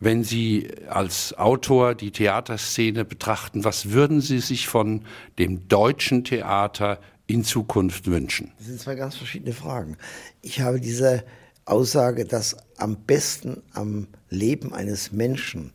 Wenn 0.04 0.26
Sie 0.26 0.70
als 0.89 1.34
Autor 1.38 1.95
die 1.95 2.12
Theaterszene 2.12 3.06
betrachten, 3.06 3.64
was 3.64 3.91
würden 3.91 4.20
Sie 4.20 4.39
sich 4.39 4.68
von 4.68 5.06
dem 5.39 5.70
deutschen 5.70 6.26
Theater 6.26 6.99
in 7.26 7.45
Zukunft 7.45 8.08
wünschen? 8.08 8.51
Das 8.58 8.68
sind 8.68 8.82
zwei 8.82 8.95
ganz 8.95 9.16
verschiedene 9.16 9.54
Fragen. 9.54 9.95
Ich 10.41 10.60
habe 10.60 10.82
diese 10.82 11.24
Aussage, 11.64 12.26
dass 12.26 12.58
am 12.76 12.97
besten 12.97 13.64
am 13.72 14.10
Leben 14.30 14.74
eines 14.74 15.14
Menschen 15.14 15.72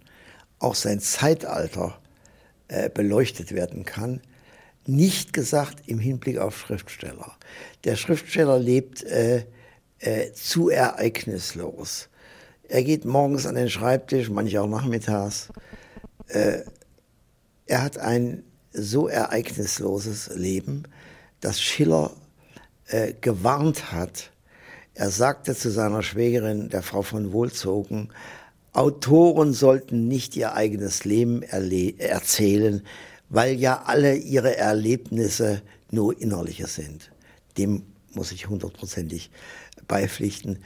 auch 0.58 0.74
sein 0.74 1.00
Zeitalter 1.00 1.98
äh, 2.68 2.90
beleuchtet 2.90 3.52
werden 3.52 3.86
kann, 3.86 4.20
nicht 4.84 5.32
gesagt 5.32 5.84
im 5.86 6.00
Hinblick 6.00 6.36
auf 6.36 6.58
Schriftsteller. 6.58 7.34
Der 7.84 7.96
Schriftsteller 7.96 8.58
lebt 8.58 9.04
äh, 9.04 9.46
äh, 10.00 10.32
zu 10.34 10.68
ereignislos. 10.68 12.10
Er 12.68 12.82
geht 12.82 13.04
morgens 13.04 13.46
an 13.46 13.54
den 13.54 13.70
Schreibtisch, 13.70 14.28
manchmal 14.28 14.64
auch 14.64 14.68
nachmittags. 14.68 15.48
Äh, 16.28 16.60
er 17.66 17.82
hat 17.82 17.98
ein 17.98 18.44
so 18.72 19.08
ereignisloses 19.08 20.30
Leben, 20.34 20.84
dass 21.40 21.60
Schiller 21.60 22.12
äh, 22.86 23.14
gewarnt 23.20 23.92
hat, 23.92 24.30
er 24.94 25.10
sagte 25.10 25.54
zu 25.54 25.70
seiner 25.70 26.02
Schwägerin, 26.02 26.70
der 26.70 26.82
Frau 26.82 27.02
von 27.02 27.32
Wohlzogen, 27.32 28.08
Autoren 28.72 29.52
sollten 29.52 30.08
nicht 30.08 30.36
ihr 30.36 30.54
eigenes 30.54 31.04
Leben 31.04 31.42
erzählen, 31.42 32.82
weil 33.28 33.54
ja 33.54 33.84
alle 33.86 34.16
ihre 34.16 34.56
Erlebnisse 34.56 35.62
nur 35.92 36.20
innerliche 36.20 36.66
sind. 36.66 37.12
Dem 37.56 37.84
muss 38.12 38.32
ich 38.32 38.48
hundertprozentig 38.48 39.30
beipflichten. 39.86 40.58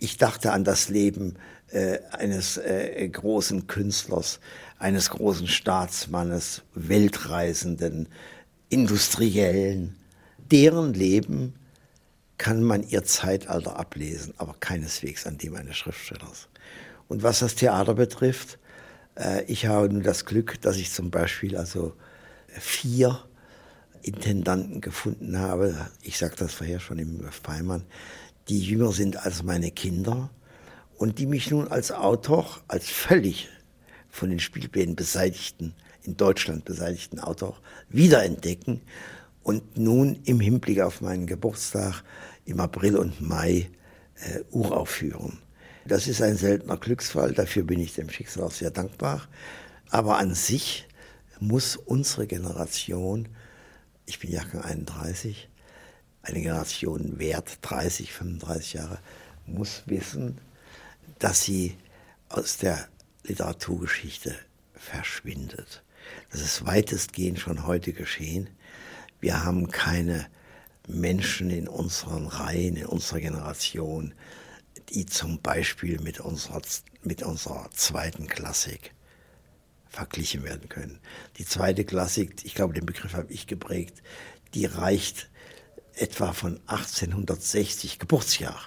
Äh, 0.00 0.04
ich 0.04 0.16
dachte 0.18 0.52
an 0.52 0.64
das 0.64 0.88
Leben 0.88 1.36
äh, 1.70 1.98
eines 2.12 2.56
äh, 2.56 3.08
großen 3.08 3.66
Künstlers, 3.66 4.40
eines 4.78 5.10
großen 5.10 5.48
Staatsmannes, 5.48 6.62
Weltreisenden, 6.74 8.08
Industriellen. 8.68 9.96
Deren 10.50 10.94
Leben 10.94 11.54
kann 12.38 12.62
man 12.62 12.82
ihr 12.82 13.04
Zeitalter 13.04 13.78
ablesen, 13.78 14.34
aber 14.36 14.56
keineswegs 14.60 15.26
an 15.26 15.38
dem 15.38 15.54
eines 15.54 15.76
Schriftstellers. 15.76 16.48
Und 17.08 17.22
was 17.22 17.38
das 17.38 17.54
Theater 17.54 17.94
betrifft, 17.94 18.58
äh, 19.16 19.44
ich 19.44 19.66
habe 19.66 19.88
nun 19.88 20.02
das 20.02 20.24
Glück, 20.24 20.60
dass 20.60 20.76
ich 20.76 20.92
zum 20.92 21.10
Beispiel 21.10 21.56
also 21.56 21.94
vier 22.48 23.20
Intendanten 24.02 24.80
gefunden 24.80 25.38
habe. 25.38 25.88
Ich 26.02 26.18
sagte 26.18 26.44
das 26.44 26.54
vorher 26.54 26.78
schon 26.78 26.98
im 26.98 27.24
Feimann, 27.30 27.84
die 28.48 28.60
jünger 28.60 28.92
sind 28.92 29.24
als 29.24 29.42
meine 29.42 29.70
Kinder 29.70 30.30
und 30.96 31.18
die 31.18 31.26
mich 31.26 31.50
nun 31.50 31.68
als 31.68 31.92
Autor, 31.92 32.60
als 32.68 32.88
völlig 32.88 33.48
von 34.08 34.30
den 34.30 34.40
Spielplänen 34.40 34.96
beseitigten, 34.96 35.74
in 36.02 36.16
Deutschland 36.16 36.64
beseitigten 36.64 37.18
Autor 37.18 37.58
wiederentdecken 37.88 38.82
und 39.42 39.76
nun 39.76 40.20
im 40.24 40.40
Hinblick 40.40 40.80
auf 40.80 41.00
meinen 41.00 41.26
Geburtstag 41.26 42.02
im 42.44 42.60
April 42.60 42.96
und 42.96 43.20
Mai 43.20 43.70
äh, 44.16 44.40
uraufführen. 44.50 45.38
Das 45.86 46.06
ist 46.06 46.22
ein 46.22 46.36
seltener 46.36 46.76
Glücksfall, 46.76 47.32
dafür 47.32 47.62
bin 47.62 47.80
ich 47.80 47.94
dem 47.94 48.08
Schicksal 48.08 48.44
auch 48.44 48.52
sehr 48.52 48.70
dankbar. 48.70 49.28
Aber 49.90 50.18
an 50.18 50.34
sich 50.34 50.88
muss 51.40 51.76
unsere 51.76 52.26
Generation, 52.26 53.28
ich 54.06 54.18
bin 54.18 54.30
Jahrgang 54.30 54.62
31, 54.62 55.48
eine 56.24 56.40
Generation 56.40 57.18
wert 57.18 57.58
30, 57.62 58.12
35 58.12 58.72
Jahre, 58.74 58.98
muss 59.46 59.82
wissen, 59.86 60.38
dass 61.18 61.42
sie 61.42 61.76
aus 62.28 62.56
der 62.56 62.88
Literaturgeschichte 63.24 64.34
verschwindet. 64.74 65.82
Das 66.30 66.40
ist 66.40 66.66
weitestgehend 66.66 67.40
schon 67.40 67.66
heute 67.66 67.92
geschehen. 67.92 68.48
Wir 69.20 69.44
haben 69.44 69.70
keine 69.70 70.26
Menschen 70.86 71.50
in 71.50 71.68
unseren 71.68 72.26
Reihen, 72.26 72.76
in 72.76 72.86
unserer 72.86 73.20
Generation, 73.20 74.14
die 74.90 75.06
zum 75.06 75.40
Beispiel 75.40 76.00
mit 76.00 76.20
unserer, 76.20 76.60
mit 77.02 77.22
unserer 77.22 77.70
zweiten 77.72 78.26
Klassik 78.26 78.92
verglichen 79.88 80.42
werden 80.42 80.68
können. 80.68 80.98
Die 81.38 81.46
zweite 81.46 81.84
Klassik, 81.84 82.44
ich 82.44 82.54
glaube, 82.54 82.74
den 82.74 82.84
Begriff 82.84 83.14
habe 83.14 83.32
ich 83.32 83.46
geprägt, 83.46 84.02
die 84.52 84.66
reicht 84.66 85.30
etwa 85.96 86.32
von 86.32 86.60
1860 86.66 87.98
Geburtsjahr 87.98 88.60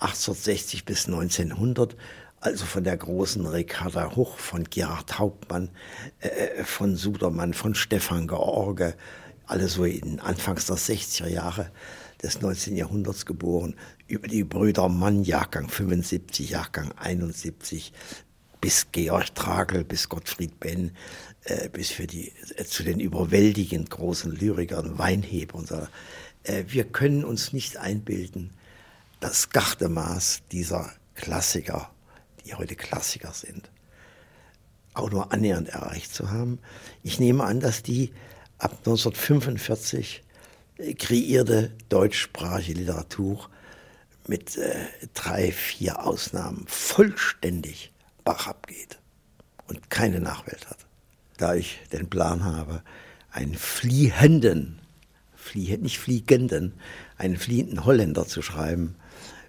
1860 0.00 0.84
bis 0.84 1.06
1900 1.06 1.96
also 2.40 2.66
von 2.66 2.84
der 2.84 2.96
großen 2.96 3.44
Ricarda 3.46 4.14
Huch, 4.14 4.38
von 4.38 4.64
Gerhard 4.64 5.18
Hauptmann, 5.18 5.70
äh, 6.20 6.62
von 6.62 6.96
Sudermann, 6.96 7.52
von 7.52 7.74
Stefan 7.74 8.28
George, 8.28 8.94
alle 9.46 9.68
so 9.68 9.84
in 9.84 10.20
Anfangs 10.20 10.66
der 10.66 10.76
60er 10.76 11.26
Jahre 11.26 11.70
des 12.22 12.40
19. 12.40 12.76
Jahrhunderts 12.76 13.26
geboren, 13.26 13.74
über 14.06 14.28
die 14.28 14.44
Brüder 14.44 14.88
Mann, 14.88 15.24
Jahrgang 15.24 15.68
75, 15.68 16.50
Jahrgang 16.50 16.92
71, 16.98 17.92
bis 18.60 18.88
Georg 18.92 19.34
Tragel, 19.34 19.84
bis 19.84 20.08
Gottfried 20.08 20.58
Benn, 20.60 20.92
äh, 21.44 21.68
bis 21.68 21.90
für 21.90 22.06
die, 22.06 22.32
äh, 22.56 22.64
zu 22.64 22.82
den 22.82 23.00
überwältigend 23.00 23.90
großen 23.90 24.32
Lyrikern, 24.32 24.98
Weinheber 24.98 25.56
und 25.56 25.68
so. 25.68 25.76
Äh, 25.76 25.86
wir 26.66 26.84
können 26.84 27.24
uns 27.24 27.52
nicht 27.52 27.76
einbilden, 27.76 28.50
das 29.20 29.50
Gardemaß 29.50 30.42
dieser 30.52 30.92
Klassiker, 31.14 31.90
die 32.44 32.54
heute 32.54 32.76
Klassiker 32.76 33.32
sind, 33.32 33.70
auch 34.94 35.10
nur 35.10 35.32
annähernd 35.32 35.68
erreicht 35.68 36.14
zu 36.14 36.30
haben. 36.30 36.58
Ich 37.02 37.20
nehme 37.20 37.44
an, 37.44 37.60
dass 37.60 37.82
die 37.82 38.12
ab 38.58 38.72
1945 38.78 40.22
kreierte 40.98 41.72
deutschsprachige 41.88 42.78
Literatur 42.78 43.48
mit 44.26 44.56
äh, 44.56 44.86
drei, 45.14 45.52
vier 45.52 46.04
Ausnahmen 46.04 46.64
vollständig 46.68 47.92
Bach 48.24 48.46
abgeht 48.46 48.98
und 49.68 49.90
keine 49.90 50.20
Nachwelt 50.20 50.68
hat. 50.68 50.78
Da 51.38 51.54
ich 51.54 51.80
den 51.92 52.10
Plan 52.10 52.44
habe, 52.44 52.82
einen 53.30 53.54
fliehenden, 53.54 54.77
flie, 55.48 55.78
nicht 55.78 55.98
fliegenden, 55.98 56.74
einen 57.16 57.36
fliehenden 57.36 57.84
Holländer 57.84 58.26
zu 58.26 58.42
schreiben, 58.42 58.96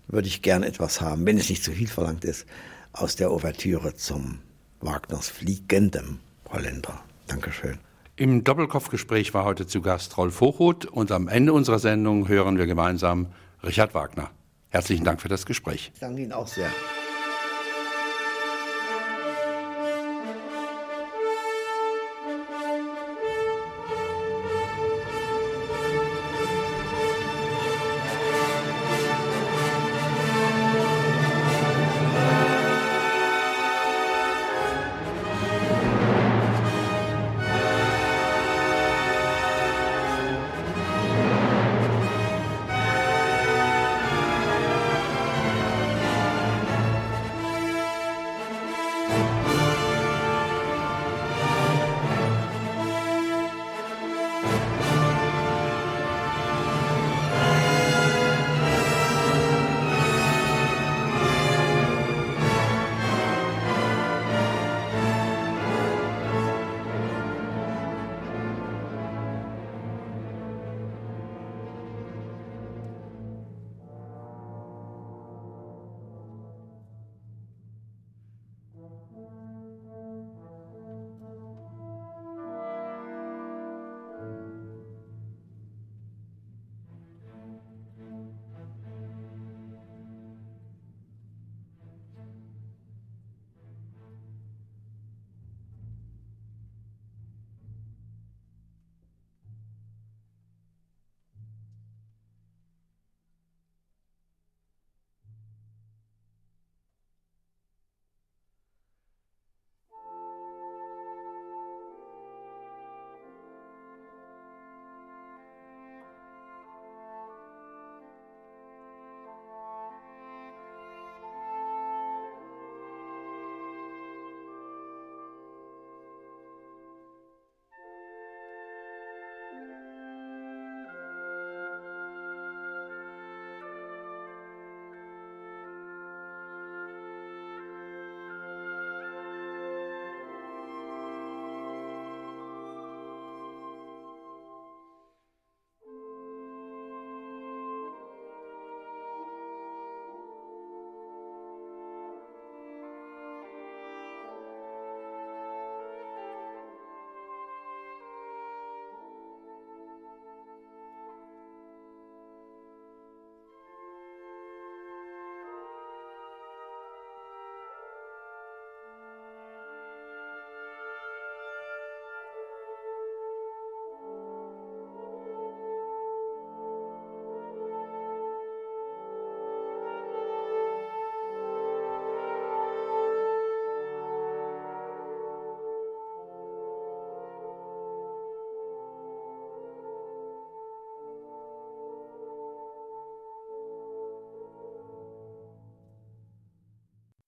würde 0.08 0.28
ich 0.28 0.42
gern 0.42 0.64
etwas 0.64 1.02
haben, 1.02 1.26
wenn 1.26 1.38
es 1.38 1.50
nicht 1.50 1.64
zu 1.64 1.72
viel 1.72 1.88
verlangt 1.88 2.26
ist, 2.26 2.46
aus 2.94 3.16
der 3.16 3.32
Ouvertüre 3.32 3.94
zum 3.96 4.40
Wagners 4.82 5.30
fliegendem 5.30 6.20
Holländer. 6.50 7.04
Dankeschön. 7.28 7.78
Im 8.16 8.44
Doppelkopfgespräch 8.44 9.34
war 9.34 9.46
heute 9.46 9.68
zu 9.68 9.82
Gast 9.82 10.18
Rolf 10.18 10.42
Hochhuth 10.42 10.86
und 10.86 11.12
am 11.12 11.28
Ende 11.28 11.54
unserer 11.54 11.80
Sendung 11.80 12.28
hören 12.28 12.58
wir 12.58 12.66
gemeinsam 12.66 13.28
Richard 13.64 13.94
Wagner. 13.94 14.30
Herzlichen 14.70 15.06
Dank 15.06 15.22
für 15.22 15.30
das 15.30 15.46
Gespräch. 15.46 15.92
Ich 15.94 16.00
danke 16.00 16.22
Ihnen 16.22 16.34
auch 16.34 16.48
sehr. 16.48 16.70